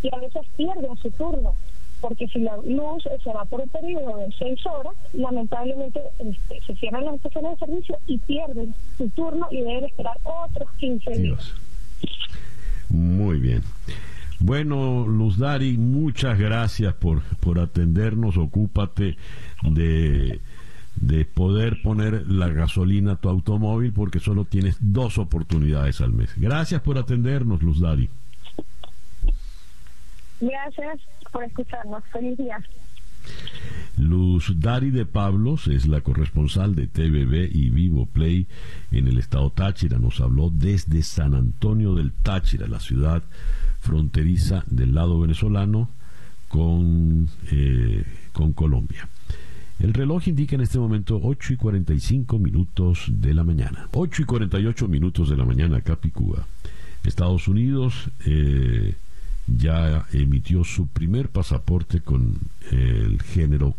y 0.03 0.15
a 0.15 0.19
veces 0.19 0.43
pierden 0.57 0.97
su 0.97 1.11
turno 1.13 1.55
porque 2.03 2.27
si 2.29 2.41
la 2.41 2.57
luz 2.57 3.05
se 3.23 3.33
va 3.33 3.45
por 3.45 3.61
un 3.61 3.69
periodo 3.69 4.17
de 4.17 4.27
seis 4.37 4.61
horas, 4.67 4.93
lamentablemente 5.13 6.01
este, 6.19 6.61
se 6.67 6.75
cierran 6.75 7.05
las 7.05 7.15
estaciones 7.15 7.53
de 7.53 7.67
servicio 7.67 7.97
y 8.09 8.19
pierden 8.19 8.75
su 8.99 9.09
turno 9.11 9.47
y 9.53 9.59
deben 9.59 9.85
esperar 9.85 10.17
otros 10.25 10.69
15 10.79 11.11
días. 11.13 11.55
Muy 12.89 13.39
bien. 13.39 13.63
Bueno, 14.41 15.07
Luz 15.07 15.39
Dari, 15.39 15.79
muchas 15.79 16.37
gracias 16.37 16.93
por, 16.95 17.23
por 17.39 17.61
atendernos. 17.61 18.37
Ocúpate 18.37 19.17
de, 19.63 20.41
de 20.97 21.25
poder 21.25 21.81
poner 21.83 22.27
la 22.29 22.49
gasolina 22.49 23.13
a 23.13 23.17
tu 23.17 23.29
automóvil 23.29 23.93
porque 23.93 24.19
solo 24.19 24.45
tienes 24.45 24.77
dos 24.81 25.19
oportunidades 25.19 26.01
al 26.01 26.13
mes. 26.13 26.35
Gracias 26.37 26.81
por 26.83 26.99
atendernos, 26.99 27.63
Luz 27.63 27.81
Dari. 27.81 28.11
Gracias 30.43 30.99
por 31.31 31.45
escucharnos. 31.45 32.03
Feliz 32.13 32.37
día. 32.37 32.61
Luz 33.97 34.53
Dari 34.59 34.91
de 34.91 35.07
Pablos 35.07 35.69
es 35.69 35.87
la 35.87 36.01
corresponsal 36.01 36.75
de 36.75 36.89
TVB 36.89 37.55
y 37.55 37.71
Vivo 37.71 38.07
Play 38.07 38.49
en 38.91 39.07
el 39.07 39.19
estado 39.19 39.51
Táchira. 39.51 40.01
Nos 40.01 40.21
habló 40.21 40.51
desde 40.51 41.05
San 41.05 41.35
Antonio 41.35 41.95
del 41.95 42.13
Táchira, 42.13 42.67
la 42.67 42.81
ciudad 42.81 43.23
fronteriza 43.79 44.65
del 44.67 44.97
lado 44.97 45.21
venezolano 45.21 45.91
con, 46.49 47.29
eh, 47.53 48.05
con 48.33 48.53
Colombia. 48.53 49.09
El 49.79 49.95
reloj 49.95 50.27
indica 50.27 50.57
en 50.57 50.63
este 50.63 50.81
momento 50.81 51.21
8 51.23 51.53
y 51.53 51.57
45 51.57 52.41
minutos 52.41 53.07
de 53.09 53.33
la 53.33 53.45
mañana. 53.45 53.89
8 53.93 54.23
y 54.23 54.25
48 54.25 54.89
minutos 54.89 55.29
de 55.31 55.37
la 55.37 55.45
mañana, 55.45 55.81
Capicúa. 55.83 56.47
Estados 57.05 57.47
Unidos 57.47 58.11
eh, 58.27 58.95
ya 59.47 60.07
emitió 60.13 60.65
su 60.65 60.87
primer 60.87 61.29
pasaporte 61.29 62.01
con 62.01 62.39
el 62.71 63.21
género 63.23 63.75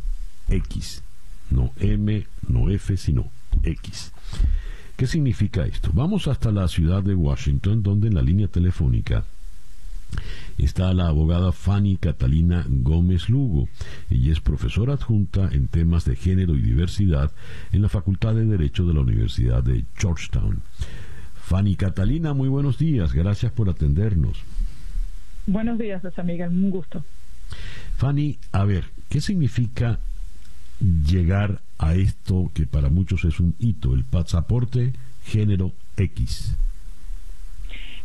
X, 0.49 1.03
no 1.49 1.71
M, 1.79 2.27
no 2.47 2.69
F, 2.69 2.97
sino 2.97 3.31
X. 3.63 4.11
¿Qué 4.95 5.07
significa 5.07 5.65
esto? 5.65 5.91
Vamos 5.93 6.27
hasta 6.27 6.51
la 6.51 6.67
ciudad 6.67 7.03
de 7.03 7.15
Washington, 7.15 7.81
donde 7.81 8.07
en 8.07 8.15
la 8.15 8.21
línea 8.21 8.47
telefónica 8.47 9.25
está 10.57 10.93
la 10.93 11.07
abogada 11.07 11.51
Fanny 11.51 11.97
Catalina 11.97 12.65
Gómez 12.67 13.27
Lugo. 13.29 13.67
Ella 14.09 14.31
es 14.31 14.39
profesora 14.39 14.93
adjunta 14.93 15.49
en 15.51 15.67
temas 15.67 16.05
de 16.05 16.15
género 16.15 16.55
y 16.55 16.61
diversidad 16.61 17.31
en 17.71 17.81
la 17.81 17.89
Facultad 17.89 18.35
de 18.35 18.45
Derecho 18.45 18.85
de 18.85 18.93
la 18.93 19.01
Universidad 19.01 19.63
de 19.63 19.85
Georgetown. 19.97 20.61
Fanny 21.41 21.75
Catalina, 21.75 22.33
muy 22.33 22.47
buenos 22.47 22.77
días. 22.77 23.13
Gracias 23.13 23.51
por 23.51 23.69
atendernos. 23.69 24.43
Buenos 25.45 25.77
días, 25.77 26.01
amiga, 26.17 26.47
un 26.47 26.69
gusto. 26.69 27.03
Fanny, 27.97 28.37
a 28.53 28.63
ver, 28.63 28.85
¿qué 29.09 29.19
significa 29.19 29.99
llegar 30.79 31.59
a 31.77 31.95
esto 31.95 32.49
que 32.53 32.65
para 32.65 32.89
muchos 32.89 33.25
es 33.25 33.39
un 33.39 33.53
hito, 33.59 33.93
el 33.93 34.05
pasaporte 34.05 34.93
género 35.25 35.73
X? 35.97 36.55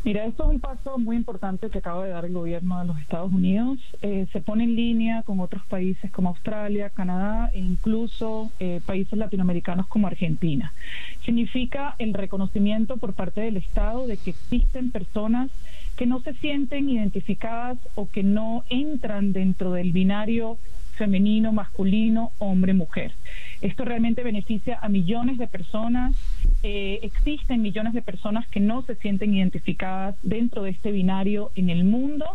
Mira, 0.04 0.24
esto 0.24 0.44
es 0.44 0.50
un 0.50 0.60
paso 0.60 0.98
muy 0.98 1.16
importante 1.16 1.70
que 1.70 1.78
acaba 1.78 2.04
de 2.04 2.10
dar 2.10 2.24
el 2.24 2.32
gobierno 2.32 2.80
de 2.80 2.86
los 2.86 2.98
Estados 2.98 3.32
Unidos. 3.32 3.78
Eh, 4.00 4.26
se 4.32 4.40
pone 4.40 4.64
en 4.64 4.74
línea 4.74 5.22
con 5.22 5.38
otros 5.40 5.64
países 5.66 6.10
como 6.10 6.30
Australia, 6.30 6.90
Canadá 6.90 7.50
e 7.52 7.58
incluso 7.58 8.50
eh, 8.58 8.80
países 8.86 9.18
latinoamericanos 9.18 9.86
como 9.86 10.06
Argentina. 10.06 10.72
Significa 11.24 11.94
el 11.98 12.14
reconocimiento 12.14 12.96
por 12.96 13.14
parte 13.14 13.42
del 13.42 13.56
Estado 13.56 14.06
de 14.06 14.16
que 14.16 14.30
existen 14.30 14.90
personas 14.90 15.50
que 15.98 16.06
no 16.06 16.20
se 16.20 16.32
sienten 16.34 16.88
identificadas 16.88 17.76
o 17.96 18.08
que 18.08 18.22
no 18.22 18.62
entran 18.70 19.32
dentro 19.32 19.72
del 19.72 19.90
binario 19.90 20.56
femenino, 20.92 21.52
masculino, 21.52 22.30
hombre, 22.38 22.72
mujer. 22.72 23.12
Esto 23.62 23.84
realmente 23.84 24.22
beneficia 24.22 24.78
a 24.80 24.88
millones 24.88 25.38
de 25.38 25.48
personas. 25.48 26.14
Eh, 26.62 27.00
existen 27.02 27.62
millones 27.62 27.94
de 27.94 28.02
personas 28.02 28.46
que 28.46 28.60
no 28.60 28.82
se 28.82 28.94
sienten 28.94 29.34
identificadas 29.34 30.14
dentro 30.22 30.62
de 30.62 30.70
este 30.70 30.92
binario 30.92 31.50
en 31.56 31.68
el 31.68 31.82
mundo. 31.82 32.26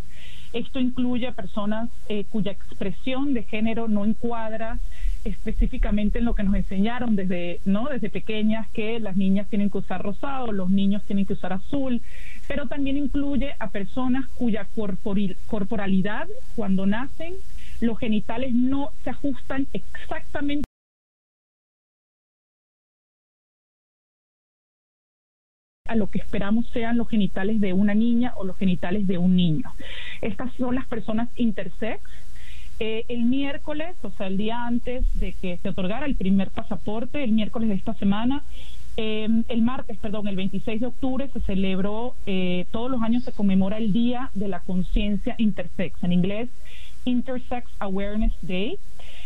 Esto 0.51 0.81
incluye 0.81 1.27
a 1.27 1.31
personas 1.31 1.89
eh, 2.09 2.25
cuya 2.29 2.51
expresión 2.51 3.33
de 3.33 3.43
género 3.43 3.87
no 3.87 4.03
encuadra 4.05 4.79
específicamente 5.25 6.19
en 6.19 6.25
lo 6.25 6.35
que 6.35 6.43
nos 6.43 6.55
enseñaron 6.55 7.15
desde, 7.15 7.59
¿no? 7.65 7.87
desde 7.87 8.09
pequeñas, 8.09 8.67
que 8.71 8.99
las 8.99 9.15
niñas 9.15 9.49
tienen 9.49 9.69
que 9.69 9.77
usar 9.77 10.01
rosado, 10.01 10.51
los 10.51 10.69
niños 10.69 11.03
tienen 11.05 11.25
que 11.25 11.33
usar 11.33 11.53
azul, 11.53 12.01
pero 12.47 12.67
también 12.67 12.97
incluye 12.97 13.53
a 13.59 13.69
personas 13.69 14.27
cuya 14.35 14.67
corporalidad 15.47 16.27
cuando 16.55 16.85
nacen 16.85 17.35
los 17.81 17.99
genitales 17.99 18.53
no 18.53 18.91
se 19.03 19.09
ajustan 19.09 19.67
exactamente 19.73 20.63
a 25.85 25.95
lo 25.95 26.09
que 26.09 26.19
esperamos 26.19 26.67
sean 26.69 26.97
los 26.97 27.09
genitales 27.09 27.59
de 27.59 27.73
una 27.73 27.93
niña 27.93 28.33
o 28.37 28.45
los 28.45 28.57
genitales 28.57 29.05
de 29.05 29.17
un 29.17 29.35
niño. 29.35 29.73
Estas 30.21 30.53
son 30.55 30.75
las 30.75 30.87
personas 30.87 31.29
intersex. 31.35 32.01
Eh, 32.79 33.05
el 33.09 33.23
miércoles, 33.25 33.95
o 34.01 34.09
sea, 34.11 34.27
el 34.27 34.37
día 34.37 34.65
antes 34.65 35.05
de 35.19 35.33
que 35.33 35.57
se 35.57 35.69
otorgara 35.69 36.05
el 36.05 36.15
primer 36.15 36.49
pasaporte, 36.49 37.23
el 37.23 37.31
miércoles 37.31 37.69
de 37.69 37.75
esta 37.75 37.93
semana, 37.95 38.43
eh, 38.97 39.27
el 39.47 39.61
martes, 39.61 39.97
perdón, 39.97 40.27
el 40.27 40.35
26 40.35 40.81
de 40.81 40.87
octubre 40.87 41.29
se 41.33 41.39
celebró, 41.41 42.15
eh, 42.25 42.65
todos 42.71 42.91
los 42.91 43.01
años 43.01 43.23
se 43.23 43.31
conmemora 43.31 43.77
el 43.77 43.91
Día 43.91 44.29
de 44.33 44.47
la 44.47 44.59
Conciencia 44.59 45.35
Intersex, 45.37 46.03
en 46.03 46.13
inglés 46.13 46.49
Intersex 47.05 47.69
Awareness 47.79 48.33
Day. 48.41 48.77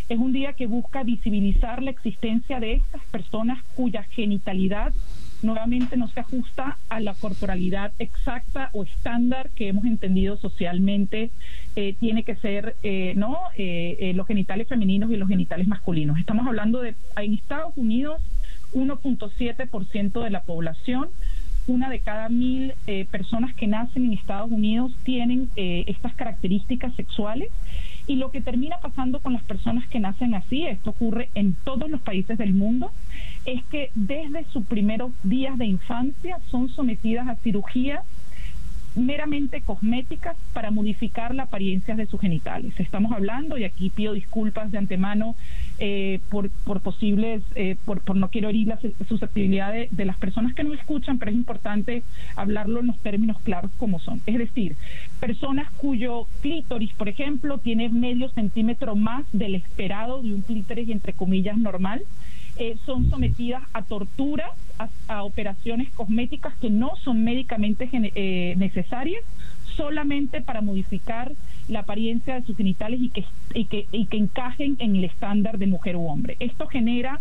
Es 0.10 0.20
un 0.20 0.32
día 0.32 0.54
que 0.54 0.68
busca 0.68 1.04
visibilizar 1.04 1.84
la 1.84 1.92
existencia 1.92 2.60
de 2.62 2.74
estas 2.74 3.04
personas 3.12 3.62
cuya 3.76 4.04
genitalidad 4.04 4.94
nuevamente 5.42 5.98
no 5.98 6.08
se 6.08 6.20
ajusta 6.22 6.78
a 6.90 7.00
la 7.00 7.14
corporalidad 7.14 7.92
exacta 8.00 8.70
o 8.74 8.84
estándar 8.84 9.50
que 9.52 9.68
hemos 9.68 9.86
entendido 9.86 10.38
socialmente 10.38 11.30
eh, 11.76 11.96
tiene 12.00 12.24
que 12.24 12.36
ser 12.38 12.76
eh, 12.84 13.14
no 13.16 13.38
eh, 13.56 14.14
los 14.16 14.26
genitales 14.26 14.68
femeninos 14.68 15.12
y 15.12 15.18
los 15.18 15.28
genitales 15.28 15.68
masculinos. 15.68 16.18
Estamos 16.18 16.48
hablando 16.48 16.82
de 16.82 16.96
en 17.18 17.34
Estados 17.34 17.74
Unidos 17.76 18.22
1.7% 18.78 20.24
de 20.24 20.30
la 20.30 20.42
población. 20.44 21.10
Una 21.68 21.90
de 21.90 22.00
cada 22.00 22.30
mil 22.30 22.74
personas 23.12 23.54
que 23.54 23.68
nacen 23.68 24.06
en 24.06 24.14
Estados 24.14 24.50
Unidos 24.50 24.94
tienen 25.04 25.50
estas 25.58 26.14
características 26.14 26.96
sexuales. 26.96 27.50
Y 28.08 28.16
lo 28.16 28.32
que 28.32 28.40
termina 28.40 28.78
pasando 28.82 29.20
con 29.20 29.34
las 29.34 29.44
personas 29.44 29.86
que 29.90 30.00
nacen 30.00 30.34
así, 30.34 30.66
esto 30.66 30.92
ocurre 30.92 31.30
en 31.36 31.58
todos 31.66 31.90
los 31.90 32.00
países 32.00 32.38
del 32.38 32.54
mundo, 32.54 32.92
es 33.44 33.66
que 33.66 33.90
desde 33.96 34.46
sus 34.46 34.66
primeros 34.66 35.12
días 35.24 35.58
de 35.58 35.66
infancia 35.66 36.40
son 36.50 36.70
sometidas 36.70 37.28
a 37.28 37.36
cirugías 37.36 38.06
meramente 38.98 39.62
cosméticas 39.62 40.36
para 40.54 40.72
modificar 40.72 41.34
la 41.36 41.44
apariencia 41.44 41.96
de 41.96 42.06
sus 42.06 42.20
genitales. 42.20 42.74
Estamos 42.80 43.12
hablando, 43.12 43.58
y 43.58 43.64
aquí 43.64 43.90
pido 43.90 44.14
disculpas 44.14 44.72
de 44.72 44.78
antemano 44.78 45.36
eh, 45.80 46.20
por, 46.30 46.50
por, 46.66 46.82
posibles, 46.82 47.44
eh, 47.56 47.76
por, 47.86 48.02
por, 48.02 48.16
no 48.16 48.30
quiero 48.30 48.50
herir 48.50 48.68
la 48.68 48.80
susceptibilidad 49.08 49.72
de, 49.72 49.88
de, 49.92 50.06
las 50.06 50.18
personas 50.18 50.54
que 50.54 50.64
nos 50.64 50.78
escuchan, 50.80 51.20
pero 51.20 51.32
es 51.32 51.38
importante 51.38 52.04
hablarlo 52.36 52.80
en 52.80 52.88
los 52.88 53.00
términos 53.00 53.38
claros 53.42 53.72
como 53.78 54.00
son. 54.00 54.22
Es 54.26 54.38
decir, 54.38 54.76
personas 55.20 55.72
cuyo 55.72 56.28
clítoris, 56.42 56.94
por 56.94 57.10
ejemplo, 57.10 57.58
tiene 57.60 57.90
medio 57.90 58.30
centímetro 58.30 58.96
más 58.96 59.26
del 59.32 59.56
esperado 59.56 60.22
de 60.22 60.34
un 60.34 60.42
clítoris, 60.42 60.90
entre 60.90 61.14
comillas, 61.14 61.58
normal, 61.58 62.02
eh, 62.60 62.78
son 62.86 63.10
sometidas 63.10 63.64
a 63.74 63.82
tortura, 63.84 64.52
a, 65.08 65.24
operaciones 65.24 65.90
cosméticas 65.92 66.56
que 66.56 66.70
no 66.70 66.96
son 67.04 67.24
médicamente 67.24 67.90
eh, 67.92 68.56
necesarias, 68.58 69.24
solamente 69.76 70.42
para 70.42 70.62
modificar 70.62 71.32
la 71.68 71.80
apariencia 71.80 72.36
de 72.36 72.46
sus 72.46 72.58
genitales 72.58 73.00
y 73.02 73.10
que, 73.10 73.26
y 73.54 73.66
que, 73.66 73.86
y 73.92 74.06
que 74.06 74.18
encajen 74.18 74.76
en 74.80 74.96
el 74.96 75.04
estándar 75.04 75.58
de 75.58 75.68
mujer 75.68 75.96
u 75.96 76.08
hombre. 76.08 76.38
Esto 76.40 76.68
genera 76.68 77.20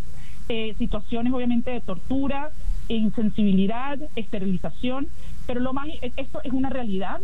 eh, 0.48 0.74
situaciones 0.78 1.32
obviamente 1.32 1.70
de 1.70 1.80
tortura, 1.80 2.50
insensibilidad, 2.88 3.98
esterilización, 4.14 5.08
pero 5.46 5.60
lo 5.60 5.72
más, 5.72 5.88
esto 6.16 6.40
es 6.44 6.52
una 6.52 6.70
realidad 6.70 7.20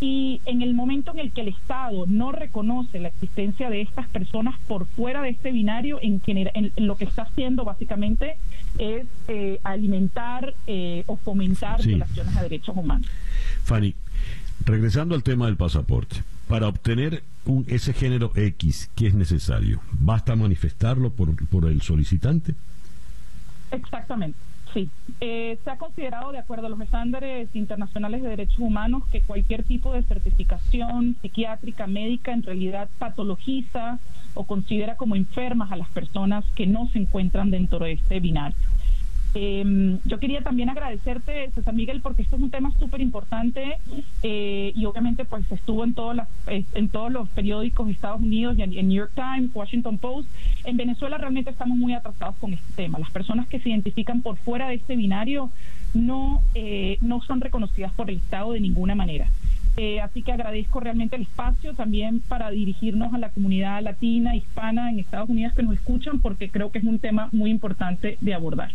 y 0.00 0.40
en 0.44 0.62
el 0.62 0.74
momento 0.74 1.12
en 1.12 1.20
el 1.20 1.32
que 1.32 1.40
el 1.40 1.48
Estado 1.48 2.04
no 2.06 2.32
reconoce 2.32 2.98
la 2.98 3.08
existencia 3.08 3.70
de 3.70 3.80
estas 3.80 4.06
personas 4.08 4.54
por 4.68 4.86
fuera 4.86 5.22
de 5.22 5.30
este 5.30 5.52
binario, 5.52 5.98
en, 6.02 6.20
lo 6.76 6.96
que 6.96 7.04
está 7.04 7.22
haciendo 7.22 7.64
básicamente 7.64 8.36
es 8.78 9.06
eh, 9.28 9.58
alimentar 9.64 10.54
eh, 10.66 11.04
o 11.06 11.16
fomentar 11.16 11.82
violaciones 11.82 12.36
a 12.36 12.42
derechos 12.42 12.76
humanos. 12.76 13.06
Fanny, 13.64 13.94
regresando 14.64 15.14
al 15.14 15.22
tema 15.22 15.46
del 15.46 15.56
pasaporte, 15.56 16.16
para 16.46 16.68
obtener 16.68 17.22
un, 17.46 17.64
ese 17.68 17.92
género 17.92 18.32
X, 18.34 18.90
¿qué 18.94 19.06
es 19.06 19.14
necesario? 19.14 19.80
¿Basta 19.92 20.36
manifestarlo 20.36 21.10
por, 21.10 21.34
por 21.48 21.64
el 21.64 21.80
solicitante? 21.82 22.54
Exactamente. 23.70 24.38
Sí, 24.76 24.90
eh, 25.22 25.58
se 25.64 25.70
ha 25.70 25.78
considerado, 25.78 26.32
de 26.32 26.38
acuerdo 26.38 26.66
a 26.66 26.68
los 26.68 26.78
estándares 26.82 27.48
internacionales 27.56 28.22
de 28.22 28.28
derechos 28.28 28.58
humanos, 28.58 29.04
que 29.10 29.22
cualquier 29.22 29.62
tipo 29.64 29.90
de 29.94 30.02
certificación 30.02 31.16
psiquiátrica, 31.22 31.86
médica, 31.86 32.34
en 32.34 32.42
realidad 32.42 32.86
patologiza 32.98 33.98
o 34.34 34.44
considera 34.44 34.96
como 34.96 35.16
enfermas 35.16 35.72
a 35.72 35.76
las 35.76 35.88
personas 35.92 36.44
que 36.54 36.66
no 36.66 36.90
se 36.92 36.98
encuentran 36.98 37.50
dentro 37.50 37.78
de 37.78 37.92
este 37.92 38.20
binario. 38.20 38.58
Eh, 39.38 39.98
yo 40.06 40.18
quería 40.18 40.40
también 40.40 40.70
agradecerte, 40.70 41.50
César 41.54 41.74
Miguel, 41.74 42.00
porque 42.00 42.22
esto 42.22 42.36
es 42.36 42.42
un 42.42 42.50
tema 42.50 42.72
súper 42.78 43.02
importante 43.02 43.76
eh, 44.22 44.72
y 44.74 44.86
obviamente 44.86 45.26
pues 45.26 45.44
estuvo 45.52 45.84
en, 45.84 45.92
todas 45.92 46.16
las, 46.16 46.28
en 46.46 46.88
todos 46.88 47.12
los 47.12 47.28
periódicos 47.28 47.86
de 47.86 47.92
Estados 47.92 48.22
Unidos 48.22 48.56
y 48.56 48.62
en, 48.62 48.88
New 48.88 48.96
York 48.96 49.12
Times, 49.14 49.50
Washington 49.52 49.98
Post. 49.98 50.26
En 50.64 50.78
Venezuela 50.78 51.18
realmente 51.18 51.50
estamos 51.50 51.76
muy 51.76 51.92
atrasados 51.92 52.36
con 52.36 52.54
este 52.54 52.72
tema. 52.74 52.98
Las 52.98 53.10
personas 53.10 53.46
que 53.46 53.60
se 53.60 53.68
identifican 53.68 54.22
por 54.22 54.38
fuera 54.38 54.68
de 54.68 54.76
este 54.76 54.96
binario 54.96 55.50
no, 55.92 56.40
eh, 56.54 56.96
no 57.02 57.20
son 57.20 57.42
reconocidas 57.42 57.92
por 57.92 58.08
el 58.08 58.16
Estado 58.16 58.52
de 58.52 58.60
ninguna 58.60 58.94
manera. 58.94 59.28
Eh, 59.76 60.00
así 60.00 60.22
que 60.22 60.32
agradezco 60.32 60.80
realmente 60.80 61.16
el 61.16 61.22
espacio 61.22 61.74
también 61.74 62.20
para 62.20 62.50
dirigirnos 62.50 63.12
a 63.12 63.18
la 63.18 63.28
comunidad 63.28 63.82
latina, 63.82 64.34
hispana 64.34 64.88
en 64.90 64.98
Estados 64.98 65.28
Unidos 65.28 65.52
que 65.52 65.62
nos 65.62 65.74
escuchan, 65.74 66.20
porque 66.20 66.48
creo 66.48 66.70
que 66.70 66.78
es 66.78 66.84
un 66.84 66.98
tema 66.98 67.28
muy 67.32 67.50
importante 67.50 68.16
de 68.22 68.32
abordar. 68.32 68.70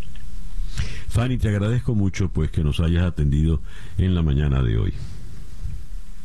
Fanny, 1.11 1.37
te 1.37 1.49
agradezco 1.49 1.93
mucho 1.93 2.29
pues 2.29 2.51
que 2.51 2.63
nos 2.63 2.79
hayas 2.79 3.03
atendido 3.03 3.61
en 3.97 4.15
la 4.15 4.21
mañana 4.21 4.63
de 4.63 4.77
hoy. 4.77 4.93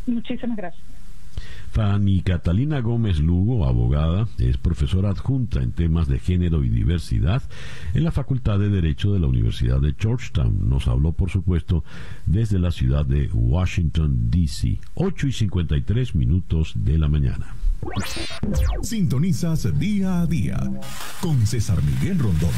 Muchísimas 0.07 0.57
gracias. 0.57 0.87
Fanny 1.73 2.23
Catalina 2.23 2.81
Gómez 2.81 3.19
Lugo, 3.19 3.67
abogada, 3.67 4.29
es 4.39 4.57
profesora 4.59 5.11
adjunta 5.11 5.61
en 5.61 5.73
temas 5.73 6.07
de 6.07 6.21
género 6.21 6.63
y 6.63 6.69
diversidad 6.69 7.43
en 7.95 8.05
la 8.05 8.13
Facultad 8.13 8.61
de 8.61 8.69
Derecho 8.69 9.13
de 9.13 9.19
la 9.19 9.27
Universidad 9.27 9.81
de 9.81 9.97
Georgetown. 9.99 10.71
Nos 10.71 10.87
habló, 10.87 11.11
por 11.11 11.31
supuesto, 11.31 11.83
desde 12.25 12.61
la 12.61 12.71
ciudad 12.71 13.05
de 13.05 13.29
Washington, 13.33 14.31
D.C. 14.31 14.79
8 14.95 15.27
y 15.27 15.33
53 15.33 16.15
minutos 16.15 16.75
de 16.77 16.97
la 16.97 17.09
mañana. 17.09 17.57
Sintonizas 18.83 19.77
día 19.79 20.21
a 20.21 20.27
día 20.27 20.59
con 21.21 21.45
César 21.45 21.83
Miguel 21.83 22.21
Rondón. 22.21 22.53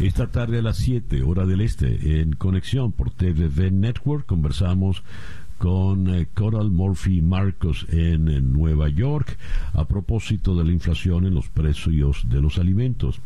Esta 0.00 0.28
tarde 0.28 0.60
a 0.60 0.62
las 0.62 0.76
7, 0.76 1.24
hora 1.24 1.44
del 1.44 1.60
este, 1.60 2.20
en 2.20 2.32
conexión 2.32 2.92
por 2.92 3.10
TVV 3.10 3.72
Network, 3.72 4.26
conversamos 4.26 5.02
con 5.58 6.14
eh, 6.14 6.28
Coral 6.34 6.70
Murphy 6.70 7.20
Marcos 7.20 7.84
en, 7.88 8.52
Nueva 8.52 8.88
York 8.90 9.36
a 9.74 9.86
propósito 9.86 10.54
de 10.54 10.64
la 10.64 10.70
inflación 10.70 11.26
en 11.26 11.34
los 11.34 11.48
precios 11.48 12.22
de 12.28 12.40
los 12.40 12.58
alimentos. 12.58 13.20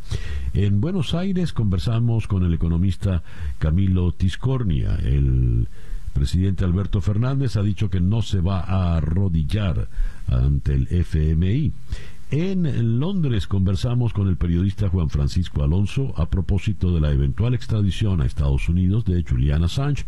En 0.54 0.80
Buenos 0.80 1.12
Aires 1.12 1.52
conversamos 1.52 2.26
con 2.26 2.42
el 2.42 2.54
economista 2.54 3.22
Camilo 3.58 4.10
Tiscornia. 4.12 4.96
El 4.96 5.68
presidente 6.14 6.64
Alberto 6.64 7.02
Fernández 7.02 7.56
ha 7.56 7.62
dicho 7.62 7.90
que 7.90 8.00
no 8.00 8.22
se 8.22 8.40
va 8.40 8.60
a 8.60 8.96
arrodillar 8.96 9.88
ante 10.26 10.72
el 10.72 10.88
FMI. 10.90 11.72
En 12.32 12.98
Londres 12.98 13.46
conversamos 13.46 14.14
con 14.14 14.26
el 14.26 14.38
periodista 14.38 14.88
Juan 14.88 15.10
Francisco 15.10 15.62
Alonso 15.62 16.14
a 16.16 16.30
propósito 16.30 16.94
de 16.94 16.98
la 16.98 17.10
eventual 17.10 17.52
extradición 17.52 18.22
a 18.22 18.24
Estados 18.24 18.70
Unidos 18.70 19.04
de 19.04 19.22
Julian 19.22 19.64
Assange 19.64 20.06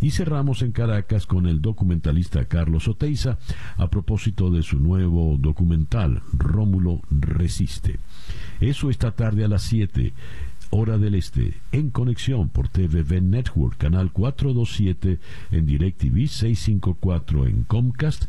y 0.00 0.12
cerramos 0.12 0.62
en 0.62 0.70
Caracas 0.70 1.26
con 1.26 1.48
el 1.48 1.60
documentalista 1.60 2.44
Carlos 2.44 2.86
Oteiza 2.86 3.38
a 3.76 3.88
propósito 3.88 4.52
de 4.52 4.62
su 4.62 4.78
nuevo 4.78 5.36
documental 5.36 6.22
Rómulo 6.32 7.00
Resiste. 7.10 7.98
Eso 8.60 8.88
esta 8.88 9.10
tarde 9.10 9.44
a 9.44 9.48
las 9.48 9.62
7 9.62 10.12
hora 10.70 10.96
del 10.96 11.16
este, 11.16 11.54
en 11.72 11.90
conexión 11.90 12.48
por 12.48 12.68
TVV 12.68 13.20
Network, 13.20 13.78
canal 13.78 14.12
427 14.12 15.18
en 15.50 15.66
DirecTV 15.66 16.28
654 16.28 17.46
en 17.46 17.64
Comcast 17.64 18.24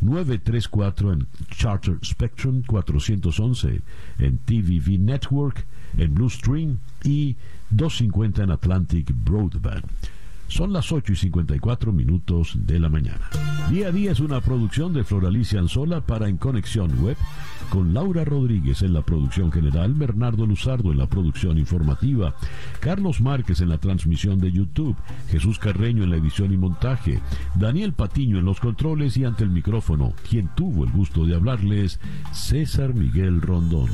934 0.00 1.12
en 1.12 1.26
Charter 1.50 1.98
Spectrum, 2.02 2.62
411 2.66 3.82
en 4.18 4.38
TVV 4.38 4.98
Network, 4.98 5.66
en 5.98 6.14
Blue 6.14 6.30
Stream 6.30 6.78
y 7.04 7.36
250 7.70 8.42
en 8.44 8.50
Atlantic 8.50 9.12
Broadband. 9.24 9.84
Son 10.50 10.72
las 10.72 10.90
8 10.90 11.12
y 11.12 11.16
54 11.16 11.92
minutos 11.92 12.54
de 12.66 12.80
la 12.80 12.88
mañana. 12.88 13.30
Día 13.70 13.86
a 13.86 13.92
día 13.92 14.10
es 14.10 14.18
una 14.18 14.40
producción 14.40 14.92
de 14.92 15.04
Floralicia 15.04 15.60
Anzola 15.60 16.00
para 16.00 16.28
En 16.28 16.38
Conexión 16.38 17.00
Web, 17.00 17.16
con 17.70 17.94
Laura 17.94 18.24
Rodríguez 18.24 18.82
en 18.82 18.92
la 18.92 19.02
producción 19.02 19.52
general, 19.52 19.94
Bernardo 19.94 20.44
Luzardo 20.44 20.90
en 20.90 20.98
la 20.98 21.06
producción 21.06 21.56
informativa, 21.56 22.34
Carlos 22.80 23.20
Márquez 23.20 23.60
en 23.60 23.68
la 23.68 23.78
transmisión 23.78 24.40
de 24.40 24.50
YouTube, 24.50 24.96
Jesús 25.28 25.60
Carreño 25.60 26.02
en 26.02 26.10
la 26.10 26.16
edición 26.16 26.52
y 26.52 26.56
montaje, 26.56 27.20
Daniel 27.54 27.92
Patiño 27.92 28.40
en 28.40 28.44
los 28.44 28.58
controles 28.58 29.16
y 29.16 29.24
ante 29.24 29.44
el 29.44 29.50
micrófono, 29.50 30.14
quien 30.28 30.50
tuvo 30.56 30.82
el 30.84 30.90
gusto 30.90 31.24
de 31.24 31.36
hablarles, 31.36 32.00
César 32.32 32.92
Miguel 32.92 33.40
Rondón. 33.40 33.88